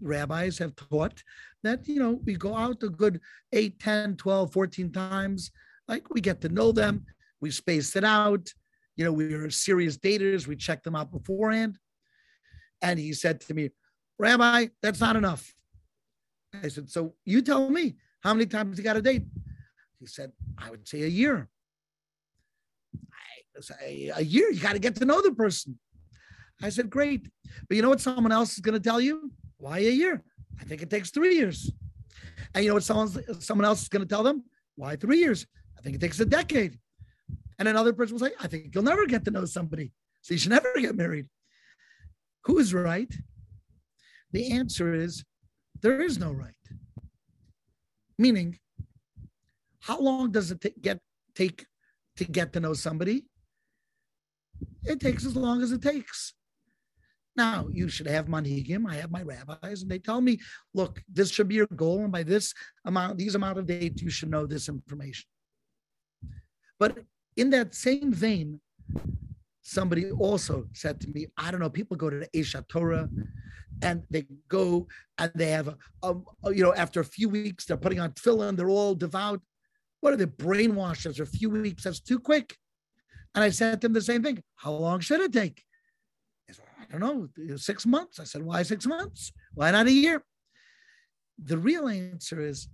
[0.01, 1.23] rabbis have taught
[1.63, 3.21] that, you know, we go out a good
[3.53, 5.51] 8, 10, 12, 14 times.
[5.89, 7.07] Like we get to know them,
[7.41, 8.53] we space it out.
[8.97, 11.79] You know, we are serious daters, we check them out beforehand.
[12.81, 13.71] And he said to me,
[14.19, 15.55] Rabbi, that's not enough.
[16.63, 19.25] I said, So you tell me how many times you got a date?
[19.99, 21.49] He said, I would say a year.
[23.57, 25.79] I say, a year, you got to get to know the person.
[26.63, 27.29] I said, Great.
[27.69, 29.33] But you know what someone else is going to tell you?
[29.57, 30.23] Why a year?
[30.61, 31.71] I think it takes three years.
[32.55, 34.45] And you know what someone's, someone else is going to tell them?
[34.77, 35.47] Why three years?
[35.85, 36.79] Think it takes a decade.
[37.59, 39.93] And another person will say, I think you'll never get to know somebody.
[40.23, 41.27] So you should never get married.
[42.45, 43.13] Who is right?
[44.33, 45.25] The answer is
[45.83, 46.55] there is no right.
[48.19, 48.59] Meaning,
[49.81, 50.99] how long does it t- get
[51.35, 51.67] take
[52.17, 53.27] to get to know somebody?
[54.85, 56.33] It takes as long as it takes.
[57.37, 58.89] Now, you should have manhigim.
[58.89, 60.39] I have my rabbis, and they tell me,
[60.73, 62.55] look, this should be your goal, and by this
[62.85, 65.27] amount, these amount of dates, you should know this information.
[66.79, 66.99] But
[67.37, 68.61] in that same vein,
[69.63, 73.09] somebody also said to me, I don't know, people go to the Aish HaTorah
[73.83, 74.87] and they go
[75.19, 76.15] and they have a,
[76.45, 79.41] a, you know, after a few weeks, they're putting on tefillin, they're all devout.
[80.01, 81.85] What are they brainwashed after a few weeks?
[81.85, 82.57] That's too quick.
[83.35, 84.43] And I said to him the same thing.
[84.57, 85.63] How long should it take?
[86.51, 88.21] Said, I don't know, six months.
[88.21, 89.33] I said, why six months?
[89.55, 90.23] Why not a year?
[91.43, 92.69] The real answer is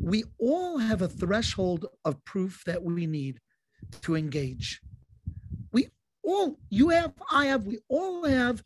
[0.00, 3.38] we all have a threshold of proof that we need
[4.00, 4.80] to engage.
[5.72, 5.88] We
[6.24, 8.62] all, you have, I have, we all have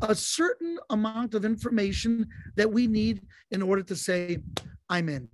[0.00, 2.26] a certain amount of information
[2.56, 3.22] that we need
[3.52, 4.38] in order to say,
[4.88, 5.28] I'm in.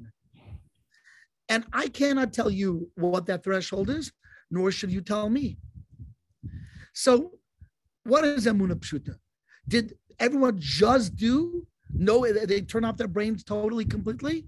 [1.48, 4.12] And I cannot tell you what that threshold is,
[4.50, 5.56] nor should you tell me.
[6.92, 7.32] So,
[8.04, 9.16] what is Emuna Pshuta?
[9.66, 11.66] Did everyone just do?
[11.90, 14.46] No, they turn off their brains totally, completely?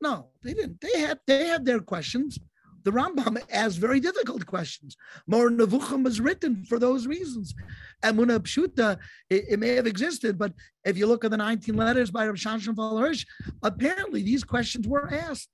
[0.00, 0.80] No, they didn't.
[0.80, 2.38] They had they had their questions
[2.84, 4.96] the Rambam asks very difficult questions.
[5.26, 7.54] Moreh Nevuchim was written for those reasons.
[8.02, 8.98] Emuna Pshuta,
[9.28, 10.54] it, it, may have existed, but
[10.84, 13.26] if you look at the 19 letters by Rav Shimshon Hirsch,
[13.62, 15.50] apparently these questions were asked.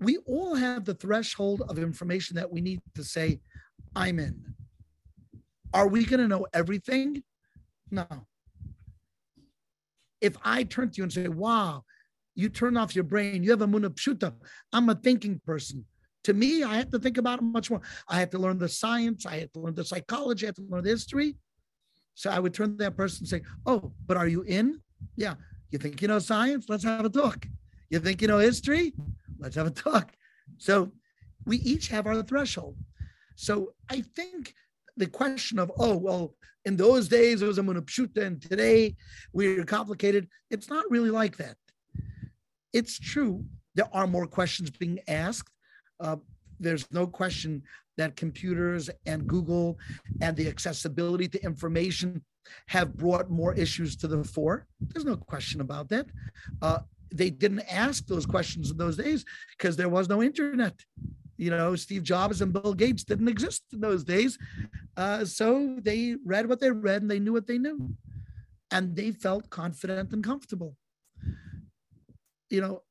[0.00, 3.40] We all have the threshold of information that we need to say,
[3.96, 4.54] I'm in.
[5.72, 7.22] Are we going to know everything?
[7.90, 8.06] No.
[10.20, 11.84] If I turn to you and say, wow,
[12.34, 13.42] you turn off your brain.
[13.42, 14.32] You have Emunah Pshuta.
[14.72, 15.84] I'm a thinking person.
[16.24, 17.80] To me, I have to think about it much more.
[18.08, 19.26] I have to learn the science.
[19.26, 20.46] I have to learn the psychology.
[20.46, 21.36] I had to learn the history.
[22.14, 24.80] So I would turn to that person and say, "Oh, but are you in?
[25.16, 25.34] Yeah.
[25.70, 26.66] You think you know science?
[26.68, 27.46] Let's have a talk.
[27.88, 28.92] You think you know history?
[29.38, 30.12] Let's have a talk."
[30.58, 30.92] So
[31.46, 32.76] we each have our threshold.
[33.36, 34.54] So I think
[34.96, 36.34] the question of, oh, well,
[36.66, 38.94] in those days it was Emunah Pshuta and today
[39.32, 40.28] we're complicated.
[40.50, 41.56] It's not really like that
[42.72, 43.44] it's true
[43.74, 45.50] there are more questions being asked.
[46.00, 46.16] Uh,
[46.58, 47.62] there's no question
[47.96, 49.78] that computers and Google
[50.20, 52.22] and the accessibility to information
[52.68, 54.66] have brought more issues to the fore.
[54.80, 56.06] There's no question about that.
[56.60, 56.80] Uh,
[57.12, 59.24] they didn't ask those questions in those days
[59.56, 60.74] because there was no internet.
[61.36, 64.38] You know, Steve Jobs and Bill Gates didn't exist in those days.
[64.96, 67.94] Uh, so they read what they read and they knew what they knew.
[68.70, 70.76] And they felt confident and comfortable
[72.50, 72.82] you know,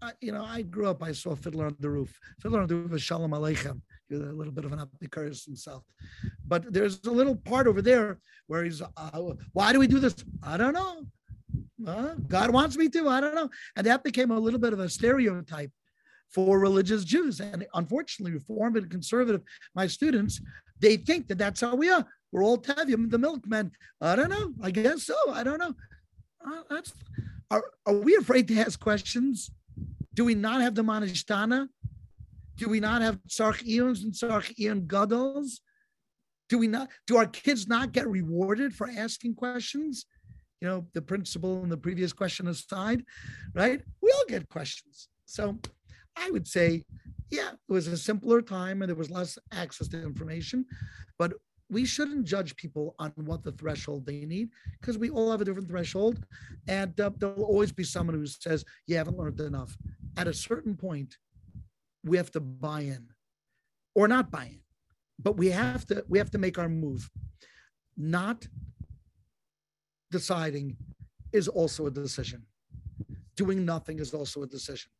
[0.00, 1.02] I, you know, I grew up.
[1.02, 2.18] I saw Fiddler on the Roof.
[2.40, 3.80] Fiddler on the Roof is Shalom Aleichem.
[4.10, 5.84] A little bit of an epicurus himself,
[6.46, 9.20] but there's a little part over there where he's, uh,
[9.52, 10.16] "Why do we do this?
[10.42, 11.04] I don't know.
[11.86, 13.06] Uh, God wants me to.
[13.06, 15.70] I don't know." And that became a little bit of a stereotype
[16.30, 17.40] for religious Jews.
[17.40, 19.42] And unfortunately, Reformed and conservative,
[19.74, 20.40] my students,
[20.80, 22.06] they think that that's how we are.
[22.32, 23.72] We're all Tevim, the milkmen.
[24.00, 24.54] I don't know.
[24.62, 25.16] I guess so.
[25.30, 25.74] I don't know.
[26.46, 26.94] Uh, that's
[27.50, 29.50] are, are we afraid to ask questions?
[30.14, 31.68] Do we not have the Mah Nishtana?
[32.56, 35.60] Do we not have Sarch Eons and Sarch Eon Gadals?
[36.48, 36.88] Do we not?
[37.06, 40.06] Do our kids not get rewarded for asking questions?
[40.60, 43.04] You know, the principle in the previous question aside,
[43.54, 43.80] right?
[44.02, 45.08] We all get questions.
[45.24, 45.58] So
[46.16, 46.84] I would say,
[47.30, 50.64] yeah, it was a simpler time and there was less access to information,
[51.18, 51.34] but
[51.70, 54.48] we shouldn't judge people on what the threshold they need
[54.80, 56.24] because we all have a different threshold
[56.66, 59.76] and uh, there'll always be someone who says you haven't learned enough.
[60.16, 61.16] At a certain point
[62.04, 63.08] we have to buy in
[63.94, 64.60] or not buy in
[65.18, 67.10] but we have to we have to make our move.
[67.96, 68.46] Not
[70.10, 70.76] deciding
[71.32, 72.46] is also a decision.
[73.36, 74.90] Doing nothing is also a decision.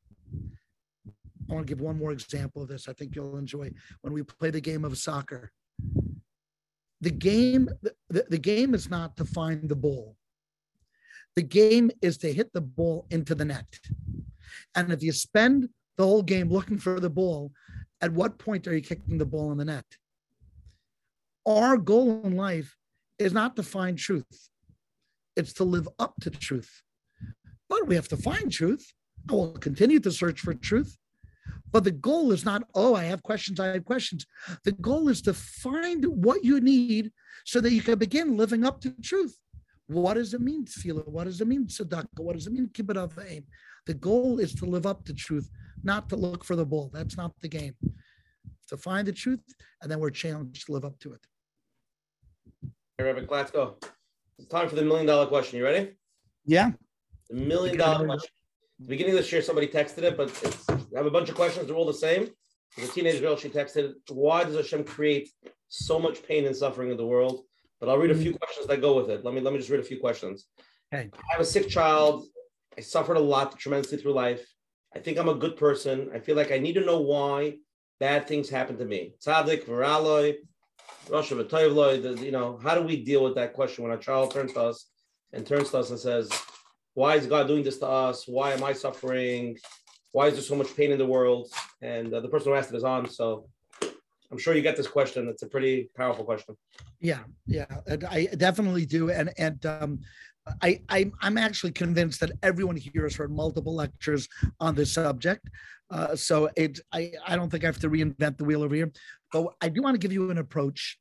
[1.50, 3.70] I want to give one more example of this i think you'll enjoy.
[4.02, 5.50] When we play the game of soccer
[7.00, 7.68] the game
[8.08, 10.16] the, the game is not to find the ball
[11.36, 13.78] The game is to hit the ball into the net.
[14.74, 17.52] And if you spend the whole game looking for the ball,
[18.00, 19.84] at what point are you kicking the ball in the net?
[21.46, 22.76] Our goal in life
[23.20, 24.48] is not to find truth,
[25.36, 26.82] it's to live up to truth.
[27.68, 28.92] But we have to find truth.
[29.30, 30.96] I will continue to search for truth.
[31.70, 34.26] But the goal is not, oh, I have questions, I have questions.
[34.64, 37.12] The goal is to find what you need
[37.44, 39.36] so that you can begin living up to truth.
[39.86, 41.08] What does it mean, tefillah?
[41.08, 42.06] What does it mean, tzedakah?
[42.18, 43.44] What does it mean, kibbud eim?
[43.86, 45.48] The goal is to live up to truth,
[45.82, 46.90] not to look for the bull.
[46.92, 47.74] That's not the game.
[48.68, 49.40] To find the truth,
[49.80, 51.20] and then we're challenged to live up to it.
[52.98, 53.82] Hey, Reverend Klatzko,
[54.38, 55.58] it's time for the million dollar question.
[55.58, 55.92] You ready?
[56.44, 56.72] Yeah.
[57.30, 58.30] The million dollar question.
[58.86, 60.30] Beginning of this year, somebody texted it, but
[60.94, 61.66] I have a bunch of questions.
[61.66, 62.28] They're all the same.
[62.76, 65.30] As a teenage girl, she texted, Why does Hashem create
[65.68, 67.42] so much pain and suffering in the world?
[67.80, 68.40] But I'll read a few mm.
[68.40, 69.24] questions that go with it.
[69.24, 70.46] Let me let me just read a few questions.
[70.92, 71.10] Okay.
[71.12, 72.26] I have a sick child.
[72.76, 74.46] I suffered a lot tremendously through life.
[74.94, 76.10] I think I'm a good person.
[76.14, 77.58] I feel like I need to know why
[78.00, 79.14] bad things happen to me.
[79.24, 80.36] Tzaddik, Viraloi,
[81.10, 84.60] Rosh you know, how do we deal with that question when a child turns to
[84.60, 84.86] us
[85.32, 86.30] and turns to us and says,
[86.98, 88.26] Why is God doing this to us?
[88.26, 89.56] Why am I suffering?
[90.10, 91.48] Why is there so much pain in the world?
[91.80, 93.08] And uh, the person who asked it is on.
[93.08, 93.46] So
[94.32, 95.28] I'm sure you get this question.
[95.28, 96.56] It's a pretty powerful question.
[96.98, 97.66] Yeah, yeah,
[98.10, 99.12] I definitely do.
[99.12, 100.00] And and um,
[100.60, 105.48] I, I am actually convinced that everyone here has heard multiple lectures on this subject.
[105.92, 108.90] Uh, so it I, I don't think I have to reinvent the wheel over here,
[109.32, 110.98] but I do want to give you an approach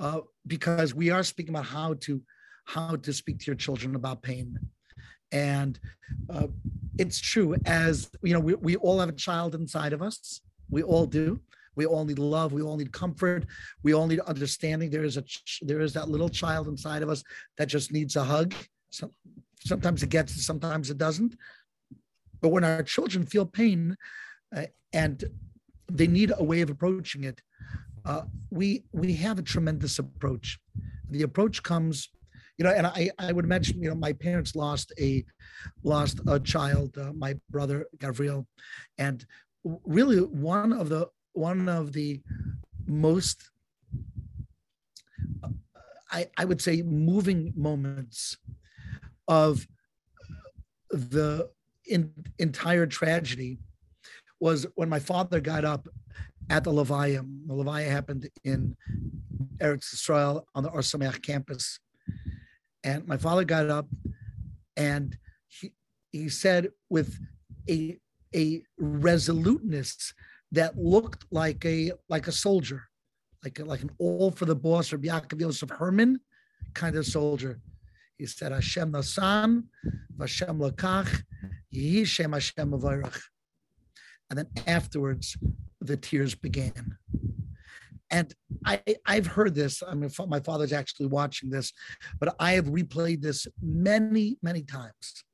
[0.00, 2.20] uh, because we are speaking about how to
[2.64, 4.58] how to speak to your children about pain.
[5.32, 5.78] And
[6.30, 6.48] uh,
[6.98, 10.40] it's true, as you know, we, we all have a child inside of us.
[10.70, 11.40] We all do.
[11.76, 12.52] We all need love.
[12.52, 13.46] We all need comfort.
[13.82, 14.90] We all need understanding.
[14.90, 15.24] There is a
[15.62, 17.22] there is that little child inside of us
[17.56, 18.54] that just needs a hug
[18.90, 19.12] some,
[19.64, 21.36] sometimes it gets sometimes it doesn't.
[22.40, 23.96] But when our children feel pain
[24.54, 25.24] uh, and
[25.90, 27.40] they need a way of approaching it,
[28.04, 30.58] uh, we we have a tremendous approach.
[31.10, 32.08] The approach comes,
[32.58, 35.24] you know, and I I would mention, you know, my parents lost a
[35.84, 38.46] lost a child, uh, my brother Gabriel,
[38.98, 39.24] and
[39.84, 42.20] really one of the one of the
[42.86, 43.50] most
[45.44, 45.48] uh,
[46.10, 48.36] I, I would say moving moments
[49.28, 49.66] of
[50.90, 51.50] the
[51.86, 53.58] in, entire tragedy
[54.40, 55.86] was when my father got up
[56.50, 57.24] at the Levaya.
[57.46, 58.76] The Levaya happened in
[59.58, 61.78] Eretz Israel on the Or Sameach campus.
[62.84, 63.86] And my father got up
[64.76, 65.16] and
[65.48, 65.72] he,
[66.10, 67.18] he said with
[67.68, 67.98] a,
[68.34, 70.14] a resoluteness
[70.52, 72.84] that looked like a like a soldier,
[73.44, 76.20] like like an all for the boss or Yaakov Yosef Herman
[76.74, 77.60] kind of soldier.
[78.16, 79.64] He said, Hashem Nasan,
[80.18, 81.22] Hashem Lakach,
[81.72, 83.20] Yehi Shem Hashem Avarach.
[84.28, 85.36] And then afterwards,
[85.80, 86.98] the tears began.
[88.10, 89.82] And I, I've heard this.
[89.86, 91.72] I mean, my father's actually watching this,
[92.18, 95.24] but I have replayed this many, many times.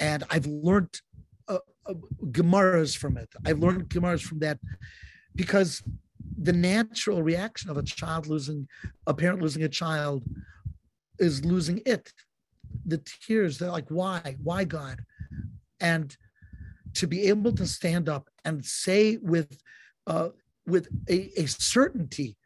[0.00, 1.00] And I've learned
[1.48, 1.94] uh, uh,
[2.26, 3.28] Gemaras from it.
[3.44, 4.58] I've learned Gemaras from that
[5.34, 5.82] because
[6.38, 8.68] the natural reaction of a child losing,
[9.06, 10.24] a parent losing a child
[11.18, 12.12] is losing it.
[12.84, 14.36] The tears, they're like, why?
[14.42, 15.00] Why, God?
[15.80, 16.14] And
[16.94, 19.60] to be able to stand up and say with
[20.06, 20.30] uh,
[20.66, 22.36] with a, a certainty,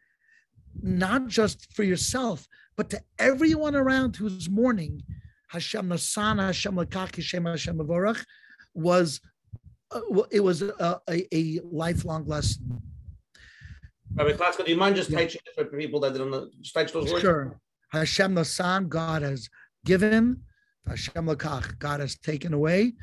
[0.81, 5.03] not just for yourself, but to everyone around who's mourning,
[5.49, 8.23] Hashem Nasana, Hashem Lakaki, Hashem Hashem Avorach,
[8.73, 9.19] was
[9.91, 9.99] uh,
[10.31, 12.81] it was a, a, a, lifelong lesson.
[14.15, 15.19] Rabbi Klatzko, do you mind just yeah.
[15.19, 16.13] teaching for people that
[16.61, 17.21] just teach those words?
[17.21, 17.59] Sure.
[17.91, 19.49] Hashem Nasan, God has
[19.85, 20.43] given.
[20.87, 22.93] Hashem Lakach, God has taken away.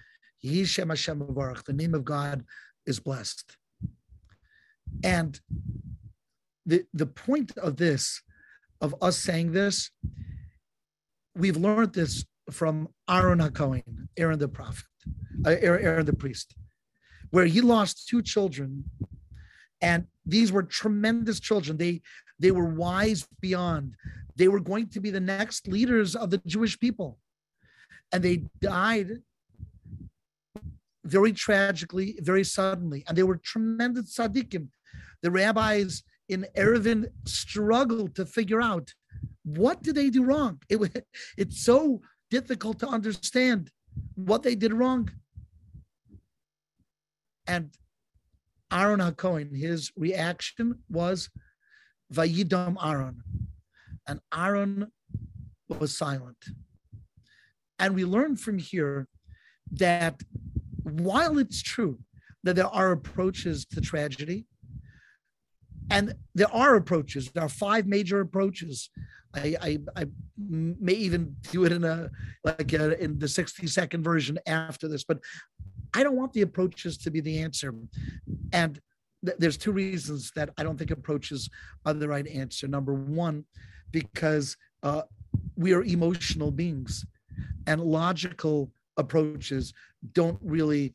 [0.44, 2.44] Yishem Hashem Baruch, the name of God
[2.86, 3.57] is blessed.
[5.02, 5.40] And
[6.66, 8.22] the, the point of this,
[8.80, 9.90] of us saying this,
[11.34, 14.86] we've learned this from Aaron HaKohen, Aaron the prophet,
[15.46, 16.54] uh, Aaron the priest,
[17.30, 18.84] where he lost two children.
[19.80, 21.76] And these were tremendous children.
[21.76, 22.02] They
[22.38, 23.94] they were wise beyond.
[24.36, 27.18] They were going to be the next leaders of the Jewish people.
[28.12, 29.22] And they died
[31.04, 33.04] very tragically, very suddenly.
[33.08, 34.68] And they were tremendous tzaddikim.
[35.22, 38.92] The rabbis in Eruvin struggled to figure out
[39.44, 40.60] what did they do wrong.
[40.70, 42.00] It, it's so
[42.30, 43.70] difficult to understand
[44.14, 45.10] what they did wrong.
[47.46, 47.70] And
[48.70, 51.30] Aaron HaKohen, his reaction was
[52.12, 53.22] Vayidam Aaron.
[54.06, 54.92] And Aaron
[55.68, 56.44] was silent.
[57.78, 59.08] And we learn from here
[59.72, 60.20] that
[60.82, 61.98] while it's true
[62.44, 64.46] that there are approaches to tragedy,
[65.90, 68.90] and there are approaches, there are five major approaches.
[69.34, 70.06] I, I, I
[70.38, 72.10] may even do it in a
[72.44, 75.18] like a, in the 60 second version after this, but
[75.94, 77.74] I don't want the approaches to be the answer.
[78.52, 78.80] And
[79.24, 81.48] th- there's two reasons that I don't think approaches
[81.84, 82.68] are the right answer.
[82.68, 83.44] Number one,
[83.90, 85.02] because uh,
[85.56, 87.04] we are emotional beings
[87.66, 89.72] and logical approaches
[90.12, 90.94] don't really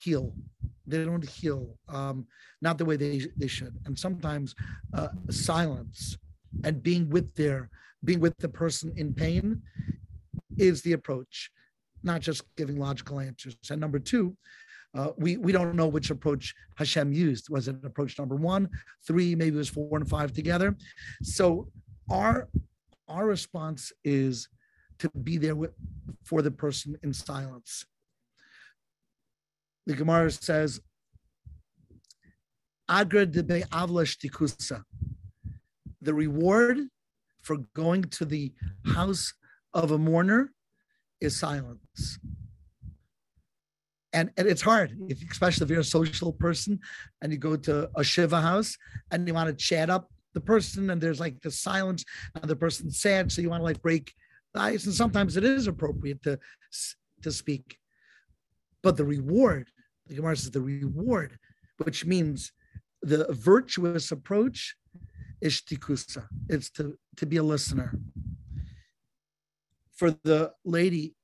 [0.00, 0.32] heal
[0.86, 2.26] they don't heal um,
[2.60, 4.54] not the way they, they should and sometimes
[4.94, 6.18] uh, silence
[6.64, 7.70] and being with their
[8.04, 9.62] being with the person in pain
[10.58, 11.50] is the approach
[12.02, 14.36] not just giving logical answers and number two
[14.94, 17.48] uh, we we don't know which approach Hashem used.
[17.48, 18.68] Was it approach number one,
[19.06, 20.76] three, maybe it was four and five together?
[21.22, 21.68] So
[22.10, 22.48] our
[23.08, 24.48] our response is
[24.98, 25.72] to be there with,
[26.24, 27.86] for the person in silence.
[29.86, 30.80] The Gemara says,
[32.88, 34.82] Agra de Avlash tikusa.
[36.00, 36.78] The reward
[37.40, 38.52] for going to the
[38.86, 39.32] house
[39.74, 40.52] of a mourner
[41.20, 42.18] is silence.
[44.12, 46.80] And, and it's hard, if, especially if you're a social person
[47.22, 48.76] and you go to a Shiva house
[49.10, 52.04] and you want to chat up the person and there's like the silence
[52.34, 53.32] and the person's sad.
[53.32, 54.12] So you want to like break
[54.52, 54.84] the ice.
[54.84, 56.38] And sometimes it is appropriate to,
[57.22, 57.78] to speak.
[58.82, 59.70] But the reward,
[60.06, 61.38] the Gemara says the reward,
[61.78, 62.52] which means
[63.02, 64.76] the virtuous approach
[65.40, 66.26] is tikusa.
[66.48, 67.98] It's to, to be a listener.
[69.94, 71.14] For the lady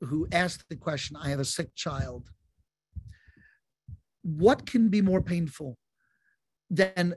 [0.00, 2.30] who asked the question, I have a sick child.
[4.22, 5.78] What can be more painful
[6.68, 7.14] than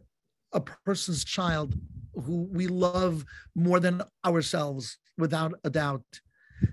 [0.53, 1.75] a person's child
[2.13, 6.05] who we love more than ourselves, without a doubt?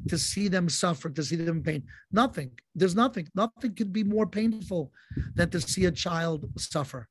[0.09, 1.83] To see them suffer, to see them in pain.
[2.13, 2.51] Nothing.
[2.75, 3.29] There's nothing.
[3.35, 4.93] Nothing could be more painful
[5.35, 7.09] than to see a child suffer.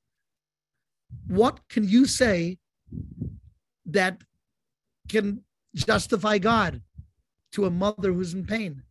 [1.28, 2.58] What can you say
[3.86, 4.22] that
[5.08, 5.42] can
[5.76, 6.82] justify God
[7.54, 8.84] to a mother who's in pain?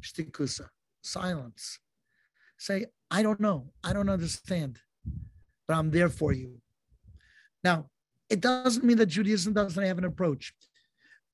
[0.00, 0.68] Shtikusa,
[1.02, 1.78] silence.
[2.58, 3.72] Say, I don't know.
[3.84, 4.78] I don't understand,
[5.66, 6.60] but I'm there for you.
[7.64, 7.86] Now,
[8.28, 10.54] it doesn't mean that Judaism doesn't have an approach.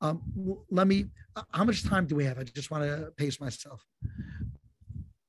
[0.01, 0.23] Um,
[0.71, 2.39] let me, uh, how much time do we have?
[2.39, 3.85] I just want to pace myself.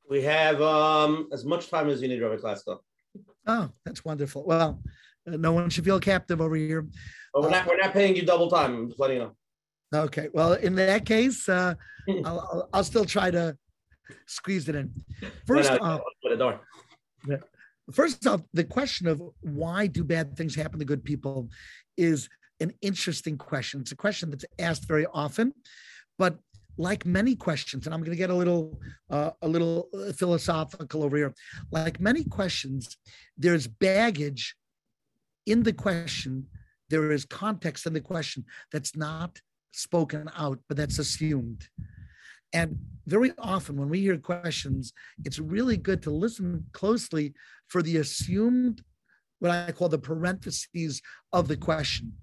[0.10, 2.80] We have um, as much time as you need, Rabbi Klatzko.
[3.48, 4.46] Oh, that's wonderful.
[4.46, 4.82] Well,
[5.28, 6.88] uh, no one should feel captive over here.
[7.34, 8.76] But we're, not, we're not paying you double time.
[8.76, 9.36] I'm just letting you know.
[10.06, 10.30] Okay.
[10.34, 11.74] Well, in that case, uh,
[12.26, 13.58] I'll, I'll, still try to
[14.28, 14.92] squeeze it in.
[15.46, 16.02] First off,
[17.92, 21.50] first off, the question of why do bad things happen to good people
[21.98, 22.30] is
[22.60, 23.82] an interesting question.
[23.82, 25.54] It's a question that's asked very often,
[26.18, 26.38] but
[26.78, 28.80] like many questions, and I'm going to get a little
[29.10, 31.34] uh, a little uh, philosophical over here.
[31.72, 32.98] Like many questions,
[33.38, 34.56] there's baggage
[35.46, 36.48] in the question.
[36.90, 39.42] There is context in the question that's not
[39.72, 41.68] spoken out, but that's assumed.
[42.54, 44.94] And very often, when we hear questions,
[45.26, 47.34] it's really good to listen closely
[47.68, 48.84] for the assumed,
[49.40, 51.02] what I call the parentheses
[51.34, 52.14] of the question.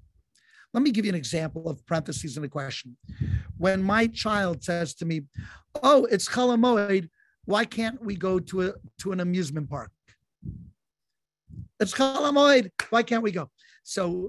[0.76, 2.98] Let me give you an example of parentheses in the question.
[3.56, 5.22] When my child says to me,
[5.82, 7.08] "Oh, it's Chol Hamoed,
[7.46, 9.90] why can't we go to a to an amusement park?"
[11.80, 13.50] It's Chol Hamoed, why can't we go?
[13.84, 14.28] So,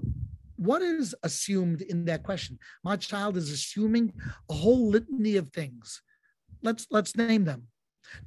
[0.56, 2.58] what is assumed in that question?
[2.82, 4.14] My child is assuming
[4.48, 6.00] a whole litany of things.
[6.62, 7.68] Let's let's name them.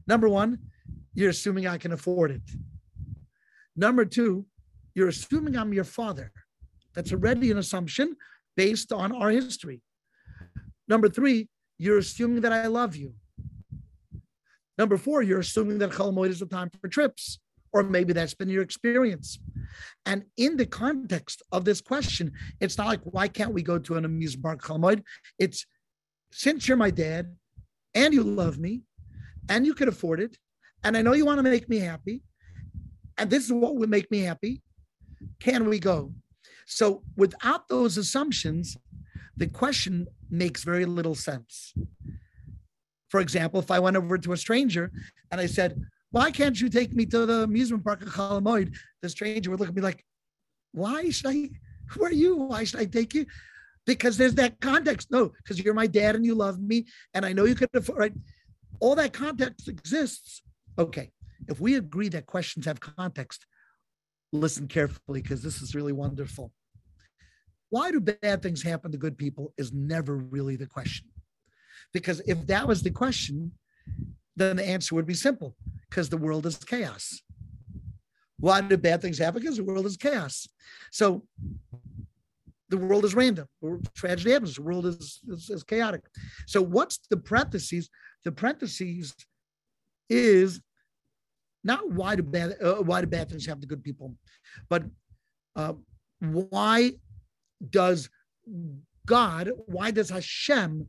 [0.05, 0.59] Number one,
[1.15, 2.47] you're assuming I can afford it.
[3.75, 4.45] Number two,
[4.93, 6.31] you're assuming I'm your father.
[6.93, 8.15] That's already an assumption
[8.55, 9.81] based on our history.
[10.87, 11.47] Number three,
[11.77, 13.13] you're assuming that I love you.
[14.77, 17.39] Number four, you're assuming that Chol is the time for trips,
[17.71, 19.39] or maybe that's been your experience.
[20.05, 23.95] And in the context of this question, it's not like, why can't we go to
[23.95, 25.03] an amusement park Chol
[25.39, 25.65] It's,
[26.31, 27.35] since you're my dad
[27.93, 28.81] and you love me
[29.49, 30.37] and you can afford it,
[30.83, 32.23] and I know you want to make me happy,
[33.17, 34.61] and this is what would make me happy,
[35.39, 36.13] can we go?
[36.71, 38.77] So without those assumptions,
[39.35, 41.73] the question makes very little sense.
[43.09, 44.89] For example, if I went over to a stranger
[45.31, 45.81] and I said,
[46.11, 48.73] why can't you take me to the amusement park of Chol Hamoed?
[49.01, 50.05] The stranger would look at me like,
[50.71, 51.49] why should I,
[51.89, 52.37] who are you?
[52.37, 53.25] Why should I take you?
[53.85, 55.11] Because there's that context.
[55.11, 57.99] No, because you're my dad and you love me and I know you could afford,
[57.99, 58.13] right?
[58.79, 60.41] All that context exists.
[60.79, 61.11] Okay,
[61.49, 63.45] if we agree that questions have context,
[64.31, 66.53] listen carefully because this is really wonderful.
[67.71, 71.07] Why do bad things happen to good people is never really the question.
[71.93, 73.53] Because if that was the question,
[74.35, 75.55] then the answer would be simple
[75.89, 77.21] because the world is chaos.
[78.39, 79.41] Why do bad things happen?
[79.41, 80.47] Because the world is chaos.
[80.91, 81.23] So
[82.67, 83.47] the world is random.
[83.95, 84.55] Tragedy happens.
[84.55, 86.01] The world is, is, is chaotic.
[86.47, 87.89] So what's the parentheses?
[88.25, 89.15] The parentheses
[90.09, 90.59] is
[91.63, 94.15] not why do bad uh, why do bad things happen to good people,
[94.69, 94.83] but
[95.55, 95.73] uh,
[96.19, 96.93] why
[97.69, 98.09] does
[99.05, 100.87] God, why does Hashem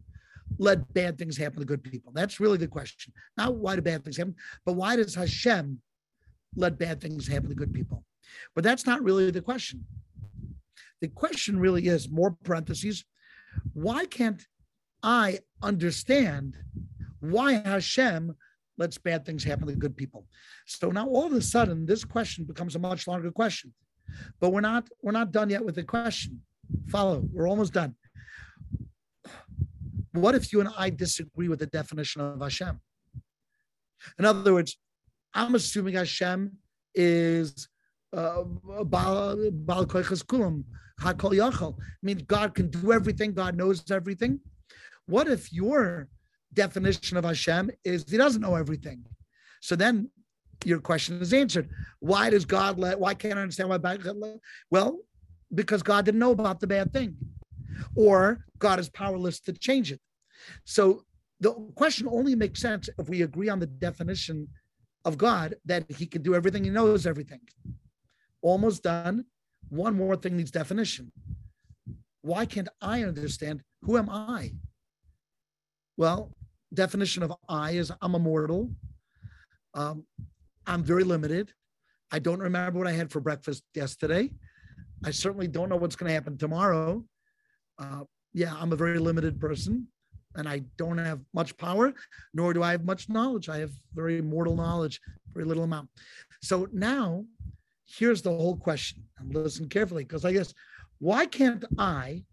[0.58, 2.12] let bad things happen to good people?
[2.14, 3.12] That's really the question.
[3.36, 5.80] Not why do bad things happen, but why does Hashem
[6.56, 8.04] let bad things happen to good people?
[8.54, 9.84] But that's not really the question.
[11.00, 13.04] The question really is more parentheses.
[13.72, 14.46] Why can't
[15.02, 16.56] I understand
[17.20, 18.36] why Hashem
[18.78, 20.26] lets bad things happen to good people?
[20.66, 23.72] So now all of a sudden, this question becomes a much longer question.
[24.40, 26.42] But we're not we're not done yet with the question.
[26.88, 27.94] Follow, we're almost done.
[30.12, 32.78] What if you and I disagree with the definition of Hashem?
[34.18, 34.76] In other words,
[35.34, 36.52] I'm assuming Hashem
[36.94, 37.68] is
[38.14, 38.42] uh,
[38.84, 39.36] Baal
[39.86, 40.64] Kulam,
[41.00, 41.76] Hakol Yachol.
[42.02, 44.40] Means God can do everything, God knows everything.
[45.06, 46.08] What if your
[46.52, 49.04] definition of Hashem is He doesn't know everything?
[49.60, 50.10] So then
[50.64, 51.70] your question is answered.
[52.00, 53.00] Why does God let?
[53.00, 54.36] Why can't I understand why?
[54.70, 54.98] Well,
[55.54, 57.16] because God didn't know about the bad thing,
[57.94, 60.00] or God is powerless to change it.
[60.64, 61.04] So
[61.40, 64.48] the question only makes sense if we agree on the definition
[65.04, 67.40] of God that He can do everything, He knows everything.
[68.40, 69.24] Almost done.
[69.68, 71.12] One more thing needs definition.
[72.22, 74.52] Why can't I understand who am I?
[75.96, 76.32] Well,
[76.72, 78.70] definition of I is I'm a mortal.
[79.74, 80.04] Um,
[80.66, 81.52] I'm very limited.
[82.10, 84.30] I don't remember what I had for breakfast yesterday.
[85.04, 87.04] I certainly don't know what's going to happen tomorrow.
[87.78, 89.86] Uh, yeah, I'm a very limited person
[90.34, 91.92] and I don't have much power,
[92.32, 93.48] nor do I have much knowledge.
[93.48, 95.00] I have very mortal knowledge,
[95.32, 95.90] very little amount.
[96.40, 97.24] So now
[97.86, 99.02] here's the whole question.
[99.18, 100.54] And listen carefully, because I guess
[100.98, 102.24] why can't I,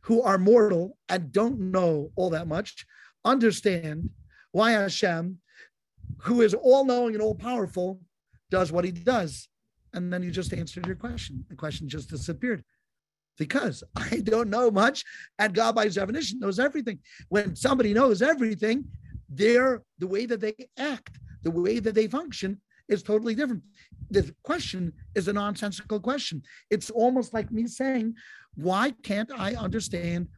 [0.00, 2.86] who are mortal and don't know all that much,
[3.24, 4.08] understand
[4.52, 5.38] why Hashem
[6.18, 8.00] who is all knowing and all powerful,
[8.50, 9.48] does what he does.
[9.96, 11.44] And then you just answered your question.
[11.48, 12.62] The question just disappeared
[13.38, 15.04] because I don't know much,
[15.38, 16.98] and God, by his definition, knows everything.
[17.28, 18.84] When somebody knows everything,
[19.28, 23.62] they're the way that they act, the way that they function is totally different.
[24.10, 26.42] The question is a nonsensical question.
[26.70, 28.14] It's almost like me saying,
[28.54, 30.28] Why can't I understand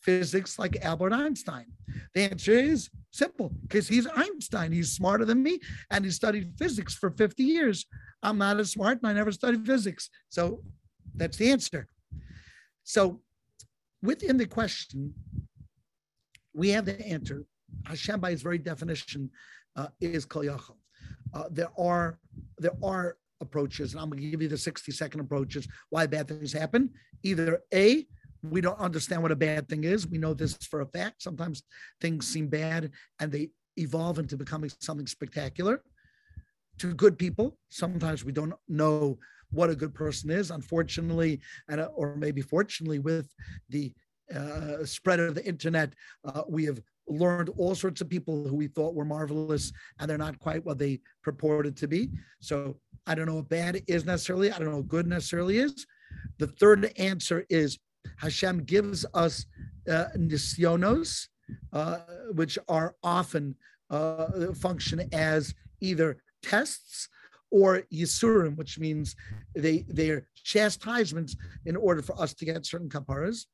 [0.00, 1.66] physics like Albert Einstein?
[2.14, 4.70] The answer is simple because he's Einstein.
[4.70, 5.58] He's smarter than me
[5.90, 7.86] and he studied physics for 50 years.
[8.22, 10.10] I'm not as smart and I never studied physics.
[10.28, 10.62] So
[11.14, 11.88] that's the answer.
[12.84, 13.20] So
[14.02, 15.14] within the question,
[16.54, 17.44] we have the answer.
[17.84, 19.30] Hashem, by his very definition,
[19.76, 20.76] uh, is Kol Yachol.
[21.32, 22.18] Uh, there are
[22.58, 26.28] there are approaches, and I'm going to give you the 60 second approaches why bad
[26.28, 26.90] things happen.
[27.22, 28.06] Either A,
[28.42, 30.06] we don't understand what a bad thing is.
[30.06, 31.22] We know this for a fact.
[31.22, 31.62] Sometimes
[32.00, 32.90] things seem bad
[33.20, 35.82] and they evolve into becoming something spectacular.
[36.78, 39.18] To good people, sometimes we don't know
[39.50, 40.50] what a good person is.
[40.50, 43.34] Unfortunately, and uh, or maybe fortunately, with
[43.68, 43.92] the
[44.34, 45.94] uh, spread of the internet,
[46.24, 50.18] uh, we have learned all sorts of people who we thought were marvelous and they're
[50.18, 52.10] not quite what they purported to be.
[52.40, 52.76] So
[53.06, 54.52] I don't know what bad is necessarily.
[54.52, 55.86] I don't know what good necessarily is.
[56.38, 57.78] The third answer is
[58.18, 59.46] Hashem gives us
[59.90, 61.28] uh, nisyonos,
[61.72, 61.98] uh,
[62.32, 63.54] which are often
[63.90, 67.08] uh, function as either tests
[67.50, 69.16] or yisurim, which means
[69.54, 71.36] they they're chastisements
[71.66, 73.46] in order for us to get certain kaparas.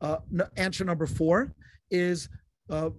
[0.00, 0.18] Uh,
[0.56, 1.54] answer number four
[1.90, 2.28] is
[2.70, 2.90] uh,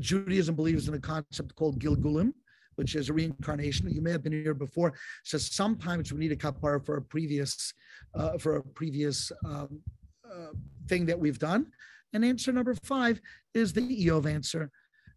[0.00, 2.32] Judaism believes in a concept called gilgulim,
[2.76, 3.90] which is a reincarnation.
[3.90, 4.94] You may have been here before.
[5.24, 7.72] So sometimes we need a kapara for a previous
[8.14, 9.80] uh, for a previous um,
[10.24, 10.52] uh,
[10.88, 11.66] thing that we've done.
[12.12, 13.20] And answer number five
[13.54, 14.70] is the Iyov answer,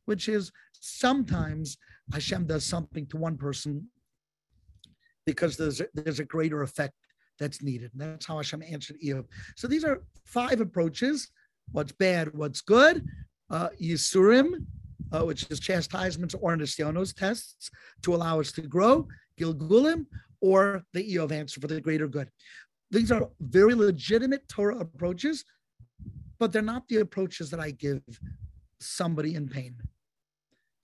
[0.07, 1.77] which is sometimes
[2.13, 3.87] Hashem does something to one person
[5.25, 6.93] because there's a, there's a greater effect
[7.37, 7.91] that's needed.
[7.93, 9.25] And that's how Hashem answered Iyov.
[9.57, 11.29] So these are five approaches:
[11.73, 13.05] what's bad, what's good,
[13.49, 14.65] uh, Yisurim,
[15.11, 17.69] uh, which is chastisements or nisyonos tests
[18.03, 19.07] to allow us to grow,
[19.39, 20.05] Gilgulim,
[20.39, 22.29] or the Iyov answer for the greater good.
[22.91, 25.43] These are very legitimate Torah approaches,
[26.39, 28.01] but they're not the approaches that I give
[28.79, 29.75] somebody in pain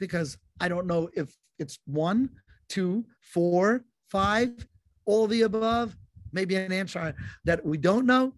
[0.08, 2.30] because I don't know if it's one,
[2.70, 4.52] two, four, five,
[5.06, 5.96] all the above,
[6.32, 7.16] maybe an answer
[7.46, 8.34] that we don't know.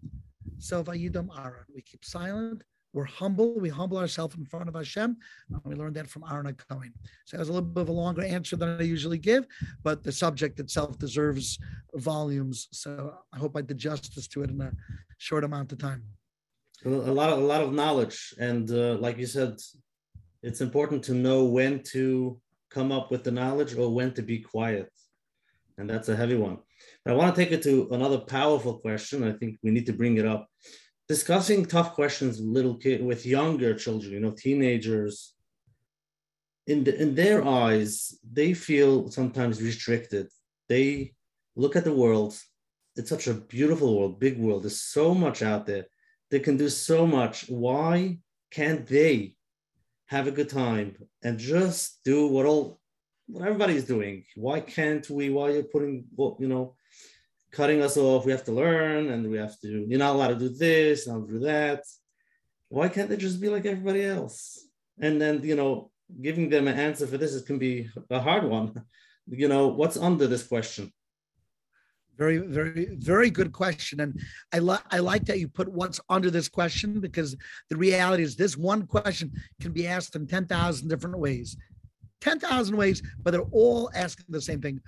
[0.58, 2.62] So Aaron, we keep silent
[2.96, 3.52] we're humble.
[3.60, 5.18] We humble ourselves in front of Hashem.
[5.64, 6.94] We learned that from Aaron Cohen.
[7.26, 9.46] So it was a little bit of a longer answer than I usually give,
[9.84, 11.58] but the subject itself deserves
[11.94, 12.68] volumes.
[12.72, 14.72] So I hope I did justice to it in a
[15.18, 16.04] short amount of time.
[16.86, 19.58] A lot of a lot of knowledge, and uh, like you said,
[20.46, 22.40] it's important to know when to
[22.70, 24.90] come up with the knowledge or when to be quiet,
[25.78, 26.58] and that's a heavy one.
[27.04, 29.24] But I want to take it to another powerful question.
[29.24, 30.48] I think we need to bring it up
[31.08, 35.34] discussing tough questions with little kid with younger children, you know, teenagers.
[36.66, 40.28] In the, in their eyes, they feel sometimes restricted.
[40.68, 41.14] They
[41.54, 42.36] look at the world.
[42.96, 44.64] It's such a beautiful world, big world.
[44.64, 45.86] There's so much out there.
[46.30, 47.48] They can do so much.
[47.48, 48.18] Why
[48.50, 49.35] can't they
[50.06, 52.80] have a good time and just do what all
[53.28, 54.24] what everybody's doing?
[54.36, 55.30] Why can't we?
[55.30, 56.04] Why you're putting
[56.38, 56.76] you know
[57.56, 58.26] cutting us off.
[58.26, 61.26] We have to learn and we have to, you're not allowed to do this, not
[61.26, 61.82] do that.
[62.68, 64.68] Why can't they just be like everybody else?
[65.00, 68.44] And then, you know, giving them an answer for this it can be a hard
[68.44, 68.84] one.
[69.28, 70.92] You know, what's under this question?
[72.16, 74.00] Very, very, very good question.
[74.00, 74.18] And
[74.52, 77.36] I like I like that you put what's under this question because
[77.68, 81.56] the reality is this one question can be asked in 10,000 different ways.
[82.22, 84.80] 10,000 ways, but they're all asking the same thing.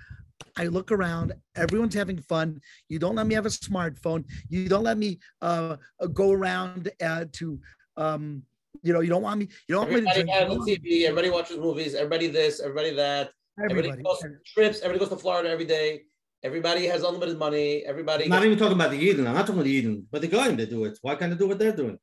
[0.57, 2.59] I look around, everyone's having fun.
[2.87, 4.25] You don't let me have a smartphone.
[4.49, 5.75] You don't let me uh,
[6.13, 7.59] go around uh, to,
[7.97, 8.43] um,
[8.81, 9.49] you know, you don't want me.
[9.67, 10.83] You don't everybody want me to drink.
[10.83, 11.03] TV.
[11.03, 11.93] Everybody watches movies.
[11.93, 12.59] Everybody this.
[12.59, 13.31] Everybody that.
[13.59, 14.23] Everybody, everybody goes
[14.53, 14.79] trips.
[14.79, 16.03] Everybody goes to Florida every day.
[16.41, 17.83] Everybody has unlimited money.
[17.85, 18.25] Everybody.
[18.25, 19.27] I'm not even talking about the Eden.
[19.27, 20.97] I'm not talking about the Eden, but the guy they do it.
[21.01, 21.99] Why can't they do what they're doing?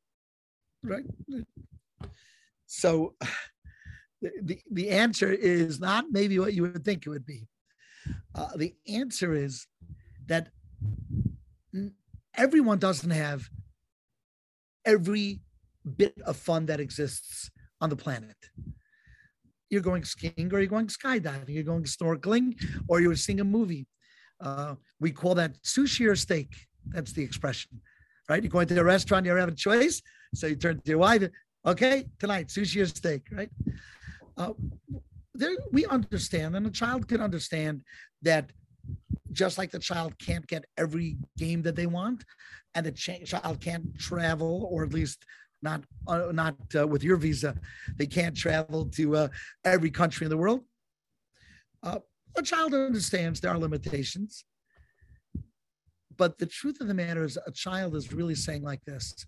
[0.83, 1.05] Right.
[2.67, 3.15] So,
[4.23, 7.49] the, the the answer is not maybe what you would think it would be.
[8.35, 9.67] Uh, the answer is
[10.27, 10.51] that
[12.35, 13.49] everyone doesn't have
[14.85, 15.41] every
[15.97, 17.51] bit of fun that exists
[17.81, 18.37] on the planet.
[19.71, 22.55] You're going skiing, or you're going skydiving, you're going snorkeling,
[22.87, 23.87] or you're seeing a movie.
[24.41, 26.55] Uh, we call that sushi or steak.
[26.89, 27.81] That's the expression,
[28.29, 28.43] right?
[28.43, 30.03] You're going to a restaurant, you have a choice.
[30.35, 31.29] So you turn to your wife,
[31.65, 33.51] okay, tonight, sushi or steak, right?
[34.37, 34.53] Uh,
[35.35, 37.83] there, we understand, and a child can understand
[38.23, 38.53] that
[39.33, 42.25] just like the child can't get every game that they want,
[42.75, 45.25] and the ch- child can't travel, or at least
[45.63, 47.55] not uh, not uh, with your visa,
[47.97, 49.29] they can't travel to uh,
[49.65, 50.63] every country in the world.
[52.37, 54.45] A child understands there are limitations,
[56.17, 59.27] but the truth of the matter is, a child is really saying like this: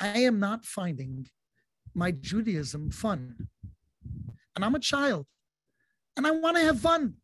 [0.00, 1.28] "I am not finding
[1.94, 3.48] my Judaism fun."
[4.58, 5.24] and I'm a child
[6.16, 7.14] and I want to have fun.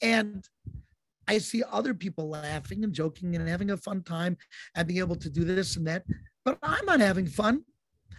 [0.00, 0.44] And
[1.26, 4.36] I see other people laughing and joking and having a fun time
[4.76, 6.04] and being able to do this and that,
[6.44, 7.64] but I'm not having fun.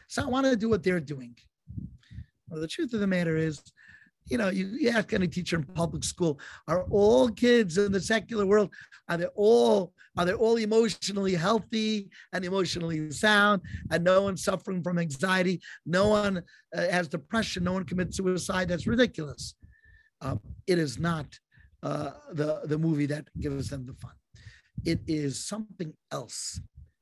[0.09, 1.33] So I want to do what they're doing.
[2.49, 3.63] Well, the truth of the matter is,
[4.29, 8.01] you know, you, you ask any teacher in public school, are all kids in the
[8.01, 8.73] secular world,
[9.07, 14.83] are they all are they all emotionally healthy and emotionally sound and no one suffering
[14.83, 15.61] from anxiety?
[15.85, 16.43] No one
[16.75, 18.67] uh, has depression, no one commits suicide.
[18.67, 19.55] That's ridiculous.
[20.19, 21.39] Um, it is not
[21.83, 24.11] uh, the, the movie that gives them the fun.
[24.83, 26.59] It is something else,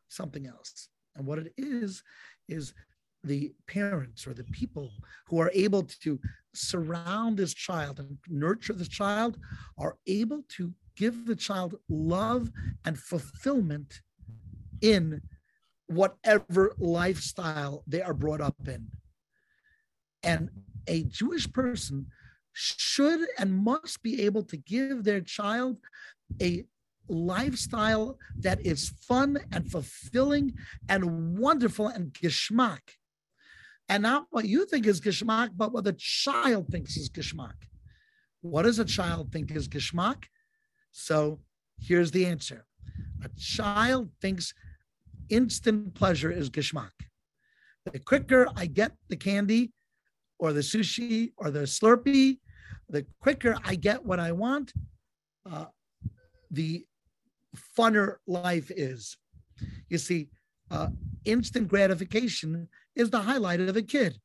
[0.09, 0.89] something else.
[1.15, 2.03] And what it is,
[2.47, 2.73] is
[3.23, 4.91] the parents or the people
[5.27, 6.19] who are able to
[6.53, 9.37] surround this child and nurture this child
[9.77, 12.49] are able to give the child love
[12.85, 14.01] and fulfillment
[14.81, 15.21] in
[15.87, 18.87] whatever lifestyle they are brought up in.
[20.23, 20.49] And
[20.87, 22.07] a Jewish person
[22.53, 25.77] should and must be able to give their child
[26.41, 26.65] a
[27.07, 30.53] lifestyle that is fun and fulfilling
[30.89, 32.97] and wonderful and geschmack
[33.89, 37.55] and not what you think is geschmack, but what the child thinks is geschmack.
[38.41, 40.25] What does a child think is geschmack?
[40.91, 41.39] So
[41.79, 42.65] here's the answer
[43.23, 44.53] a child thinks
[45.29, 46.91] instant pleasure is geschmack.
[47.85, 49.71] The quicker I get the candy
[50.39, 52.39] or the sushi or the Slurpee,
[52.89, 54.73] the quicker I get what I want,
[55.49, 55.65] uh,
[56.51, 56.85] the
[57.77, 59.17] funner life is.
[59.89, 60.29] You see,
[60.69, 60.89] uh,
[61.25, 64.17] instant gratification is the highlight of a kid.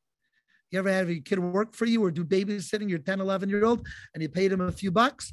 [0.71, 3.63] You ever have a kid work for you or do babysitting your 10, 11 year
[3.63, 5.31] old and you paid him a few bucks?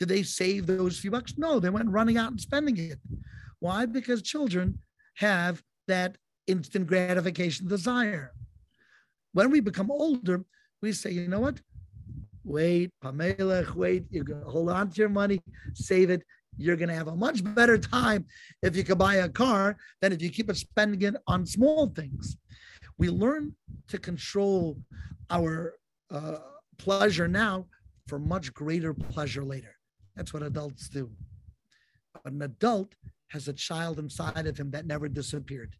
[0.00, 1.34] Did they save those few bucks?
[1.38, 2.98] No, they went running out and spending it.
[3.60, 3.86] Why?
[3.86, 4.80] Because children
[5.16, 6.18] have that
[6.48, 8.32] instant gratification desire.
[9.32, 10.44] When we become older,
[10.82, 11.60] we say, you know what?
[12.42, 15.40] Wait, Pamelech, wait, you hold on to your money,
[15.74, 16.22] save it,
[16.58, 18.26] you're going to have a much better time
[18.62, 22.36] if you can buy a car than if you keep spending it on small things.
[22.98, 23.54] We learn
[23.88, 24.78] to control
[25.30, 25.74] our
[26.10, 26.38] uh,
[26.78, 27.66] pleasure now
[28.06, 29.74] for much greater pleasure later.
[30.16, 31.10] That's what adults do.
[32.22, 32.94] But an adult
[33.28, 35.74] has a child inside of him that never disappeared.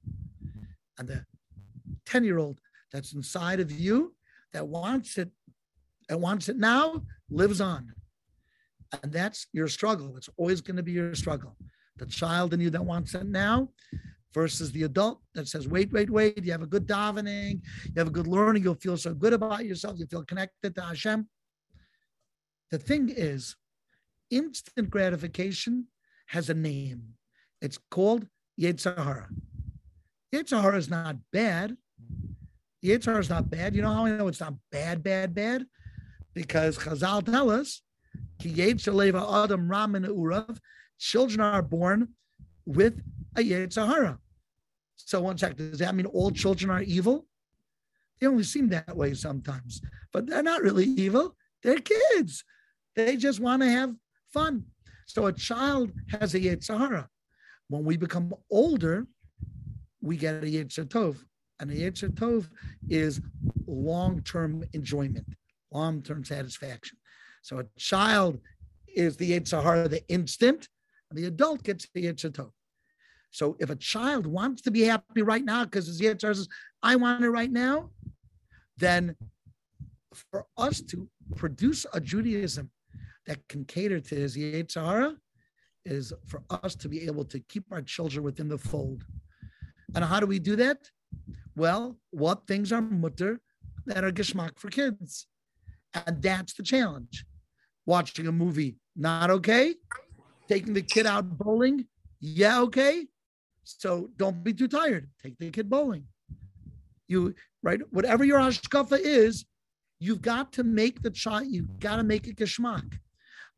[0.98, 1.24] And the
[2.06, 2.60] 10 year old
[2.92, 4.14] that's inside of you
[4.52, 5.30] that wants it
[6.08, 7.92] and wants it now lives on.
[9.02, 10.16] And that's your struggle.
[10.16, 11.56] It's always going to be your struggle.
[11.96, 13.70] The child in you that wants it now
[14.34, 16.44] versus the adult that says, wait, wait, wait.
[16.44, 19.64] You have a good davening, you have a good learning, you'll feel so good about
[19.64, 21.28] yourself, you feel connected to Hashem.
[22.70, 23.56] The thing is,
[24.30, 25.86] instant gratification
[26.26, 27.14] has a name.
[27.60, 28.26] It's called
[28.60, 29.28] Yetzer Hara.
[30.34, 31.76] Yitzhar is not bad.
[32.84, 33.74] Yitzhar is not bad.
[33.74, 35.64] You know how I know it's not bad, bad, bad?
[36.34, 37.82] Because Chazal tell us,
[38.40, 40.58] Ki Adam Ramin Urav,
[40.98, 42.08] children are born
[42.66, 43.00] with
[43.36, 44.18] a Yetzer Hara.
[44.96, 47.26] So one sec, does that mean all children are evil?
[48.20, 49.80] They only seem that way sometimes,
[50.12, 51.36] but they're not really evil.
[51.62, 52.44] They're kids.
[52.96, 53.94] They just want to have
[54.32, 54.64] fun.
[55.06, 57.08] So a child has a Yetzer Hara.
[57.68, 59.06] When we become older,
[60.00, 61.18] we get a Yetzer Tov.
[61.60, 62.48] And a Yetzer Tov
[62.88, 63.20] is
[63.66, 65.26] long-term enjoyment,
[65.72, 66.98] long-term satisfaction.
[67.42, 68.38] So a child
[68.94, 70.68] is the Yetzer Hara, the instant,
[71.10, 72.50] and the adult gets the Yetzer Tov.
[73.34, 76.46] So if a child wants to be happy right now because his Yetzer says,
[76.84, 77.90] I want it right now,
[78.78, 79.16] then
[80.30, 82.70] for us to produce a Judaism
[83.26, 85.16] that can cater to his Yetzer Hara
[85.84, 89.04] is for us to be able to keep our children within the fold.
[89.96, 90.78] And how do we do that?
[91.56, 93.38] Well, what things are mutar
[93.86, 95.26] that are geschmack for kids?
[96.06, 97.24] And that's the challenge.
[97.84, 99.74] Watching a movie, not okay.
[100.48, 101.86] Taking the kid out bowling,
[102.20, 103.08] yeah, okay.
[103.64, 105.08] So don't be too tired.
[105.22, 106.04] Take the kid bowling.
[107.08, 109.44] You right, whatever your hashkafa is,
[109.98, 111.46] you've got to make the child.
[111.48, 112.98] You've got to make it geschmack.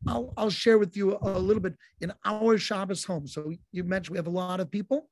[0.06, 3.26] I'll, I'll share with you a, little bit in our Shabbos home.
[3.26, 5.08] So you mentioned we have a lot of people.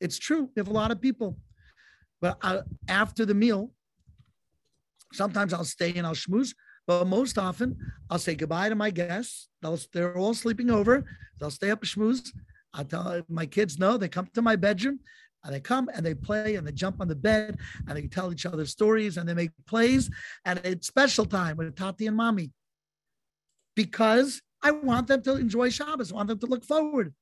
[0.00, 1.38] It's true, we have a lot of people.
[2.20, 3.72] But I, after the meal,
[5.12, 6.54] sometimes I'll stay and I'll schmooze,
[6.86, 7.76] but most often
[8.10, 9.48] I'll say goodbye to my guests.
[9.62, 11.04] They'll, they're all sleeping over.
[11.38, 12.30] They'll stay up and schmooze.
[12.74, 15.00] I tell my kids no, they come to my bedroom
[15.44, 18.32] and they come and they play and they jump on the bed and they tell
[18.32, 20.10] each other stories and they make plays.
[20.44, 22.52] And it's special time with Tati and mommy
[23.74, 26.12] because I want them to enjoy Shabbos.
[26.12, 27.14] I want them to look forward.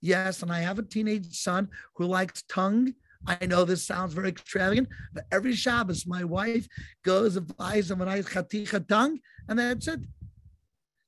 [0.00, 2.94] Yes, and I have a teenage son who likes tongue.
[3.26, 6.68] I know this sounds very extravagant, but every Shabbos, my wife
[7.04, 9.18] goes and buys him a nice chaticha tongue,
[9.48, 10.00] and that's it.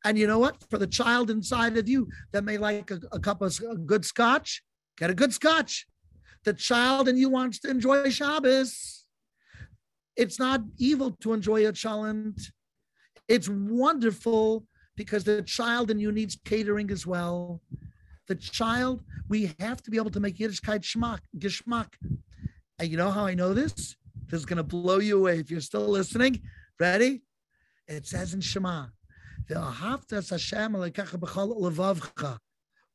[0.08, 0.56] And you know what?
[0.70, 4.06] For the child inside of you that may like a, a cup of a good
[4.06, 4.62] scotch,
[4.96, 5.86] get a good scotch.
[6.46, 9.04] The child in you wants to enjoy Shabbos.
[10.16, 12.40] It's not evil to enjoy a cholent.
[13.28, 14.64] It's wonderful
[14.96, 17.60] because the child in you needs catering as well.
[18.28, 21.92] The child, we have to be able to make Yiddishkeit schmack, geschmack.
[22.78, 23.94] And you know how I know this?
[24.30, 26.40] This is going to blow you away if you're still listening.
[26.80, 27.24] Ready?
[27.86, 28.86] It says in Shema,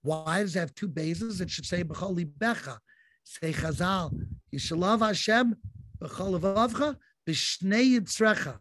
[0.02, 1.42] why does it have two bases?
[1.42, 2.78] It should say b'chol libecha.
[3.24, 4.14] Say Chazal,
[4.52, 5.56] you shall love Hashem
[6.02, 6.98] b'chol levavcha
[7.28, 8.60] b'shnei yitzrecha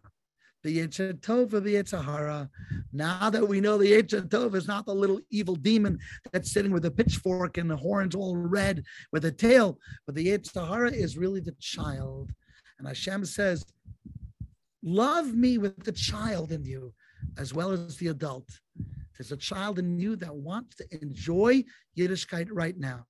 [0.65, 2.49] Yetzer.
[2.93, 5.99] Now that we know the Yetzer is not the little evil demon
[6.31, 10.27] that's sitting with a pitchfork and the horns all red with a tail, but the
[10.27, 12.31] Yetzer Hara is really the child.
[12.79, 13.65] And Hashem says,
[14.81, 16.93] Love me with the child in you
[17.37, 18.47] as well as the adult.
[19.17, 21.63] There's a child in you that wants to enjoy
[21.97, 23.05] Yiddishkeit right now.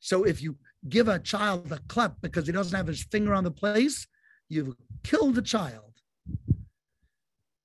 [0.00, 0.56] So if you
[0.88, 4.06] give a child a clap because he doesn't have his finger on the place,
[4.48, 5.94] you've killed the child.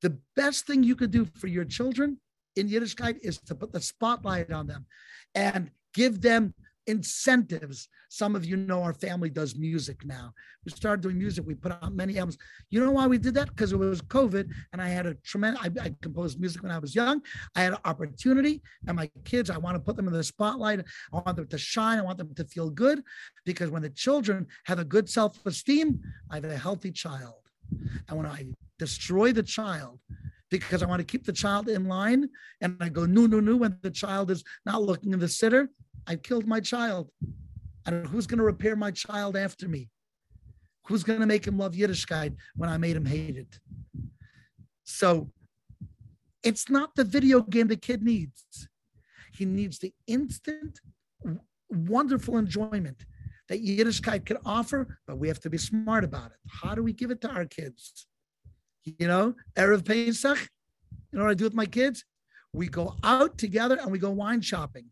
[0.01, 2.19] The best thing you could do for your children
[2.55, 4.85] in Yiddishkeit is to put the spotlight on them
[5.35, 6.53] and give them
[6.87, 7.87] incentives.
[8.09, 10.33] Some of you know our family does music now.
[10.65, 11.45] We started doing music.
[11.45, 12.37] We put out many albums.
[12.69, 13.49] You know why we did that?
[13.49, 15.61] Because it was COVID, and I had a tremendous.
[15.63, 17.21] I, I, composed music when I was young.
[17.55, 19.49] I had an opportunity, and my kids.
[19.49, 20.79] I want to put them in the spotlight.
[20.79, 21.99] I want them to shine.
[21.99, 23.01] I want them to feel good,
[23.45, 25.99] because when the children have a good self-esteem,
[26.29, 27.35] I have a healthy child.
[28.07, 28.45] And when I
[28.77, 29.99] destroy the child
[30.49, 32.29] because I want to keep the child in line,
[32.59, 35.69] and I go no, no, no when the child is not looking in the siddur,
[36.07, 37.09] I killed my child.
[37.85, 39.89] And who's going to repair my child after me?
[40.87, 43.59] Who's going to make him love Yiddishkeit when I made him hate it?
[44.83, 45.31] So
[46.43, 48.67] it's not the video game the kid needs.
[49.33, 50.79] He needs the instant,
[51.69, 53.05] wonderful enjoyment
[53.47, 56.37] that Yiddishkeit can offer, but we have to be smart about it.
[56.49, 58.07] How do we give it to our kids?
[58.83, 60.49] You know, Erev Pesach,
[61.11, 62.03] you know what I do with my kids?
[62.53, 64.85] We go out together and we go wine shopping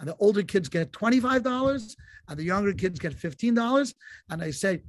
[0.00, 1.96] and the older kids get $25
[2.28, 3.94] and the younger kids get $15
[4.30, 4.80] and I say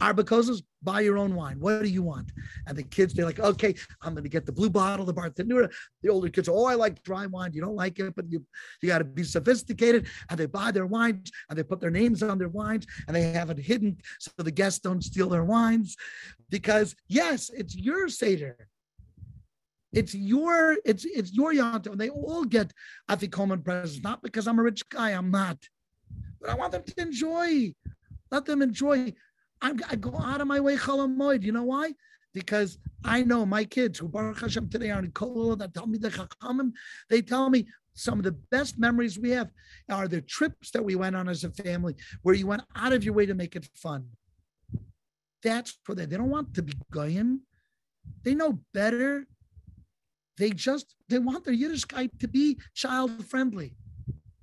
[0.00, 1.58] arba kosos buy your own wine.
[1.58, 2.30] What do you want?
[2.66, 5.68] And the kids they're like okay i'm going to get the blue bottle the bartender
[6.02, 7.52] the older kids oh i like dry wine.
[7.52, 8.44] You don't like it but you
[8.82, 10.06] you got to be sophisticated.
[10.28, 13.32] And they buy their wines and they put their names on their wines and they
[13.32, 15.96] have it hidden so the guests don't steal their wines.
[16.50, 18.68] Because yes it's your seder
[19.92, 22.72] it's your it's it's your yontif, and they all get
[23.10, 24.02] afikoman presents.
[24.02, 25.58] Not because I'm a rich guy, I'm not,
[26.40, 27.72] but I want them to enjoy.
[28.30, 29.14] Let them enjoy.
[29.60, 31.42] I'm, I go out of my way Chol Hamoed.
[31.42, 31.94] You know why?
[32.34, 35.98] Because I know my kids who Baruch Hashem today are in Kol that tell me
[35.98, 36.72] the chachamim.
[37.08, 39.50] They tell me some of the best memories we have
[39.90, 43.02] are the trips that we went on as a family, where you went out of
[43.02, 44.06] your way to make it fun.
[45.42, 46.10] That's for them.
[46.10, 47.40] They don't want to be goyim.
[48.22, 49.26] They know better
[50.38, 53.74] they just they want their Yiddishkeit to be child friendly.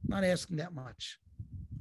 [0.08, 1.18] Not asking that much.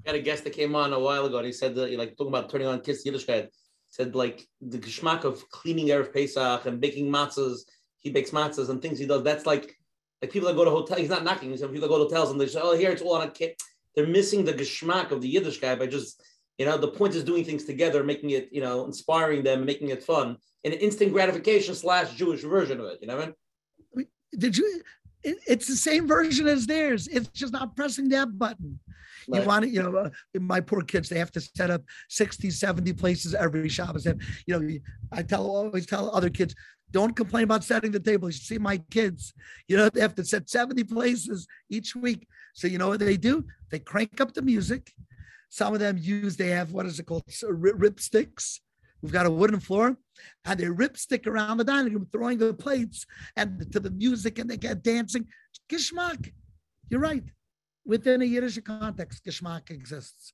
[0.07, 2.17] I had a guest that came on a while ago and he said that like
[2.17, 3.49] talking about turning on kids Yiddishkeit.
[3.91, 7.61] Said like the geschmack of cleaning Erev Pesach and baking matzahs.
[7.99, 9.23] He bakes matzahs and things he does.
[9.23, 9.77] That's like
[10.21, 11.01] like people that go to hotels.
[11.01, 11.57] He's not knocking.
[11.57, 13.31] Some people that go to hotels and they say, "Oh, here it's all on a
[13.31, 13.61] kit."
[13.95, 16.23] They're missing the geschmack of the Yiddishkeit by just
[16.59, 19.91] you know the point is doing things together, making it you know inspiring them, making
[19.91, 22.99] it fun, an instant gratification slash Jewish version of it.
[23.01, 23.35] You know what I mean?
[24.39, 24.83] Did you?
[25.23, 27.09] It, it's the same version as theirs.
[27.09, 28.79] It's just not pressing that button.
[29.27, 29.41] Right.
[29.41, 32.51] You want to, you know, uh, my poor kids, they have to set up 60,
[32.51, 34.07] 70 places every Shabbos.
[34.07, 34.79] And, you know,
[35.13, 36.55] I tell, always tell other kids,
[36.91, 38.29] don't complain about setting the table.
[38.29, 39.33] You should see my kids,
[39.67, 42.27] you know, they have to set 70 places each week.
[42.55, 43.45] So, you know what they do?
[43.71, 44.93] They crank up the music.
[45.49, 47.25] Some of them use, they have, what is it called?
[47.49, 48.61] Rip sticks.
[49.05, 49.99] We've got a wooden floor,
[50.47, 53.05] and they rip stick around the dining room, throwing the plates
[53.37, 55.27] and to the music, and they get dancing.
[55.71, 56.33] Geschmack.
[56.89, 57.23] You're right.
[57.85, 60.33] Within a Yiddish context, geschmack exists.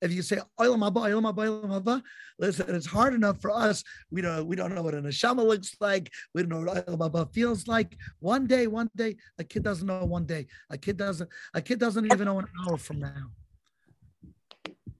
[0.00, 2.02] If you say olam haba, olam haba, olam haba,
[2.38, 3.82] listen, it's hard enough for us.
[4.12, 6.12] We don't we don't know what an neshama looks like.
[6.34, 7.96] We don't know what olam haba feels like.
[8.20, 10.46] One day, one day, a kid doesn't know one day.
[10.70, 13.32] A kid doesn't a kid doesn't even know an hour from now.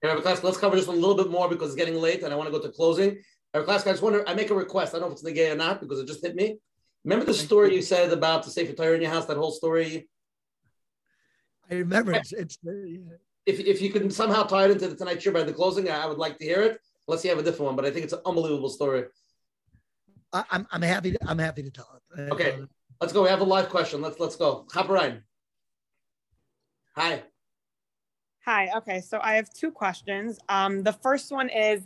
[0.02, 2.36] Hey, class, let's cover just a little bit more because it's getting late and I
[2.36, 3.18] want to go to closing.
[3.54, 4.94] Our class, I just wonder, I make a request.
[4.94, 6.58] I don't know if it's the gay or not because it just hit me.
[7.04, 10.08] Remember the story you said about the Sefer Torah in your house, that whole story?
[11.70, 12.58] I remember it's, it's
[13.46, 16.06] if, if you can somehow tie it into the tonight show by the closing, I
[16.06, 16.80] would like to hear it.
[17.08, 19.04] Unless you have a different one, but I think it's an unbelievable story.
[20.32, 22.32] I, am I'm happy to, I'm happy to tell it.
[22.32, 22.66] Okay, uh,
[23.00, 23.22] let's go.
[23.22, 24.02] We have a live question.
[24.02, 24.66] Let's let's go.
[24.72, 25.22] Hop Chaparine.
[26.96, 27.22] Hi.
[28.46, 28.70] Hi.
[28.76, 29.00] Okay.
[29.00, 30.38] So I have two questions.
[30.48, 31.82] Um, the first one is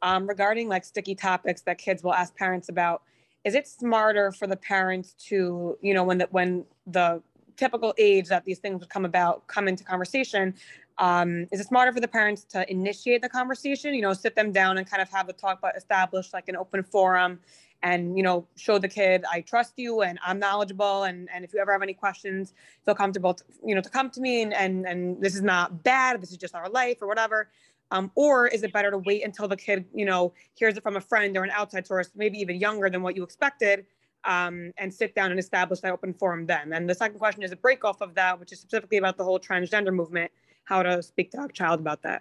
[0.00, 3.02] um, regarding like sticky topics that kids will ask parents about.
[3.44, 7.22] Is it smarter for the parents to, you know, when the when the
[7.56, 10.54] typical age that these things would come about come into conversation,
[10.96, 13.94] um, is it smarter for the parents to initiate the conversation?
[13.94, 16.56] You know, sit them down and kind of have a talk, but establish like an
[16.56, 17.38] open forum
[17.82, 21.52] and you know show the kid i trust you and i'm knowledgeable and and if
[21.52, 22.52] you ever have any questions
[22.84, 25.82] feel comfortable to, you know to come to me and and and this is not
[25.84, 27.48] bad this is just our life or whatever.
[27.90, 30.96] Um, or is it better to wait until the kid you know hears it from
[30.96, 33.86] a friend or an outside source maybe even younger than what you expected
[34.24, 36.74] um, and sit down and establish that open forum then?
[36.74, 39.24] And the second question is a break off of that which is specifically about the
[39.24, 40.30] whole transgender movement
[40.64, 42.20] how to speak to a child about that.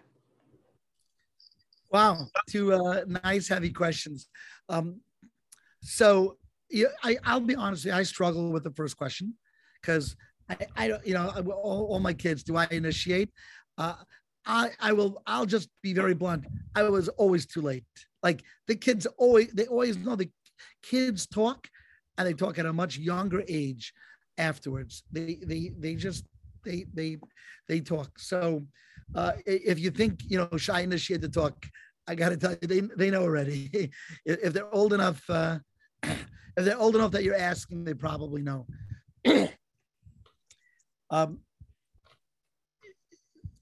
[1.91, 4.29] Wow, two uh, nice heavy questions.
[4.69, 5.01] Um,
[5.81, 6.37] so
[6.69, 9.33] yeah, I, I'll be honest, you, I struggle with the first question
[9.81, 10.15] because
[10.49, 13.29] I, I don't, you know, all, all, my kids, do I initiate?
[13.77, 13.95] Uh,
[14.45, 16.45] I, I will, I'll just be very blunt.
[16.75, 17.83] I was always too late.
[18.23, 20.29] Like the kids always, they always know the
[20.83, 21.67] kids talk
[22.17, 23.93] and they talk at a much younger age
[24.37, 25.03] afterwards.
[25.11, 26.25] They, they, they just,
[26.63, 27.17] they, they,
[27.67, 28.17] they talk.
[28.19, 28.65] So
[29.15, 31.65] uh, if you think, you know, shy initiate the talk,
[32.07, 33.91] I got to tell you, they, they know already.
[34.25, 35.59] if they're old enough, uh,
[36.03, 36.17] if
[36.55, 38.65] they're old enough that you're asking, they probably know.
[41.09, 41.39] um,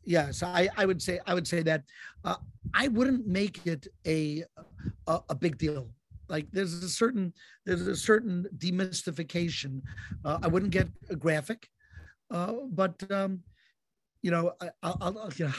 [0.06, 1.84] yeah, so I, I would say I would say that
[2.24, 2.36] uh,
[2.74, 4.44] I wouldn't make it a,
[5.08, 5.90] a, a big deal.
[6.30, 7.34] Like there's a certain
[7.66, 9.82] there's a certain demystification.
[10.24, 11.68] Uh, I wouldn't get a graphic,
[12.30, 13.42] uh, but um,
[14.22, 15.54] you know, I, I'll, I'll you know,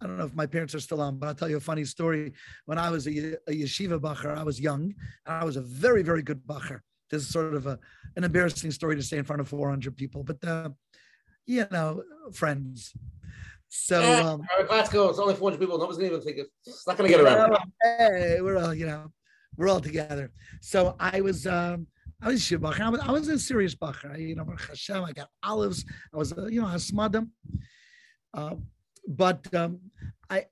[0.00, 1.84] I don't know if my parents are still on, but I'll tell you a funny
[1.84, 2.32] story.
[2.66, 4.94] When I was a, a yeshiva bacher, I was young,
[5.26, 6.80] and I was a very, very good bacher.
[7.10, 7.78] This is sort of a,
[8.16, 10.70] an embarrassing story to say in front of 400 people, but uh,
[11.46, 12.02] you know,
[12.32, 12.92] friends.
[13.68, 14.92] So Yeah, um, right, let's.
[14.92, 15.78] It's only 400 people.
[15.78, 16.48] Nobody's gonna even think it.
[16.66, 17.56] It's not gonna get around.
[17.82, 19.12] Hey, we're all, you know,
[19.56, 20.30] we're all together.
[20.60, 21.86] So I was, um,
[22.22, 22.80] I was shibach.
[22.80, 24.18] I was, I was a serious bacher.
[24.18, 25.84] You know, Hashem, I got olives.
[26.12, 27.28] I was, uh, you know, hasmadim.
[28.34, 28.56] Uh,
[29.06, 29.80] but um,
[30.30, 30.46] I,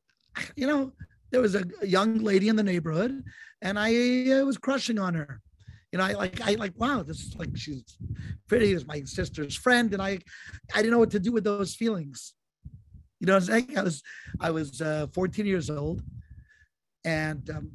[0.57, 0.93] you know,
[1.31, 3.23] there was a, young lady in the neighborhood,
[3.63, 5.41] and I uh, was crushing on her.
[5.93, 7.99] You know, I like, I like, wow, this is like she's
[8.49, 8.73] pretty.
[8.73, 10.19] Is my sister's friend, and I,
[10.75, 12.35] I didn't know what to do with those feelings.
[13.21, 13.35] You know?
[13.37, 14.03] I was,
[14.41, 16.03] I was uh, 14 years old,
[17.05, 17.71] and um,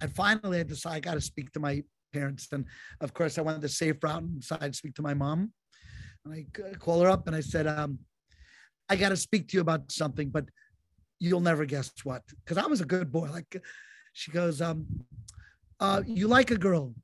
[0.00, 1.82] and finally I decided I got to speak to my
[2.12, 2.48] parents.
[2.52, 2.64] And
[3.00, 5.52] of course, I went the safe route and decided to speak to my mom.
[6.24, 7.98] And I call her up and I said, um,
[8.88, 10.46] I got to speak to you about something, but
[11.18, 12.22] you'll never guess what.
[12.44, 13.28] Because I was a good boy.
[13.30, 13.62] Like
[14.12, 14.86] she goes, um,
[15.80, 16.94] uh, you like a girl.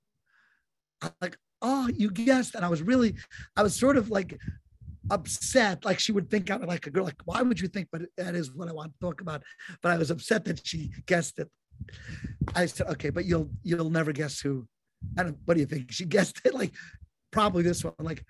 [1.03, 2.55] I'm like, oh, you guessed.
[2.55, 3.15] And I was really,
[3.57, 4.39] I was sort of like
[5.11, 5.85] upset.
[5.85, 7.05] Like she would think I would like a girl.
[7.05, 7.89] Like, why would you think?
[7.91, 9.43] But that is what I want to talk about.
[9.83, 11.49] But I was upset that she guessed it.
[12.55, 14.67] I said, okay, but you'll you'll never guess who.
[15.19, 15.39] I don't.
[15.47, 15.93] What do you think?
[15.93, 16.55] She guessed it.
[16.55, 16.73] Like
[17.31, 17.95] probably this one.
[17.99, 18.25] Like,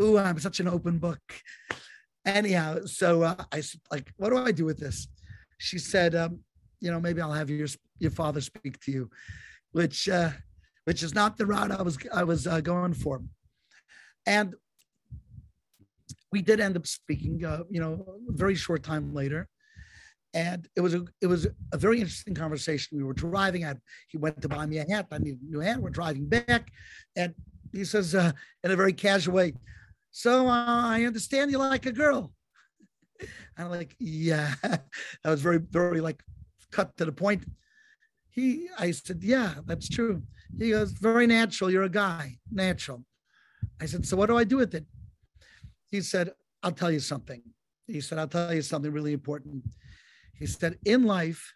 [0.00, 1.20] ooh, I'm such an open book.
[2.24, 5.08] Anyhow, so uh, I like, what do I do with this?
[5.58, 6.40] She said, um,
[6.80, 7.68] you know, maybe I'll have your
[7.98, 9.10] your father speak to you,
[9.72, 10.30] which uh,
[10.84, 13.22] which is not the route I was I was uh, going for.
[14.26, 14.54] And
[16.30, 19.48] we did end up speaking, uh, you know, a very short time later
[20.34, 22.96] and it was a it was a very interesting conversation.
[22.96, 23.78] We were driving at
[24.08, 25.06] he went to buy me a hat.
[25.10, 25.80] I needed a new hat.
[25.80, 26.70] We're driving back,
[27.16, 27.34] and
[27.72, 28.32] he says uh,
[28.64, 29.54] in a very casual way,
[30.12, 32.32] "So uh, I understand you like a girl."
[33.58, 34.86] I'm like, "Yeah." that
[35.24, 36.22] was very very like
[36.70, 37.44] cut to the point.
[38.30, 40.22] He I said, "Yeah, that's true."
[40.58, 41.70] He goes, "Very natural.
[41.70, 43.04] You're a guy, natural."
[43.80, 44.86] I said, "So what do I do with it?"
[45.90, 46.30] He said,
[46.62, 47.42] "I'll tell you something."
[47.88, 49.64] He said, "I'll tell you something really important."
[50.42, 51.54] He said, in life,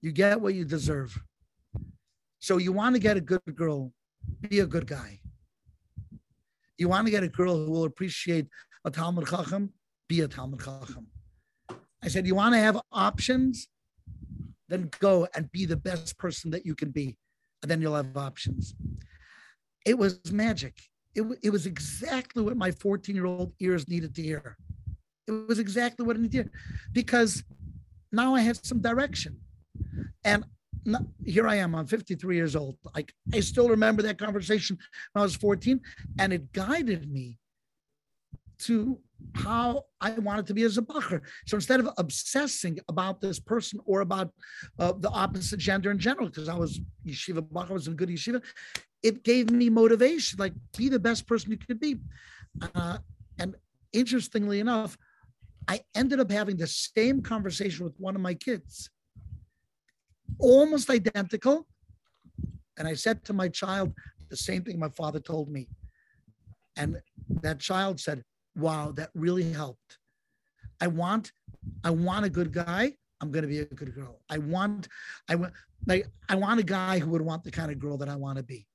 [0.00, 1.18] you get what you deserve.
[2.38, 3.92] So you want to get a good girl,
[4.48, 5.18] be a good guy.
[6.78, 8.46] You want to get a girl who will appreciate
[8.84, 9.72] a Talmud Chacham,
[10.08, 11.06] be a Talmud Chacham.
[12.02, 13.68] I said, you want to have options?
[14.68, 17.16] Then go and be the best person that you can be.
[17.62, 18.74] And then you'll have options.
[19.84, 20.74] It was magic.
[21.14, 24.56] It, it was exactly what my 14 year old ears needed to hear.
[25.26, 26.50] It was exactly what I needed to hear
[26.92, 27.42] because
[28.12, 29.38] now I had some direction.
[30.24, 30.44] And
[31.24, 32.76] here I am, I'm 53 years old.
[32.94, 34.78] Like I still remember that conversation
[35.12, 35.80] when I was 14,
[36.18, 37.38] and it guided me
[38.58, 38.98] to
[39.34, 41.20] how I wanted to be as a bacher.
[41.46, 44.30] So instead of obsessing about this person or about
[44.78, 48.42] uh, the opposite gender in general, because I was yeshiva bacher, was in good yeshiva,
[49.02, 51.96] it gave me motivation, like be the best person you could be.
[52.74, 52.98] Uh,
[53.38, 53.54] and
[53.92, 54.96] interestingly enough,
[55.68, 58.90] I ended up having the same conversation with one of my kids,
[60.38, 61.66] almost identical.
[62.78, 63.92] And I said to my child
[64.28, 65.68] the same thing my father told me.
[66.76, 67.00] And
[67.42, 68.22] that child said,
[68.54, 69.98] Wow, that really helped.
[70.80, 71.32] I want,
[71.84, 72.92] I want a good guy.
[73.20, 74.20] I'm going to be a good girl.
[74.28, 74.88] I want,
[75.28, 75.52] I want,
[75.86, 78.36] like, I want a guy who would want the kind of girl that I want
[78.36, 78.66] to be.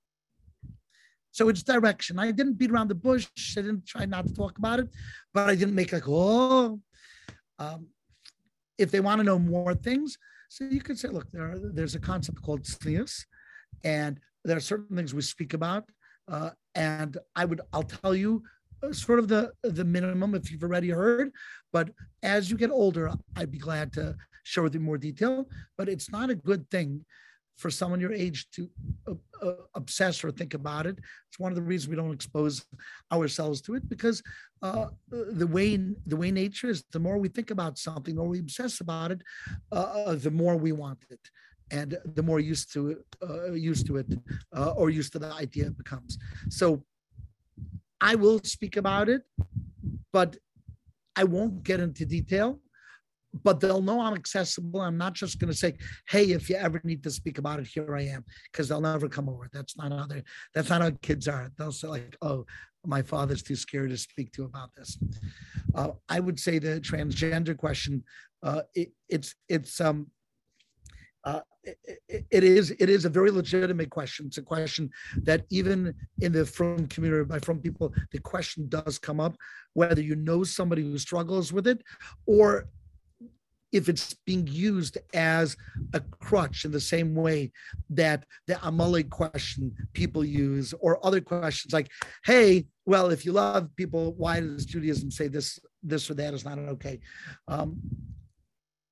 [1.32, 2.20] So it's direction.
[2.20, 3.28] I didn't beat around the bush.
[3.58, 4.90] I didn't try not to talk about it,
[5.34, 6.80] but I didn't make like, oh.
[7.58, 7.88] Um,
[8.78, 10.18] if they want to know more things,
[10.52, 13.24] so you could say, look, there are, there's a concept called tznius,
[13.86, 15.86] and there are certain things we speak about.
[16.28, 18.44] Uh, and I would, I'll tell you
[18.84, 21.32] uh, sort of the the minimum if you've already heard.
[21.72, 21.92] But
[22.22, 25.48] as you get older, I'd be glad to share with you more detail.
[25.78, 27.06] But it's not a good thing
[27.58, 28.70] for someone your age to
[29.08, 30.98] uh, uh, obsess or think about it.
[31.30, 32.66] It's one of the reasons we don't expose
[33.12, 34.22] ourselves to it because
[34.62, 38.40] uh, the way the way nature is, the more we think about something, more we
[38.40, 39.22] obsess about it,
[39.72, 41.20] uh, the more we want it,
[41.72, 42.98] and the more used to
[43.28, 44.08] uh, used to it
[44.56, 46.18] uh, or used to the idea it becomes.
[46.50, 46.84] So,
[48.00, 49.24] I will speak about it,
[50.12, 50.38] but
[51.16, 52.60] I won't get into detail
[53.44, 54.82] but they'll know I'm accessible.
[54.82, 55.76] I'm not just going to say,
[56.10, 59.08] "Hey, if you ever need to speak about it, here I am," because they'll never
[59.08, 59.50] come over.
[59.52, 60.24] That's not how they.
[60.54, 61.52] That's not how kids are.
[61.58, 62.46] They'll say like, "Oh,
[62.86, 64.98] my father's too scared to speak to about this."
[65.76, 68.04] Uh, I would say the transgender question.
[68.44, 70.08] Uh, it, it's it's um.
[71.24, 71.78] Uh, it,
[72.32, 74.26] it- is it is a very legitimate question.
[74.26, 74.90] It's a question
[75.24, 79.36] that even in the frum community by frum people, the question does come up
[79.74, 81.82] whether you know somebody who struggles with it,
[82.26, 82.68] or
[83.72, 85.56] if it's being used as
[85.94, 87.52] a crutch in the same way
[87.90, 91.90] that the Amalek question people use, or other questions like,
[92.26, 96.46] "Hey, well, if you love people, why does Judaism say this, this or that is
[96.46, 97.00] not okay?"
[97.48, 97.80] Um,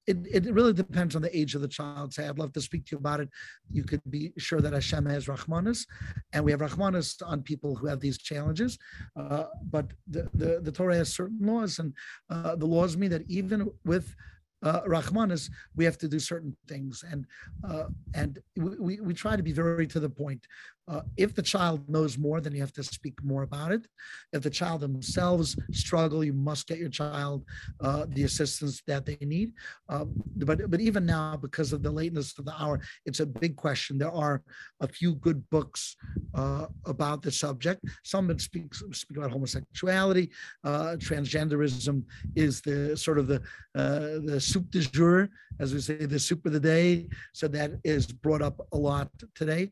[0.10, 2.14] it, it really depends on the age of the child.
[2.14, 3.30] Say, I'd love to speak to you about it.
[3.72, 5.86] You could be sure that Hashem has Rahmanas,
[6.34, 8.80] and we have Rahmanas on people who have these challenges.
[9.16, 11.94] Uh, but the, the, the Torah has certain laws, and
[12.32, 14.16] uh, the laws mean that even with
[14.64, 17.26] uh, Rahmanas, we have to do certain things, and
[17.68, 20.48] uh, and we, we try to be very to the point.
[20.90, 23.88] Uh, if the child knows more, then you have to speak more about it.
[24.34, 27.46] If the child themselves struggle, you must get your child
[27.80, 29.54] uh, the assistance that they need.
[29.88, 30.06] Uh,
[30.38, 33.98] but but even now, because of the lateness of the hour, it's a big question.
[33.98, 34.42] There are
[34.82, 35.96] a few good books
[36.34, 37.86] uh, about the subject.
[38.04, 40.32] Some that speak speak about homosexuality,
[40.64, 42.04] uh, transgenderism
[42.36, 43.42] is the sort of the
[43.76, 45.30] uh, the soup du jour,
[45.60, 47.08] as we say, the soup of the day.
[47.34, 49.70] So that is brought up a lot today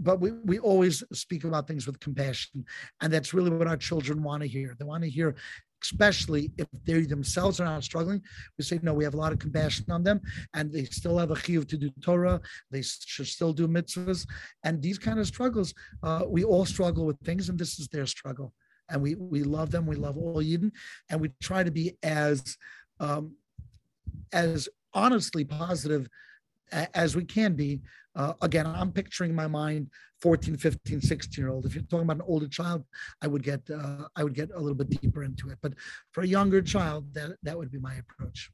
[0.00, 2.64] but we, we always speak about things with compassion.
[3.00, 4.74] And that's really what our children want to hear.
[4.78, 5.34] They want to hear,
[5.82, 8.22] especially if they themselves are not struggling.
[8.58, 10.20] We say, no, we have a lot of compassion on them
[10.54, 12.40] and they still have a chiyuv to do Torah.
[12.70, 14.26] They should still do mitzvahs.
[14.64, 18.06] And these kind of struggles, uh, we all struggle with things, and this is their
[18.06, 18.52] struggle.
[18.90, 19.86] And we, we love them.
[19.86, 20.70] We love all Yidden.
[21.08, 22.56] And we try to be as,
[23.00, 23.34] um,
[24.32, 26.08] as honestly positive
[26.72, 27.80] as we can be
[28.16, 31.66] uh, again, I'm picturing in my mind 14, 15, 16 year old.
[31.66, 32.84] If you're talking about an older child,
[33.20, 35.58] I would get uh, I would get a little bit deeper into it.
[35.60, 35.74] But
[36.12, 38.50] for a younger child, that that would be my approach.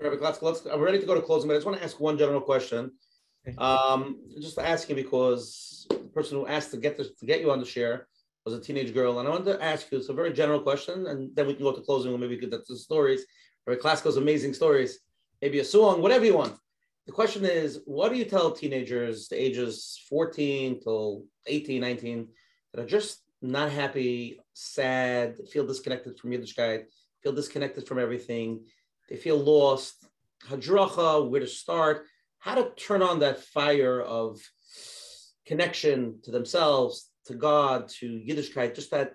[0.00, 1.98] Rabbi let's, let's, I'm ready to go to closing, but I just want to ask
[1.98, 2.92] one general question.
[3.58, 7.60] Um, just asking because the person who asked to get this to get you on
[7.60, 8.06] the share
[8.44, 9.98] was a teenage girl, and I wanted to ask you.
[9.98, 12.40] It's a very general question, and then we can go to closing, or maybe we
[12.40, 13.24] could get to the stories.
[13.66, 15.00] Rabbi Klatzko's amazing stories,
[15.40, 16.58] maybe a song, whatever you want
[17.06, 22.28] the question is what do you tell teenagers the ages 14 till 18 19
[22.72, 26.84] that are just not happy sad feel disconnected from yiddishkeit
[27.22, 28.64] feel disconnected from everything?
[29.08, 30.06] They feel lost.
[30.48, 32.06] Hadracha where to start
[32.38, 34.40] how to turn on that fire of
[35.46, 39.12] connection to themselves to god to yiddishkeit just that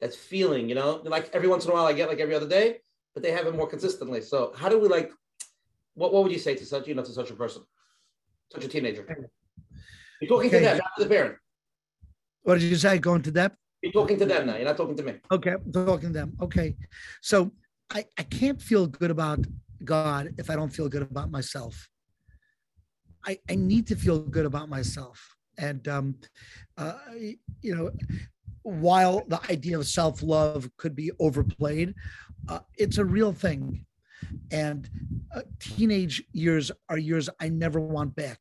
[0.00, 1.02] that feeling you know?
[1.04, 2.78] Like every once in a while i get like every other day
[3.14, 4.20] but they have it more consistently.
[4.20, 5.12] So how do we like
[5.94, 7.62] what, what would you say to such, you know, to such a person,
[8.52, 9.04] such a teenager?
[10.20, 10.58] You're talking okay.
[10.58, 11.36] to them, not to the parent.
[12.42, 12.98] What did you say?
[12.98, 13.52] Going to them?
[13.82, 14.56] You're talking to them now.
[14.56, 15.14] You're not talking to me.
[15.32, 16.36] Okay, I'm talking to them.
[16.40, 16.76] Okay,
[17.22, 17.50] so
[17.90, 19.44] I, I can't feel good about
[19.84, 21.88] God if I don't feel good about myself.
[23.26, 25.36] I, I need to feel good about myself.
[25.58, 26.14] And, um,
[26.78, 26.94] uh,
[27.60, 27.90] you know,
[28.62, 31.94] while the idea of self love could be overplayed,
[32.48, 33.84] uh, it's a real thing.
[34.50, 34.88] And
[35.34, 38.38] uh, teenage years are years I never want back.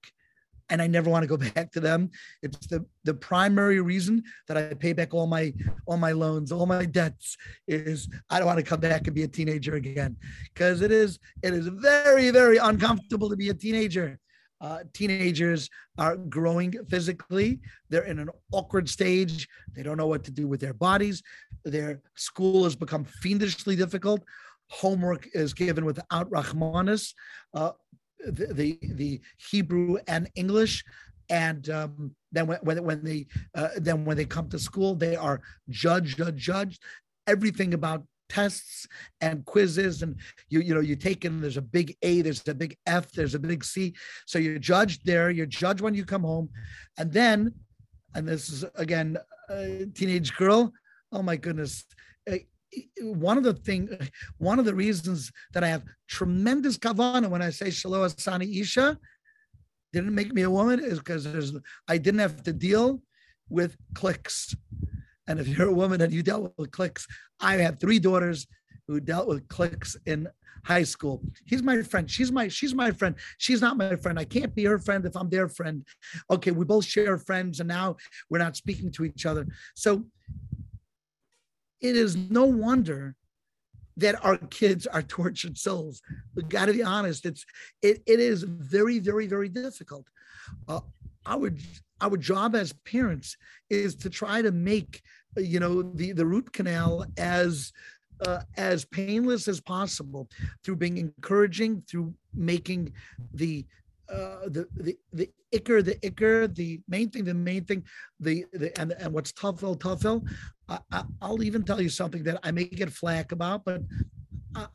[0.72, 2.12] And I never want to go back to them.
[2.44, 5.54] It's the, the primary reason that I pay back all my
[5.88, 7.38] all my loans, all my debts
[7.68, 10.16] is I don't want to come back and be a teenager again.
[10.54, 14.20] Because it is it is very, very uncomfortable to be a teenager.
[14.62, 17.60] Uh, teenagers are growing physically.
[17.90, 19.48] They're in an awkward stage.
[19.74, 21.24] They don't know what to do with their bodies.
[21.64, 24.22] Their school has become fiendishly difficult
[24.70, 27.14] homework is given without Rahmanis,
[27.54, 27.72] uh,
[28.26, 30.84] the, the, the Hebrew and English,
[31.30, 35.42] and um, then when, when they uh, then when they come to school, they are
[35.70, 36.82] judged, judged, judged.
[37.28, 38.88] Everything about tests
[39.22, 40.16] and quizzes, and
[40.50, 41.42] you you know you take in.
[41.42, 43.94] There's a big A, there's a big F, there's a big C.
[44.26, 45.30] So you're judged there.
[45.30, 46.50] You're judged when you come home,
[46.98, 47.54] and then,
[48.16, 49.18] and this is again,
[49.50, 50.74] a teenage girl.
[51.12, 51.86] Oh my goodness,
[53.02, 53.90] one of the thing,
[54.38, 58.98] one of the reasons that I have tremendous kavana when I say Shelo Asani Isha
[59.92, 61.54] didn't make me a woman is because there's
[61.88, 63.02] I didn't have to deal
[63.50, 64.56] with clicks.
[65.28, 67.08] And if you're a woman and you dealt with clicks,
[67.40, 68.48] I have three daughters
[68.88, 70.28] who dealt with clicks in
[70.66, 71.22] high school.
[71.46, 72.10] He's my friend.
[72.10, 73.16] She's my she's my friend.
[73.38, 74.20] She's not my friend.
[74.20, 75.86] I can't be her friend if I'm their friend.
[76.30, 77.98] Okay, we both share friends, and now
[78.30, 79.48] we're not speaking to each other.
[79.76, 80.06] So
[81.82, 83.16] it is no wonder
[83.98, 86.02] that our kids are tortured souls.
[86.36, 87.26] We got to be honest.
[87.26, 87.46] It's
[87.82, 90.06] it, it is very very very difficult.
[90.68, 90.82] Uh,
[91.26, 91.52] our
[92.02, 93.38] our job as parents
[93.70, 95.02] is to try to make
[95.38, 97.72] you know the the root canal as
[98.26, 100.28] uh, as painless as possible
[100.64, 102.92] through being encouraging through making
[103.34, 103.66] the
[104.12, 107.84] uh, the the the icker, the icker, the main thing, the main thing,
[108.20, 110.28] the the and and what's toughel, toughel.
[110.68, 113.82] I, I, I'll even tell you something that I may get flack about, but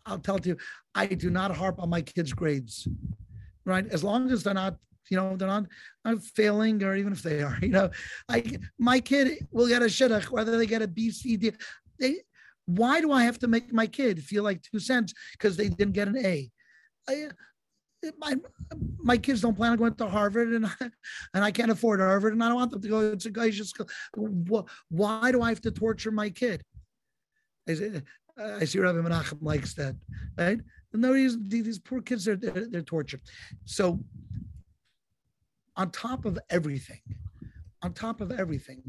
[0.06, 0.56] I'll tell you,
[0.94, 2.86] I do not harp on my kids' grades,
[3.64, 3.86] right?
[3.88, 4.76] As long as they're not,
[5.10, 5.66] you know, they're not,
[6.04, 7.90] not failing, or even if they are, you know,
[8.28, 11.52] I my kid will get a shidduch whether they get a B, C, D.
[11.98, 12.16] They,
[12.66, 15.92] why do I have to make my kid feel like two cents because they didn't
[15.92, 16.50] get an A?
[17.08, 17.28] I,
[18.18, 18.34] my
[18.98, 20.66] my kids don't plan on going to Harvard, and
[21.34, 23.88] and I can't afford Harvard, and I don't want them to go to guys school.
[24.88, 26.62] Why do I have to torture my kid?
[27.68, 28.02] I, say,
[28.38, 29.96] uh, I see Rabbi Menachem likes that,
[30.36, 30.60] right?
[30.92, 33.20] no reason these poor kids are they're, they're tortured.
[33.64, 34.00] So,
[35.76, 37.00] on top of everything,
[37.82, 38.82] on top of everything,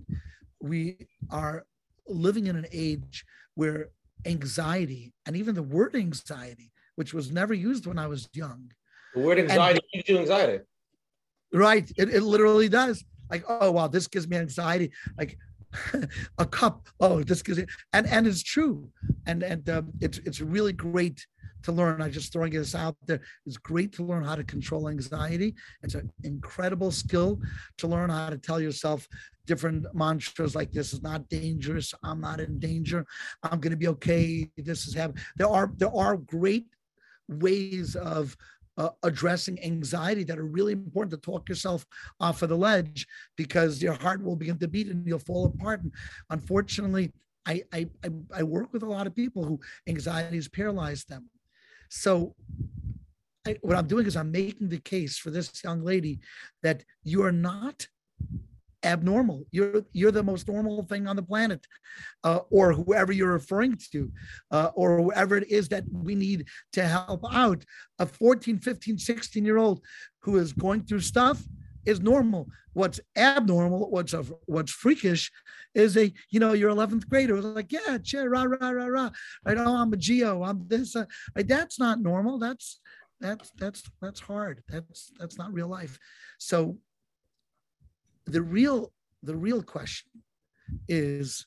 [0.61, 1.65] we are
[2.07, 3.25] living in an age
[3.55, 3.89] where
[4.25, 8.71] anxiety and even the word anxiety, which was never used when I was young,
[9.15, 10.63] the word anxiety and, gives you anxiety.
[11.53, 11.89] Right.
[11.97, 13.03] It, it literally does.
[13.29, 14.91] Like, oh wow, this gives me anxiety.
[15.17, 15.37] Like
[16.37, 16.87] a cup.
[16.99, 18.89] Oh, this gives it, and and it's true.
[19.25, 21.25] And and um, it's it's really great
[21.63, 22.01] to learn.
[22.01, 23.21] I'm just throwing this out there.
[23.45, 25.55] It's great to learn how to control anxiety.
[25.81, 27.39] It's an incredible skill
[27.77, 29.07] to learn how to tell yourself
[29.47, 31.93] different mantras like this is not dangerous.
[32.03, 33.05] I'm not in danger.
[33.43, 34.49] I'm going to be okay.
[34.57, 35.23] This is happening.
[35.37, 36.67] There are there are great
[37.27, 38.37] ways of
[38.77, 41.85] uh, addressing anxiety that are really important to talk yourself
[42.19, 43.07] off of the ledge
[43.37, 45.81] because your heart will begin to beat and you'll fall apart.
[45.81, 45.91] And
[46.29, 47.11] unfortunately,
[47.45, 47.87] I, I,
[48.33, 51.29] I work with a lot of people who anxiety has paralyzed them.
[51.89, 52.35] So
[53.47, 56.19] I, what I'm doing is I'm making the case for this young lady
[56.63, 57.87] that you are not
[58.85, 59.43] abnormal.
[59.51, 61.65] You're you're the most normal thing on the planet,
[62.23, 64.11] uh, or whoever you're referring to,
[64.51, 67.65] uh, or whoever it is that we need to help out.
[67.99, 69.81] A 14, 15, 16 year old
[70.19, 71.43] who is going through stuff
[71.85, 72.47] is normal.
[72.73, 75.31] What's abnormal, what's a, what's freakish,
[75.73, 79.09] is a you know your 11th grader was like yeah, cheer, rah rah rah rah.
[79.45, 79.57] Right?
[79.57, 80.43] Oh, I'm a geo.
[80.43, 80.95] I'm this.
[80.95, 81.05] Uh,
[81.35, 81.47] right?
[81.47, 82.37] That's not normal.
[82.37, 82.79] That's
[83.19, 84.63] that's that's that's hard.
[84.67, 85.97] That's that's not real life.
[86.37, 86.77] So
[88.25, 88.91] the real
[89.23, 90.11] the real question
[90.87, 91.45] is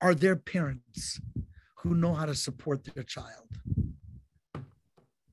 [0.00, 1.20] are there parents
[1.78, 3.48] who know how to support their child?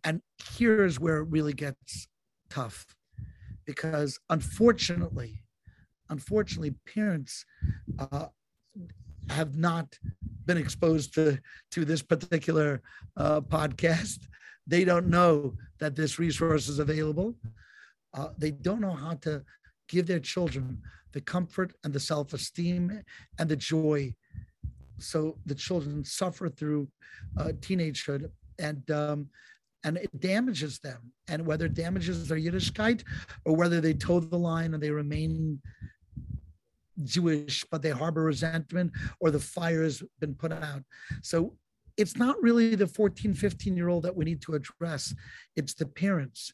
[0.04, 0.22] And
[0.54, 2.08] here's where it really gets
[2.50, 2.86] tough
[3.66, 5.44] because unfortunately
[6.10, 7.46] unfortunately parents
[7.98, 8.28] uh,
[9.30, 9.98] have not
[10.46, 11.40] been exposed to
[11.72, 12.82] to this particular
[13.18, 14.28] uh, podcast.
[14.68, 17.36] They don't know that this resource is available
[18.16, 19.44] uh, they don't know how to
[19.88, 20.82] give their children
[21.12, 23.02] the comfort and the self-esteem
[23.40, 24.14] and the joy.
[25.00, 26.88] So the children suffer through
[27.38, 28.30] uh, teenagehood
[28.60, 29.30] and um,
[29.84, 31.12] and it damages them.
[31.28, 33.04] And whether it damages their yiddishkeit
[33.46, 35.62] or whether they toe the line and they remain
[37.04, 38.90] jewish but they harbor resentment
[39.20, 40.82] or the fire has been put out.
[41.22, 41.56] So
[41.98, 45.14] it's not really the 14 15 year old that we need to address.
[45.56, 46.52] It's the parents.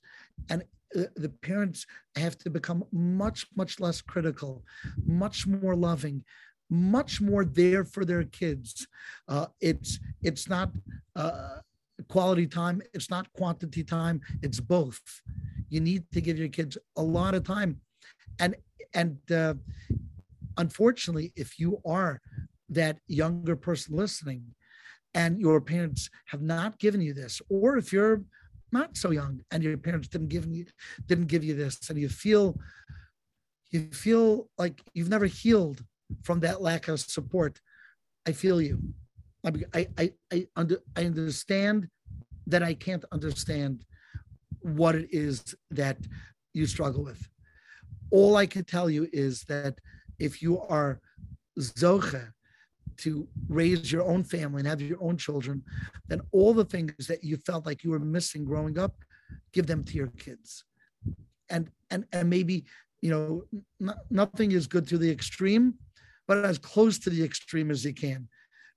[0.49, 0.63] And
[0.93, 1.85] the parents
[2.15, 4.63] have to become much much less critical
[5.05, 6.23] much more loving
[6.72, 8.88] much more there for their kids.
[9.27, 10.72] Uh, it's it's not
[11.15, 11.57] uh,
[12.07, 15.01] quality time it's not quantity time it's both.
[15.69, 17.81] You need to give your kids a lot of time.
[18.39, 18.55] And
[18.93, 19.55] and uh,
[20.57, 22.22] unfortunately if you are
[22.69, 24.43] that younger person listening
[25.13, 28.22] and your parents have not given you this or if you're
[28.72, 30.65] not so young and your parents didn't give you
[31.07, 32.57] didn't give you this and you feel
[33.72, 35.84] you feel like you've never healed
[36.23, 37.60] from that lack of support.
[38.27, 38.80] I feel you.
[39.45, 41.88] I i i, under, I understand
[42.48, 43.85] that i can't understand
[44.61, 45.98] what it is that
[46.53, 47.27] you struggle with.
[48.11, 49.80] All i can tell you is that
[50.19, 50.99] if you are
[51.60, 52.31] zoche
[53.02, 55.64] to raise your own family and have your own children,
[56.07, 58.95] then all the things that you felt like you were missing growing up,
[59.53, 60.64] give them to your kids.
[61.49, 62.65] And and and maybe
[63.02, 63.44] you know
[63.82, 65.76] n- nothing is good to the extreme,
[66.28, 68.30] but as close to the extreme as you can,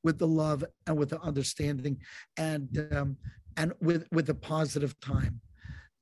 [0.03, 1.99] with the love and with the understanding,
[2.37, 3.17] and um,
[3.57, 5.41] and with with a positive time,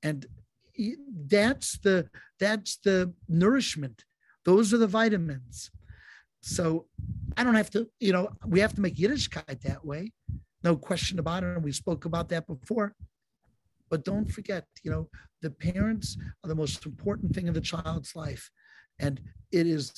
[0.02, 0.26] and
[1.26, 2.08] that's the
[2.40, 4.04] that's the nourishment.
[4.44, 5.70] Those are the vitamins
[6.42, 6.86] so
[7.36, 10.12] I don't have to, you know, we have to make Yiddishkeit that way.
[10.64, 11.54] No question about it.
[11.54, 12.94] And we spoke about that before.
[13.88, 15.08] But don't forget, you know,
[15.40, 18.50] the parents are the most important thing in the child's life.
[18.98, 19.20] And
[19.52, 19.92] it is,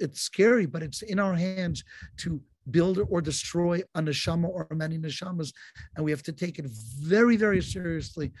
[0.00, 1.84] it's scary, but it's in our hands
[2.18, 2.40] to
[2.70, 5.52] build or destroy a neshama or many neshamas.
[5.94, 8.32] And we have to take it very, very seriously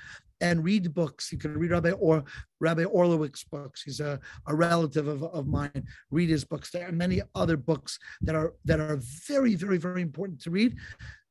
[0.44, 1.32] and read books.
[1.32, 2.22] You can read Rabbi or
[2.60, 3.82] Rabbi Orlowick's books.
[3.82, 5.84] He's a, a relative of, of mine.
[6.10, 6.70] Read his books.
[6.70, 10.76] There are many other books that are that are very, very, very important to read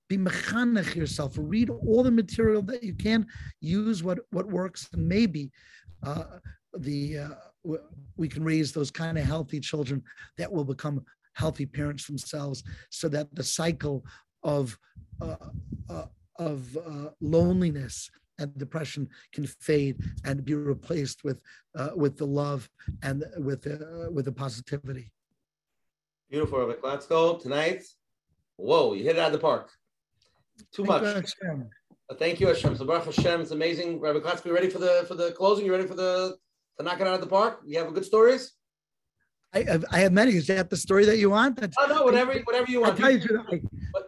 [0.10, 1.34] be mechanech yourself.
[1.38, 3.27] Read all the material that you can.
[3.61, 4.90] Use what what works.
[4.95, 5.52] Maybe
[6.02, 6.40] uh,
[6.77, 7.76] the uh,
[8.18, 10.03] we can raise those kind of healthy children
[10.40, 14.03] that will become healthy parents themselves, so that the cycle
[14.41, 14.77] of
[15.22, 15.35] uh,
[15.90, 16.06] uh
[16.40, 21.39] of uh, loneliness and depression can fade and be replaced with
[21.76, 22.69] uh, with the love
[23.01, 25.11] and with uh, with the positivity.
[26.30, 27.41] Beautiful, Rabbi Klatzko.
[27.41, 27.84] Tonight,
[28.57, 29.69] whoa, you hit it out of the park.
[30.72, 31.34] Too Thank much.
[31.41, 31.69] You,
[32.10, 32.76] uh, Thank you, Hashem.
[32.76, 33.99] So Baruch Hashem, it's amazing.
[33.99, 35.65] Rabbi Klatzko, you ready for the for the closing?
[35.65, 36.35] You ready for the
[36.77, 37.61] to knock it out of the park?
[37.65, 38.53] You have good stories?
[39.55, 40.31] I have, I have many.
[40.35, 41.57] Is that the story that you want?
[41.57, 42.97] That's, oh no, whatever, whatever you want.
[42.97, 43.07] You,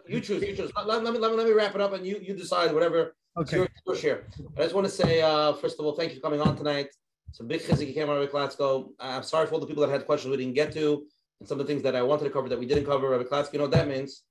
[0.08, 0.42] you choose.
[0.42, 0.72] You choose.
[0.76, 3.14] Let, let, me, let, me, let me wrap it up, and you you decide whatever
[3.38, 3.58] Okay.
[3.58, 4.24] Your, your share.
[4.56, 6.88] I just want to say, uh, first of all, thank you for coming on tonight.
[7.28, 8.88] It's a big chizik you came on, Rabbi Klatzko.
[8.98, 11.04] I'm sorry for all the people that had questions we didn't get to,
[11.40, 13.10] and some of the things that I wanted to cover that we didn't cover.
[13.10, 14.22] Rabbi Klatzko, you know what that means?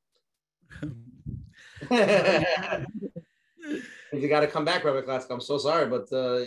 [4.11, 5.31] you got to come back, Rabbi Klatzko.
[5.31, 6.37] I'm so sorry, but uh,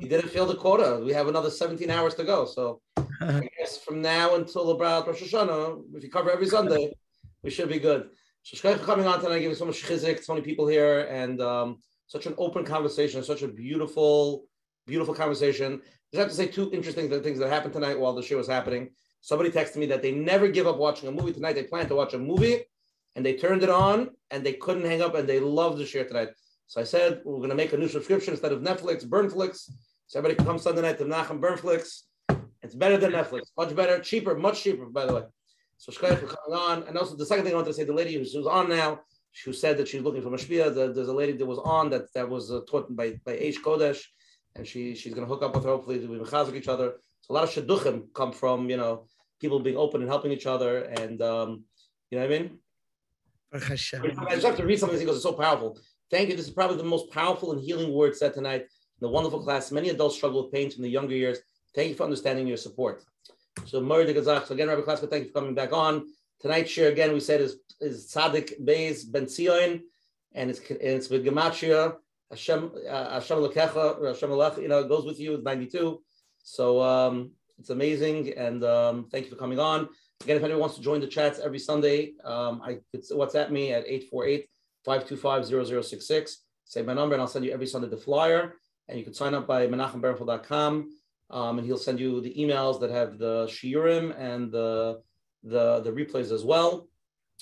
[0.00, 1.02] you didn't fill the quota.
[1.04, 2.44] We have another 17 hours to go.
[2.44, 2.80] So
[3.20, 6.92] I guess from now until the Rosh Hashanah, if you cover every Sunday,
[7.42, 8.10] we should be good.
[8.44, 11.78] So coming on tonight, giving so much chizik, so many people here, and um,
[12.08, 14.44] such an open conversation, such a beautiful,
[14.86, 15.74] beautiful conversation.
[15.74, 18.48] I just have to say two interesting things that happened tonight while the show was
[18.48, 18.90] happening.
[19.20, 21.52] Somebody texted me that they never give up watching a movie tonight.
[21.52, 22.64] They plan to watch a movie,
[23.14, 26.04] and they turned it on, and they couldn't hang up, and they loved the share
[26.04, 26.30] tonight.
[26.66, 29.70] So I said we're going to make a new subscription instead of Netflix, Burnflix.
[30.08, 32.02] So everybody can come Sunday night to Nachum Burnflix.
[32.62, 35.22] It's better than Netflix, much better, cheaper, much cheaper, by the way.
[35.82, 36.84] So Shkoyach for coming on.
[36.84, 39.00] And also the second thing I wanted to say, the lady who's, who's on now,
[39.44, 42.04] who said that she's looking for Mashpia, the, there's a lady that was on that
[42.14, 44.00] that was uh, taught by by H Kodesh,
[44.54, 46.98] and she she's going to hook up with her hopefully be mechazik each other.
[47.22, 49.06] So a lot of shidduchim come from you know
[49.40, 51.64] people being open and helping each other, and um,
[52.10, 52.58] you know what I mean.
[53.52, 55.80] I just have to read something because it's so powerful.
[56.12, 56.36] Thank you.
[56.36, 59.72] This is probably the most powerful and healing word said tonight in the wonderful class.
[59.72, 61.38] Many adults struggle with pain from the younger years.
[61.74, 63.02] Thank you for understanding your support.
[63.66, 64.46] So Murray Gazach.
[64.46, 66.06] So again, Rabbi Klatzko, thank you for coming back on.
[66.40, 69.80] Tonight's share again, we said is is Tzaddik Beis Benzion,
[70.34, 71.96] and it's and it's with Gematria
[72.30, 74.60] Hashem uh, Hashem Lekecha Hashem Alech.
[74.60, 75.34] You know, it goes with you.
[75.34, 76.02] It's ninety two.
[76.42, 79.88] So um, it's amazing, and um, thank you for coming on.
[80.22, 83.72] Again, if anyone wants to join the chats every Sunday, um, I could WhatsApp me
[83.72, 83.86] at
[84.86, 86.36] 848-525-0066.
[86.64, 88.54] Say my number, and I'll send you every Sunday the flyer.
[88.88, 90.90] And you can sign up by menachembernfeld.com
[91.32, 95.00] um, and he'll send you the emails that have the shiurim and the
[95.42, 96.88] the the replays as well.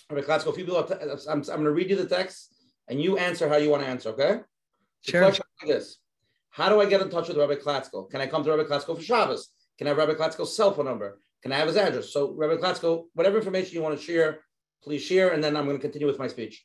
[0.08, 2.54] Rabbi Klatzko, if you people, I'm, I'm going to read you the text,
[2.88, 4.10] and you answer how you want to answer.
[4.10, 4.40] Okay?
[5.02, 5.20] Sure.
[5.20, 5.98] The question is this:
[6.50, 8.08] How do I get in touch with Rabbi Klatzko?
[8.10, 9.50] Can I come to Rabbi Klatzko for Shabbos?
[9.76, 11.20] Can I have Rabbi Klatzko's cell phone number?
[11.42, 12.12] Can I have his address?
[12.12, 14.40] So, Rabbi Klatzko, whatever information you want to share,
[14.82, 16.64] please share, and then I'm going to continue with my speech.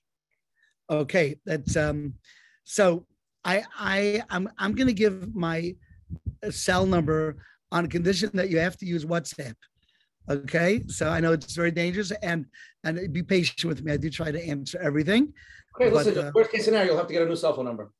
[0.89, 2.13] Okay, that's um.
[2.63, 3.05] So
[3.43, 5.75] I I I'm I'm going to give my
[6.51, 7.37] cell number
[7.71, 9.55] on condition that you have to use WhatsApp.
[10.29, 12.45] Okay, so I know it's very dangerous, and
[12.83, 13.91] and be patient with me.
[13.91, 15.33] I do try to answer everything.
[15.75, 16.17] Okay, but, listen.
[16.17, 17.91] Uh, worst case scenario, you'll have to get a new cell phone number.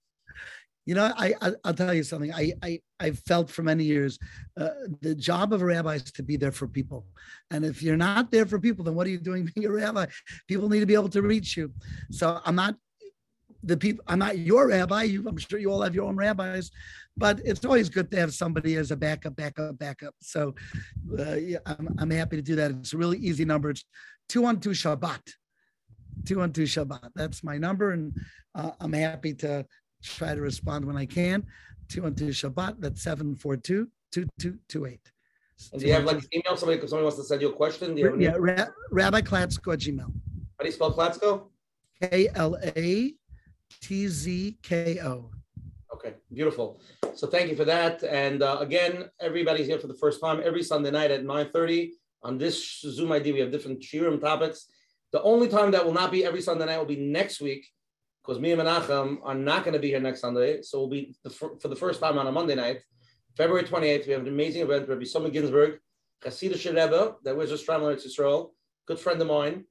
[0.88, 2.34] You know, I, I will tell you something.
[2.34, 4.18] I I I felt for many years,
[4.60, 4.70] uh,
[5.02, 7.06] the job of a rabbi is to be there for people,
[7.52, 10.08] and if you're not there for people, then what are you doing being a rabbi?
[10.48, 11.72] People need to be able to reach you.
[12.10, 12.76] So I'm not
[13.64, 14.04] the people.
[14.08, 15.04] I'm not your rabbi.
[15.04, 16.72] You, I'm sure you all have your own rabbis,
[17.18, 20.14] but it's always good to have somebody as a backup, backup, backup.
[20.22, 20.56] So
[21.18, 22.72] uh, yeah, I'm, I'm happy to do that.
[22.72, 23.70] It's a really easy number.
[23.70, 23.86] It's
[24.30, 25.22] 212 Shabbat.
[26.26, 27.10] 212 Shabbat.
[27.16, 27.92] That's my number.
[27.92, 28.14] And
[28.54, 29.66] uh, I'm happy to
[30.04, 31.46] try to respond when I can.
[31.90, 32.76] 212 Shabbat.
[32.80, 35.00] That's 742 2228.
[35.78, 36.58] do you have like email?
[36.58, 37.96] Somebody, somebody wants to send you a question?
[37.96, 40.12] You yeah, Ra- Rabbi Klatzko at Gmail.
[40.58, 41.48] How do you spell Klatzko?
[42.02, 43.14] K L A
[43.82, 45.32] T Z K O.
[46.06, 46.80] Okay, beautiful.
[47.16, 48.04] So thank you for that.
[48.04, 51.90] And uh, again, everybody's here for the first time every Sunday night at 9.30.
[52.22, 54.68] On this Zoom ID, we have different shiurim topics.
[55.12, 57.66] The only time that will not be every Sunday night will be next week
[58.22, 60.62] because me and Menachem are not going to be here next Sunday.
[60.62, 62.82] So we'll be the, for the first time on a Monday night.
[63.36, 64.88] February 28th, we have an amazing event.
[64.88, 65.80] Rabbi Soma Ginsburg,
[66.24, 68.54] Hasidic Rebbe, that was a Stromler Israel,
[68.86, 69.66] good friend of mine.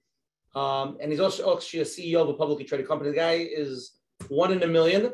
[0.57, 3.11] Um, and he's also actually a CEO of a publicly traded company.
[3.11, 3.93] The guy is
[4.29, 5.13] one in a million.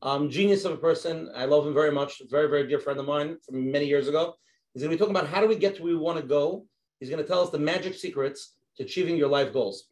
[0.00, 1.30] Um, genius of a person.
[1.34, 2.22] I love him very much.
[2.30, 4.34] Very, very dear friend of mine from many years ago.
[4.72, 6.26] He's going to be talking about how do we get to where we want to
[6.26, 6.66] go.
[7.00, 9.88] He's going to tell us the magic secrets to achieving your life goals.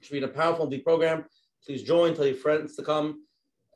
[0.00, 1.24] It should be a powerful deep program.
[1.64, 2.14] Please join.
[2.14, 3.24] Tell your friends to come.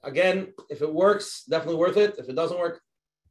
[0.04, 2.16] Again, if it works, definitely worth it.
[2.18, 2.80] If it doesn't work,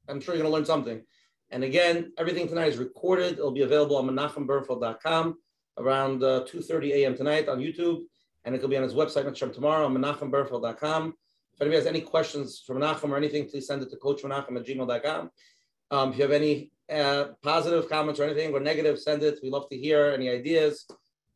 [0.08, 1.04] I'm sure you're going to learn something.
[1.52, 3.34] And again, everything tonight is recorded.
[3.34, 5.38] It'll be available on menachembernfeld.com
[5.78, 7.16] around uh, 2.30 a.m.
[7.16, 8.02] tonight on YouTube.
[8.46, 11.14] and it will be on his website tomorrow, menachembernfeld.com.
[11.62, 14.66] If anybody has any questions from Menachem or anything, please send it to coachmenachem at
[14.66, 15.30] gmail.com.
[15.92, 19.38] Um, if you have any uh, positive comments or anything or negative, send it.
[19.44, 20.88] We love to hear any ideas.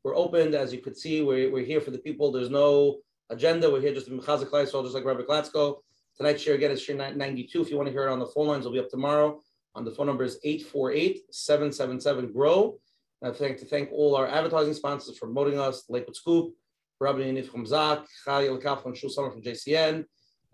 [0.03, 1.21] We're open, as you could see.
[1.21, 2.31] We're, we're here for the people.
[2.31, 3.69] There's no agenda.
[3.69, 5.75] We're here just to Mechazik Kleisol, just like Rabbi Klatzko.
[6.17, 7.61] Tonight's share again is share 92.
[7.61, 9.39] If you want to hear it on the phone lines, it'll be up tomorrow.
[9.75, 12.79] On the phone number is 848-777-GROW.
[13.21, 16.55] And I'd like to thank all our advertising sponsors for promoting us, Lakewood Scoop,
[16.99, 20.05] Rabbi Yanif from Zak, Chayil Kaf and Shul Summer from JCN,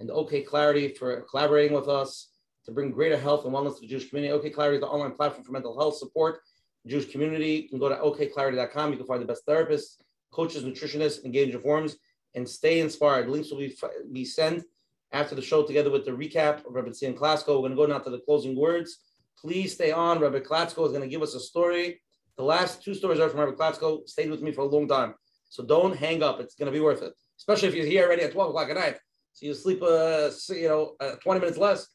[0.02, 2.32] and OK Clarity for collaborating with us
[2.65, 4.34] to bring greater health and wellness to the Jewish community.
[4.34, 6.41] OK Clarity is the online platform for mental health support.
[6.84, 8.91] The Jewish community you can go to okclarity.com.
[8.91, 9.98] You can find the best therapists,
[10.32, 11.98] coaches, nutritionists, engage in forums,
[12.36, 13.30] and stay inspired.
[13.30, 13.78] Links will be,
[14.11, 14.64] be sent
[15.11, 17.61] after the show together with the recap of Rabbi Tzion Klatzko.
[17.61, 18.98] We're going to go now to the closing words.
[19.38, 20.19] Please stay on.
[20.19, 22.02] Rabbi Klatzko is going to give us a story.
[22.38, 24.07] The last two stories are from Rabbi Klatzko.
[24.07, 25.14] Stayed with me for a long time.
[25.49, 26.40] So don't hang up.
[26.40, 28.78] It's going to be worth it, especially if you're here already at 12 o'clock at
[28.78, 28.98] night.
[29.34, 31.88] So you sleep, uh, you know, uh, 20 minutes less.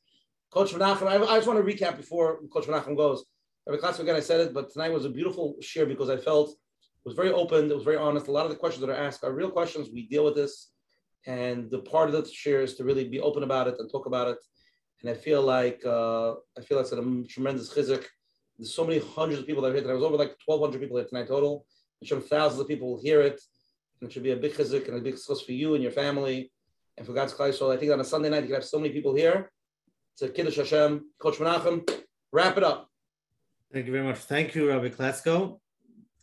[0.50, 3.24] Coach Menachem, I, I, just want to recap before Coach Menachem goes.
[3.68, 6.50] Every class again, I said it, but tonight was a beautiful share because I felt
[6.50, 6.56] it
[7.04, 7.70] was very open.
[7.70, 8.28] It was very honest.
[8.28, 9.88] A lot of the questions that are asked are real questions.
[9.92, 10.70] We deal with this,
[11.26, 14.06] and the part of the share is to really be open about it and talk
[14.06, 14.38] about it.
[15.02, 18.04] And I feel like uh, I feel like it's a tremendous chizuk.
[18.56, 19.94] There's so many hundreds of people that are here tonight.
[19.94, 21.66] Was over like 1,200 people here tonight total.
[22.00, 23.40] I'm sure thousands of people will hear it,
[24.00, 25.92] and it should be a big chizuk and a big success for you and your
[25.92, 26.50] family
[26.96, 28.92] and for God's Klai I think on a Sunday night, you can have so many
[28.92, 29.50] people here.
[30.14, 31.10] It's a Kiddush Hashem.
[31.18, 31.88] Coach Menachem,
[32.32, 32.88] wrap it up.
[33.72, 34.18] Thank you very much.
[34.18, 35.60] Thank you, Rabbi Klatzko.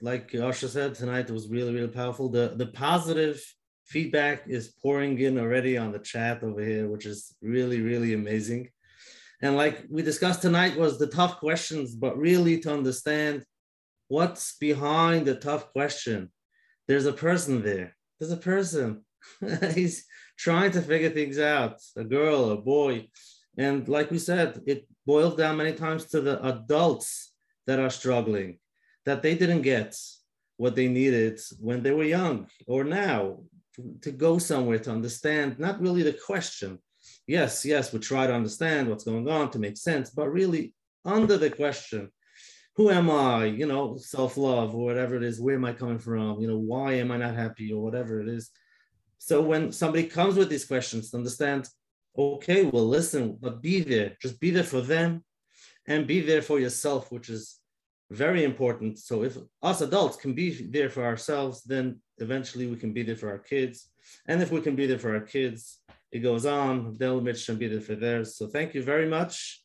[0.01, 2.29] Like Asha said tonight, it was really, really powerful.
[2.29, 3.43] The, the positive
[3.85, 8.69] feedback is pouring in already on the chat over here, which is really, really amazing.
[9.41, 13.43] And like we discussed tonight was the tough questions, but really to understand
[14.07, 16.31] what's behind the tough question.
[16.87, 17.95] There's a person there.
[18.19, 19.05] There's a person.
[19.73, 20.05] He's
[20.38, 23.07] trying to figure things out, a girl, a boy.
[23.57, 27.34] And like we said, it boils down many times to the adults
[27.68, 28.60] that are struggling,
[29.05, 29.95] that they didn't get
[30.57, 33.39] what they needed when they were young or now
[34.02, 36.79] to, go somewhere to understand not really the question.
[37.28, 40.73] Yes, yes, we try to understand what's going on to make sense, but really
[41.05, 42.12] under the question,
[42.76, 43.45] who am I?
[43.45, 46.39] You know, self love or whatever it is, where am I coming from?
[46.39, 48.52] You know, why am I not happy or whatever it is
[49.26, 51.69] so when somebody comes with these questions, understand,
[52.18, 55.23] okay, well, listen, but be there, just be there for them
[55.87, 57.57] and be there for yourself, which is
[58.11, 58.99] very important.
[58.99, 63.15] So if us adults can be there for ourselves, then eventually we can be there
[63.15, 63.87] for our kids.
[64.27, 65.79] And if we can be there for our kids,
[66.11, 68.35] it goes on, they'll can be there for theirs.
[68.35, 69.63] So thank you very much.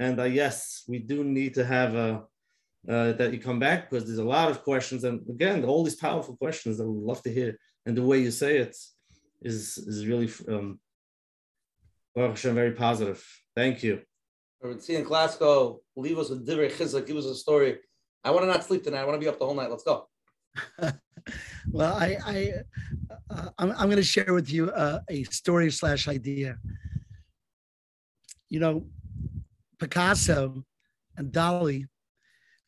[0.00, 2.22] And uh, yes, we do need to have a,
[2.88, 5.04] uh, that you come back because there's a lot of questions.
[5.04, 8.30] And again, all these powerful questions that we love to hear and the way you
[8.30, 8.76] say it
[9.40, 10.80] is is really um,
[12.16, 13.24] very positive.
[13.54, 14.02] Thank you.
[14.60, 15.80] We're seeing Glasgow.
[15.94, 17.06] Leave us with divrei chizuk.
[17.06, 17.78] Give us a story.
[18.24, 19.02] I want to not sleep tonight.
[19.02, 19.70] I want to be up the whole night.
[19.70, 20.08] Let's go.
[21.70, 22.52] well, I, I
[23.30, 26.56] uh, I'm, I'm going to share with you uh, a story slash idea.
[28.48, 28.86] You know,
[29.78, 30.64] Picasso
[31.16, 31.86] and Dali,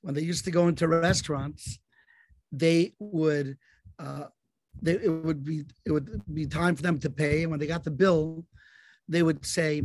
[0.02, 1.78] when they used to go into restaurants,
[2.52, 3.56] they would
[3.98, 4.24] uh,
[4.82, 7.42] they, it would be it would be time for them to pay.
[7.42, 8.44] And when they got the bill,
[9.08, 9.82] they would say,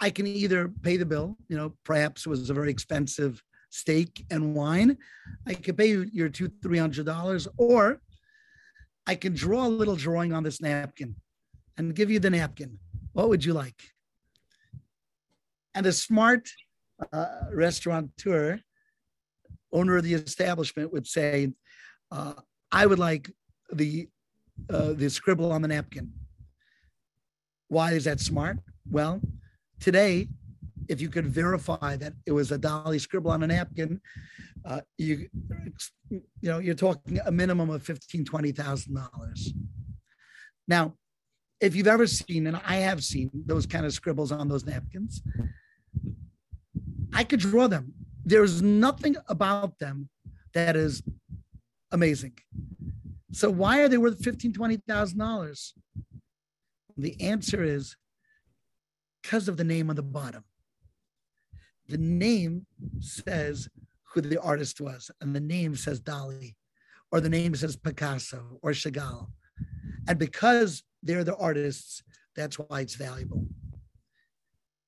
[0.00, 1.36] "I can either pay the bill.
[1.48, 4.98] You know, perhaps it was a very expensive steak and wine.
[5.46, 8.00] I could pay you your two three hundred dollars, or
[9.06, 11.16] I can draw a little drawing on this napkin
[11.76, 12.78] and give you the napkin.
[13.12, 13.80] What would you like?"
[15.74, 16.50] And a smart
[17.12, 18.60] uh, restaurateur,
[19.72, 21.52] owner of the establishment, would say,
[22.10, 22.34] uh,
[22.70, 23.30] I would like
[23.72, 24.08] the
[24.70, 26.12] uh, the scribble on the napkin.
[27.68, 28.58] Why is that smart?
[28.90, 29.20] Well,
[29.80, 30.28] today,
[30.88, 34.00] if you could verify that it was a Dali scribble on a napkin,
[34.64, 35.28] uh, you
[36.10, 39.52] you know you're talking a minimum of fifteen twenty thousand dollars.
[40.68, 40.94] Now,
[41.60, 45.22] if you've ever seen, and I have seen those kind of scribbles on those napkins,
[47.12, 47.94] I could draw them.
[48.24, 50.08] There's nothing about them
[50.54, 51.02] that is
[51.90, 52.34] amazing.
[53.32, 55.74] So why are they worth fifteen, twenty thousand dollars?
[56.96, 57.96] The answer is
[59.22, 60.44] because of the name on the bottom.
[61.88, 62.66] The name
[63.00, 63.68] says
[64.12, 66.54] who the artist was, and the name says Dali,
[67.10, 69.28] or the name says Picasso or Chagall.
[70.06, 72.02] And because they're the artists,
[72.36, 73.46] that's why it's valuable.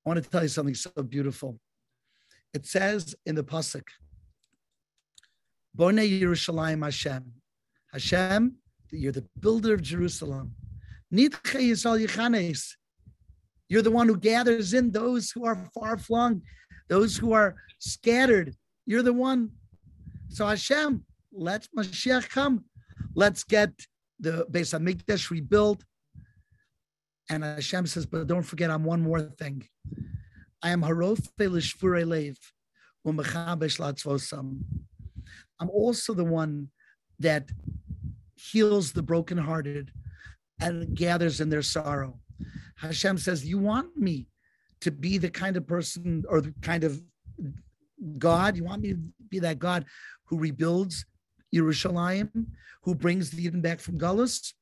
[0.04, 1.58] I want to tell you something so beautiful.
[2.52, 3.84] It says in the Pasuk,
[5.74, 7.32] Bone Yerushalayim Hashem,
[7.94, 8.56] Hashem
[8.90, 10.54] You're the builder of Jerusalem.
[11.10, 11.30] You're
[13.82, 16.42] the one who gathers in those who are far flung,
[16.88, 18.54] those who are scattered.
[18.84, 19.50] You're the one.
[20.28, 22.64] So Hashem, let Mashiach come.
[23.14, 23.70] Let's get
[24.18, 25.84] the Beis Hamikdash rebuilt.
[27.30, 29.66] And Hashem says, but don't forget, I'm one more thing.
[30.62, 32.36] I am Harof Lishfure Lev.
[35.60, 36.68] I'm also the one
[37.18, 37.50] that
[38.36, 39.92] heals the brokenhearted
[40.60, 42.20] and gathers in their sorrow.
[42.76, 44.28] Hashem says, You want me
[44.80, 47.00] to be the kind of person or the kind of
[48.18, 49.86] God, you want me to be that God
[50.26, 51.06] who rebuilds
[51.54, 52.46] Yerushalayim,
[52.82, 54.52] who brings the Eden back from Gullus?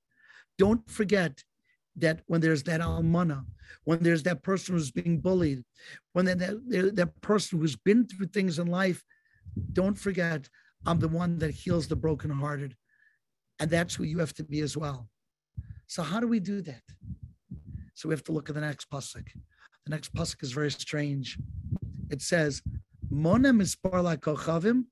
[0.59, 1.42] Don't forget
[1.97, 3.44] that when there's that almana,
[3.84, 5.65] when there's that person who's being bullied,
[6.12, 9.02] when that, that, that person who's been through things in life,
[9.73, 10.49] don't forget
[10.86, 12.76] I'm the one that heals the brokenhearted.
[13.62, 15.08] And that's who you have to be as well.
[15.86, 16.82] So how do we do that?
[17.94, 19.28] So we have to look at the next pasuk.
[19.84, 21.39] The next pasuk is very strange.
[22.10, 22.60] It says,
[23.08, 24.86] "Mona mispar kochavim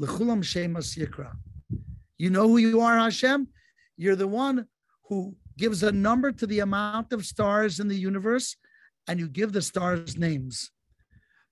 [0.00, 1.32] lechulam shemas yikra."
[2.16, 3.48] You know who you are, Hashem.
[3.96, 4.68] You're the one
[5.08, 8.56] who gives a number to the amount of stars in the universe,
[9.08, 10.70] and you give the stars names.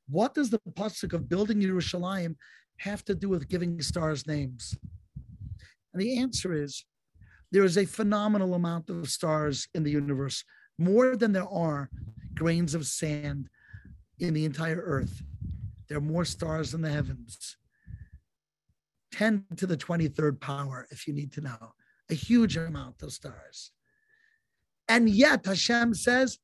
[0.07, 2.37] What does the pasuk of building Yerushalayim
[2.77, 4.79] have to do with giving stars names?
[5.93, 6.85] And the answer is
[7.51, 10.45] there is a phenomenal amount of stars in the universe,
[10.79, 11.91] more than there are
[12.35, 13.49] grains of sand
[14.19, 15.23] in the entire earth.
[15.89, 17.57] There are more stars in the heavens.
[19.13, 21.73] 10 to the 23rd power, if you need to know,
[22.09, 23.73] a huge amount of stars.
[24.89, 26.39] And yet, Hashem says,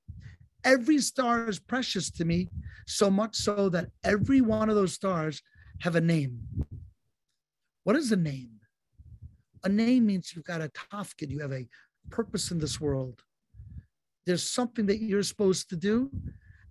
[0.64, 2.48] every star is precious to me,
[2.86, 5.42] so much so that every one of those stars
[5.80, 6.40] have a name.
[7.84, 8.55] What is a name?
[9.66, 11.66] A name means you've got a tafkid, you have a
[12.08, 13.24] purpose in this world.
[14.24, 16.08] There's something that you're supposed to do,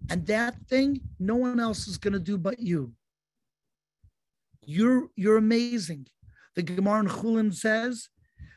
[0.10, 2.94] and that thing no one else is going to do but you.
[4.62, 6.08] You're you're amazing.
[6.56, 8.08] The Gemara in Chulin says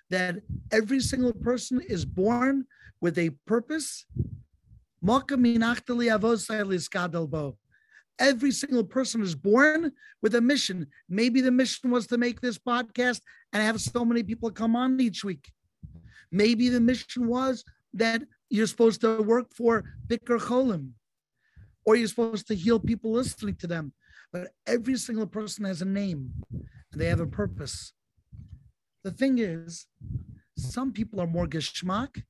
[0.08, 0.36] that
[0.70, 2.64] every single person is born
[3.00, 4.06] with a purpose.
[8.18, 10.88] Every single person is born with a mission.
[11.08, 13.20] Maybe the mission was to make this podcast
[13.52, 15.52] and have so many people come on each week.
[16.32, 17.64] Maybe the mission was
[17.94, 20.90] that you're supposed to work for Bikur Cholim,
[21.84, 23.92] or you're supposed to heal people listening to them.
[24.32, 27.92] But every single person has a name and they have a purpose.
[29.04, 29.86] The thing is,
[30.56, 32.22] some people are more geschmack,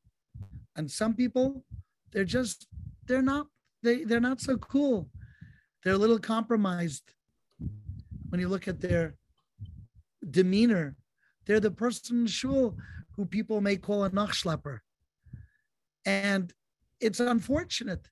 [0.76, 1.65] and some people
[2.12, 2.67] they're just
[3.07, 3.47] they're not
[3.83, 5.08] they they're not so cool
[5.89, 7.15] they're a little compromised
[8.28, 9.15] when you look at their
[10.31, 10.97] demeanor.
[11.47, 12.76] They're the person shul
[13.17, 14.81] who people may call a nachschlepper.
[16.05, 16.52] And
[17.00, 18.07] it's unfortunate.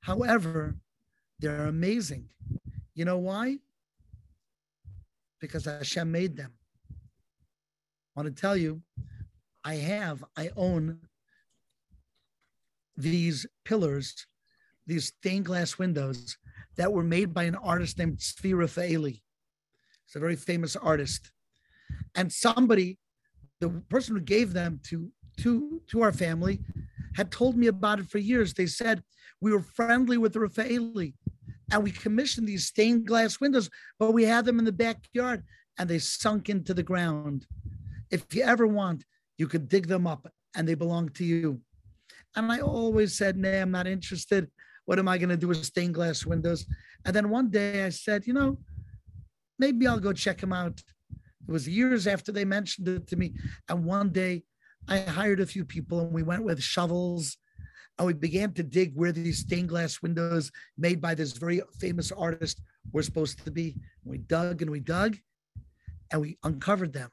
[0.00, 0.76] However,
[1.40, 2.30] they're amazing.
[2.94, 3.58] You know why?
[5.42, 6.54] Because Hashem made them.
[6.90, 8.80] I want to tell you,
[9.62, 11.00] I have, I own
[12.96, 14.26] these pillars,
[14.86, 16.38] these stained glass windows
[16.76, 19.20] that were made by an artist named Tzvi Rafaeli.
[20.06, 21.30] He's a very famous artist.
[22.14, 22.98] And somebody,
[23.60, 26.60] the person who gave them to, to, to our family,
[27.16, 28.54] had told me about it for years.
[28.54, 29.02] They said
[29.40, 31.14] we were friendly with Rafaeli
[31.72, 35.44] and we commissioned these stained glass windows, but we had them in the backyard
[35.78, 37.46] and they sunk into the ground.
[38.10, 39.04] If you ever want,
[39.38, 41.60] you could dig them up and they belong to you.
[42.36, 44.50] And I always said, Nah, I'm not interested.
[44.86, 46.66] What am I going to do with stained glass windows?
[47.04, 48.58] And then one day I said, you know,
[49.58, 50.82] maybe I'll go check them out.
[51.46, 53.34] It was years after they mentioned it to me.
[53.68, 54.42] And one day
[54.88, 57.36] I hired a few people and we went with shovels
[57.98, 62.10] and we began to dig where these stained glass windows made by this very famous
[62.10, 62.60] artist
[62.92, 63.76] were supposed to be.
[64.04, 65.16] We dug and we dug
[66.10, 67.10] and we uncovered them.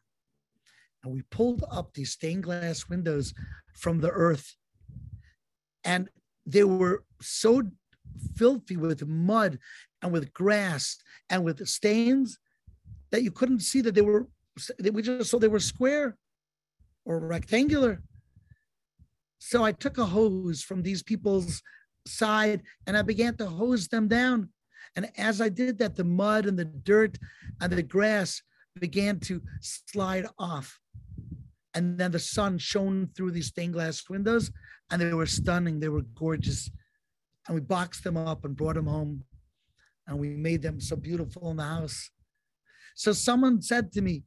[1.04, 3.34] And we pulled up these stained glass windows
[3.76, 4.56] from the earth.
[5.84, 6.10] And
[6.46, 7.64] they were so
[8.36, 9.60] filthy with mud
[10.02, 10.98] and with grass
[11.30, 12.38] and with stains
[13.12, 14.28] that you couldn't see that they were
[14.92, 16.18] we just saw they were square
[17.06, 18.02] or rectangular.
[19.40, 21.62] So i took a hose from these people's
[22.08, 24.50] side and i began to hose them down.
[24.96, 27.18] And as i did that the mud and the dirt
[27.62, 28.42] and the grass
[28.80, 30.80] began to slide off.
[31.74, 34.52] And then the sun shone through these stained glass windows
[34.92, 36.70] and they were stunning they were gorgeous
[37.48, 39.24] and we boxed them up and brought them home
[40.08, 42.12] and we made them so beautiful in the house
[42.96, 44.24] so someone said to me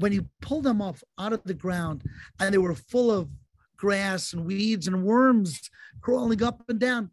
[0.00, 2.02] when you pull them off out of the ground
[2.40, 3.28] and they were full of
[3.76, 7.10] grass and weeds and worms crawling up and down,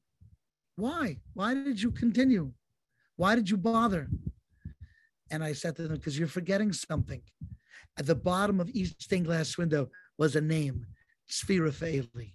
[0.75, 1.17] why?
[1.33, 2.51] Why did you continue?
[3.17, 4.07] Why did you bother?
[5.29, 7.21] And I said to them, because you're forgetting something.
[7.97, 10.85] At the bottom of each stained glass window was a name,
[11.29, 12.33] Tzvi Rafaeli.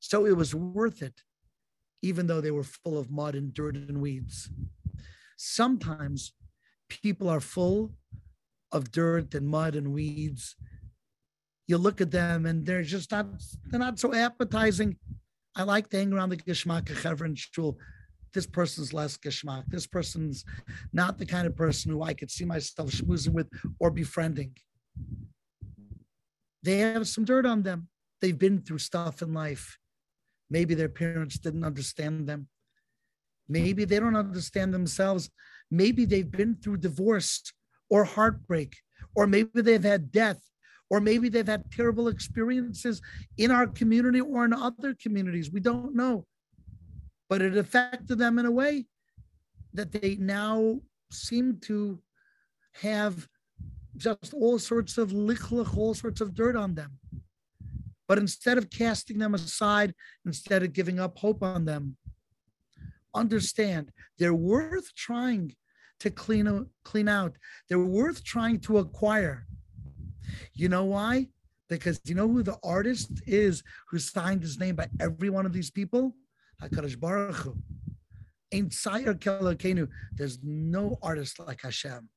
[0.00, 1.22] So it was worth it,
[2.02, 4.50] even though they were full of mud and dirt and weeds.
[5.36, 6.32] Sometimes
[6.88, 7.94] people are full
[8.72, 10.56] of dirt and mud and weeds.
[11.66, 13.26] You look at them and they're just not,
[13.66, 14.96] they're not so appetizing.
[15.54, 17.78] I like to hang around the Geschmack Chevron shul
[18.34, 19.64] this person's less geschmack.
[19.68, 20.44] This person's
[20.92, 24.52] not the kind of person who I could see myself schmoozing with or befriending.
[26.62, 27.88] They have some dirt on them.
[28.20, 29.78] They've been through stuff in life.
[30.50, 32.48] Maybe their parents didn't understand them.
[33.48, 35.30] Maybe they don't understand themselves.
[35.70, 37.42] Maybe they've been through divorce
[37.90, 38.76] or heartbreak,
[39.14, 40.40] or maybe they've had death,
[40.90, 43.00] or maybe they've had terrible experiences
[43.36, 45.50] in our community or in other communities.
[45.50, 46.26] We don't know
[47.28, 48.86] but it affected them in a way
[49.74, 52.00] that they now seem to
[52.72, 53.28] have
[53.96, 56.98] just all sorts of lichlich, all sorts of dirt on them.
[58.08, 61.96] But instead of casting them aside, instead of giving up hope on them,
[63.14, 65.54] understand they're worth trying
[66.00, 67.36] to clean, clean out.
[67.68, 69.46] They're worth trying to acquire.
[70.54, 71.28] You know why?
[71.68, 75.52] Because you know who the artist is who signed his name by every one of
[75.52, 76.14] these people?
[76.62, 77.56] HaKadosh Baruch Hu.
[80.14, 82.08] There's no artist like Hashem.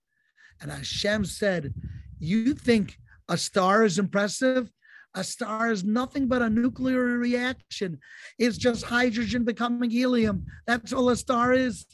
[0.61, 1.73] And Hashem said,
[2.19, 2.97] You think
[3.27, 4.71] a star is impressive?
[5.13, 7.99] A star is nothing but a nuclear reaction.
[8.39, 10.45] It's just hydrogen becoming helium.
[10.67, 11.85] That's all a star is.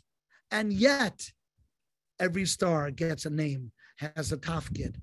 [0.51, 1.31] And yet,
[2.19, 4.95] every star gets a name, has a tafkid.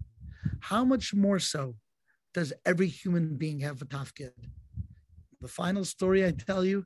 [0.61, 1.75] How much more so
[2.33, 4.33] does every human being have a tafkid?
[5.41, 6.85] The final story I tell you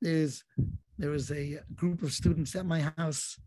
[0.00, 0.44] is
[0.96, 3.38] there was a group of students at my house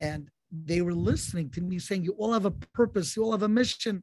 [0.00, 3.42] and they were listening to me saying, You all have a purpose, you all have
[3.42, 4.02] a mission.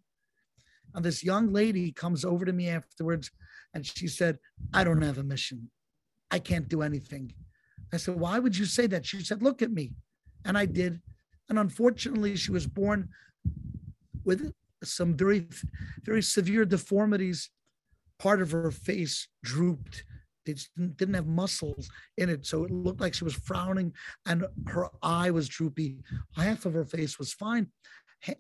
[0.94, 3.32] And this young lady comes over to me afterwards
[3.74, 4.38] and she said,
[4.74, 5.70] I don't have a mission.
[6.30, 7.34] I can't do anything.
[7.94, 9.06] I said, Why would you say that?
[9.06, 9.92] She said, Look at me.
[10.46, 11.02] And I did.
[11.50, 13.10] And unfortunately, she was born
[14.24, 14.54] with
[14.84, 15.48] some very,
[16.04, 17.50] very severe deformities.
[18.20, 20.04] Part of her face drooped
[20.46, 20.62] It
[20.96, 22.46] didn't have muscles in it.
[22.46, 23.94] So it looked like she was frowning
[24.26, 25.98] and her eye was droopy.
[26.36, 27.68] Half of her face was fine.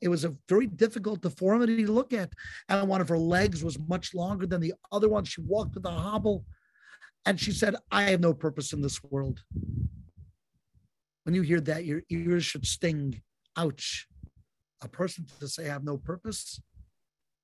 [0.01, 2.31] It was a very difficult deformity to look at.
[2.69, 5.23] And one of her legs was much longer than the other one.
[5.23, 6.45] She walked with a hobble.
[7.25, 9.43] And she said, I have no purpose in this world.
[11.23, 13.21] When you hear that, your ears should sting.
[13.57, 14.07] Ouch.
[14.81, 16.59] A person to say, I have no purpose.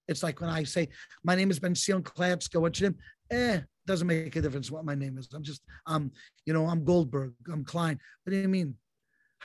[0.08, 0.90] It's like when I say,
[1.24, 2.62] My name is Benzion Klatzko.
[2.62, 3.00] What's your name?
[3.30, 5.28] Eh, doesn't make a difference what my name is.
[5.34, 6.12] I'm just, um,
[6.46, 8.00] you know, I'm Goldberg, I'm Klein.
[8.24, 8.76] What do you mean?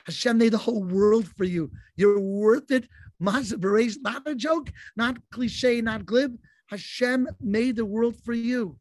[0.05, 1.71] Hashem made the whole world for you.
[1.95, 2.87] You're worth it.
[3.19, 6.37] Not a joke, not cliche, not glib.
[6.67, 8.77] Hashem made the world for you.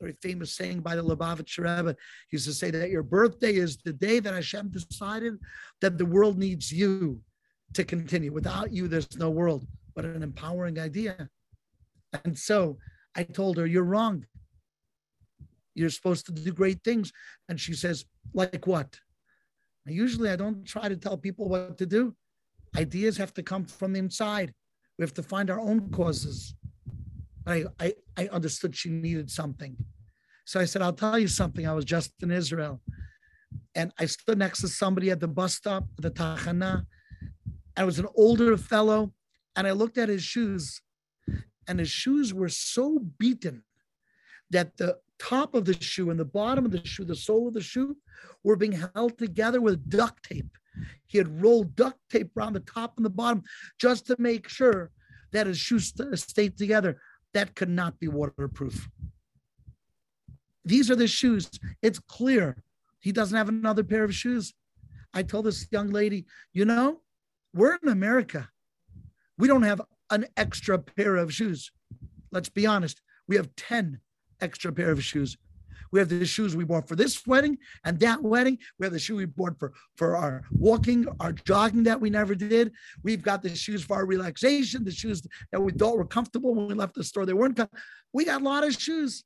[0.00, 1.96] Very famous saying by the Lubavitcher Rebbe.
[2.28, 5.38] He used to say that your birthday is the day that Hashem decided
[5.80, 7.20] that the world needs you
[7.74, 8.32] to continue.
[8.32, 9.66] Without you, there's no world.
[9.94, 11.28] But an empowering idea.
[12.24, 12.78] And so
[13.14, 14.26] I told her, You're wrong.
[15.74, 17.12] You're supposed to do great things.
[17.48, 18.98] And she says, like what?
[19.86, 22.14] Usually I don't try to tell people what to do.
[22.76, 24.52] Ideas have to come from the inside.
[24.98, 26.54] We have to find our own causes.
[27.46, 29.76] I, I, I understood she needed something.
[30.44, 31.66] So I said, I'll tell you something.
[31.66, 32.80] I was just in Israel.
[33.74, 36.84] And I stood next to somebody at the bus stop, the Tachana.
[37.76, 39.12] I was an older fellow.
[39.56, 40.80] And I looked at his shoes.
[41.66, 43.64] And his shoes were so beaten
[44.50, 47.54] that the top of the shoe and the bottom of the shoe, the sole of
[47.54, 47.96] the shoe,
[48.42, 50.56] were being held together with duct tape.
[51.06, 53.42] He had rolled duct tape around the top and the bottom
[53.78, 54.90] just to make sure
[55.32, 57.00] that his shoes st- stayed together.
[57.34, 58.88] That could not be waterproof.
[60.64, 61.48] These are the shoes.
[61.82, 62.62] It's clear
[63.00, 64.54] he doesn't have another pair of shoes.
[65.12, 67.00] I told this young lady, you know,
[67.54, 68.48] we're in America.
[69.38, 71.72] We don't have an extra pair of shoes.
[72.30, 73.00] Let's be honest.
[73.26, 74.00] We have 10
[74.40, 75.36] extra pair of shoes.
[75.92, 78.58] We have the shoes we bought for this wedding and that wedding.
[78.78, 82.34] We have the shoe we bought for, for our walking, our jogging that we never
[82.34, 82.72] did.
[83.02, 86.68] We've got the shoes for our relaxation, the shoes that we thought were comfortable when
[86.68, 87.26] we left the store.
[87.26, 87.58] They weren't.
[88.12, 89.24] We got a lot of shoes.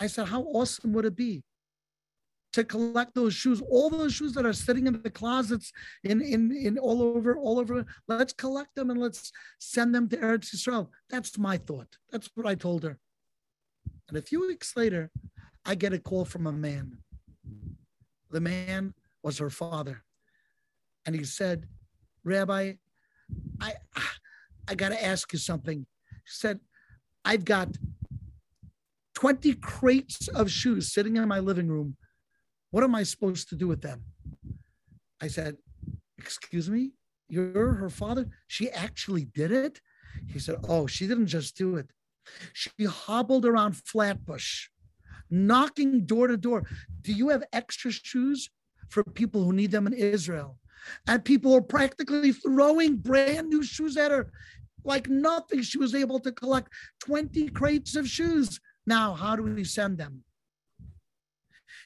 [0.00, 1.44] I said, how awesome would it be
[2.56, 5.72] to collect those shoes, all those shoes that are sitting in the closets
[6.04, 7.84] in in in all over all over.
[8.08, 10.88] Let's collect them and let's send them to Eretz Yisrael.
[11.10, 11.98] That's my thought.
[12.10, 12.98] That's what I told her.
[14.08, 15.10] And a few weeks later,
[15.64, 16.98] I get a call from a man.
[18.30, 20.04] The man was her father,
[21.04, 21.66] and he said,
[22.24, 22.74] "Rabbi,
[23.60, 23.74] I
[24.68, 26.60] I got to ask you something." He said,
[27.24, 27.68] "I've got."
[29.14, 31.96] 20 crates of shoes sitting in my living room
[32.76, 34.04] what am I supposed to do with them?
[35.20, 35.56] I said,
[36.18, 36.92] Excuse me?
[37.28, 38.26] You're her father?
[38.48, 39.80] She actually did it?
[40.26, 41.90] He said, Oh, she didn't just do it.
[42.52, 44.68] She hobbled around Flatbush,
[45.30, 46.66] knocking door to door.
[47.02, 48.50] Do you have extra shoes
[48.88, 50.58] for people who need them in Israel?
[51.06, 54.30] And people were practically throwing brand new shoes at her
[54.84, 55.62] like nothing.
[55.62, 58.60] She was able to collect 20 crates of shoes.
[58.86, 60.22] Now, how do we send them?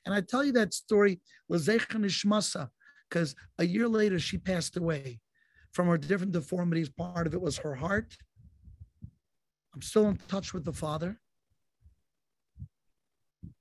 [0.04, 5.20] And I tell you that story, because a year later she passed away
[5.72, 6.88] from her different deformities.
[6.88, 8.16] Part of it was her heart.
[9.74, 11.20] I'm still in touch with the father.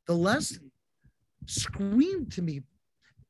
[0.07, 0.71] The lesson
[1.45, 2.61] screamed to me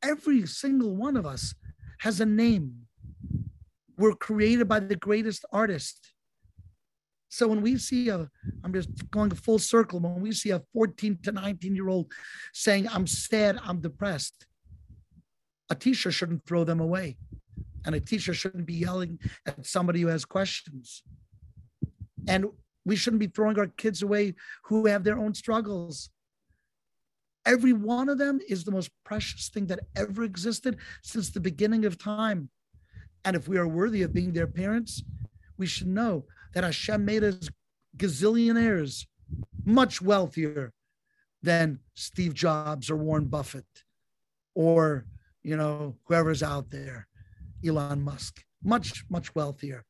[0.01, 1.53] every single one of us
[1.99, 2.87] has a name.
[3.97, 6.13] We're created by the greatest artist.
[7.27, 8.29] So when we see a,
[8.63, 12.11] I'm just going full circle, when we see a 14 to 19 year old
[12.53, 14.47] saying, I'm sad, I'm depressed,
[15.69, 17.17] a teacher shouldn't throw them away.
[17.85, 21.03] And a teacher shouldn't be yelling at somebody who has questions.
[22.27, 22.47] And
[22.85, 26.09] we shouldn't be throwing our kids away who have their own struggles.
[27.45, 31.85] Every one of them is the most precious thing that ever existed since the beginning
[31.85, 32.49] of time.
[33.25, 35.03] And if we are worthy of being their parents,
[35.57, 37.49] we should know that Hashem made us
[37.97, 39.05] gazillionaires,
[39.65, 40.73] much wealthier
[41.41, 43.65] than Steve Jobs or Warren Buffett
[44.55, 45.05] or,
[45.43, 47.07] you know, whoever's out there,
[47.65, 49.85] Elon Musk, much, much wealthier.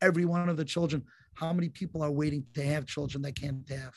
[0.00, 1.04] Every one of the children,
[1.40, 3.94] how many people are waiting to have children they can't have?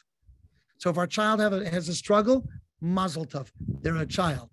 [0.77, 2.47] So if our child a, has a struggle,
[2.81, 3.49] mazel tov.
[3.81, 4.49] They're a child.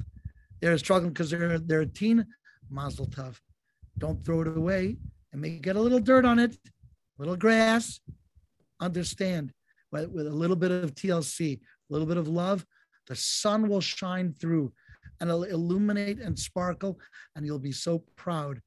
[0.61, 2.27] They're struggling because they're they're a teen,
[2.69, 3.37] mazel tov.
[3.99, 4.97] Don't throw it away
[5.33, 6.57] and may get a little dirt on it
[7.21, 8.01] little grass,
[8.81, 9.53] understand
[9.93, 12.65] with, with a little bit of TLC, a little bit of love,
[13.07, 14.73] the sun will shine through
[15.21, 16.99] and it'll illuminate and sparkle,
[17.37, 18.63] and you'll be so proud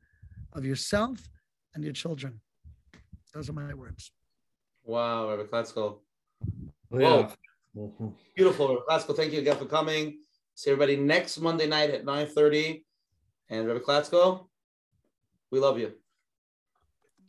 [0.53, 1.17] of yourself
[1.73, 2.39] and your children.
[3.33, 4.11] Those are my words.
[4.83, 5.75] Wow, Rabbi Klatzko.
[5.77, 5.99] Oh,
[6.89, 7.29] Whoa.
[7.75, 8.07] Yeah.
[8.35, 9.15] Beautiful, Rabbi Klatzko.
[9.15, 10.19] Thank you again for coming.
[10.55, 12.83] See everybody next Monday night at 9.30.
[13.49, 14.47] And Rabbi Klatzko,
[15.51, 15.93] we love you.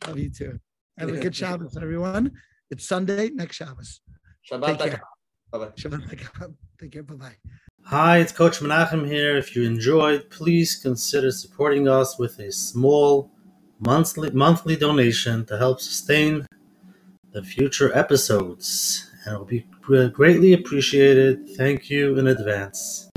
[0.07, 0.59] Love you too.
[0.99, 2.31] Have a good Shabbos, everyone.
[2.69, 4.01] It's Sunday, next Shabbos.
[4.49, 4.77] Shabbat.
[4.77, 5.01] Take care.
[5.51, 5.67] Bye-bye.
[5.75, 6.09] Shabbat.
[6.79, 7.03] Take care.
[7.03, 7.35] Bye-bye.
[7.85, 9.37] Hi, it's Coach Menachem here.
[9.37, 13.31] If you enjoyed, please consider supporting us with a small
[13.79, 16.45] monthly monthly donation to help sustain
[17.31, 19.11] the future episodes.
[19.25, 21.49] And it will be greatly appreciated.
[21.57, 23.09] Thank you in advance.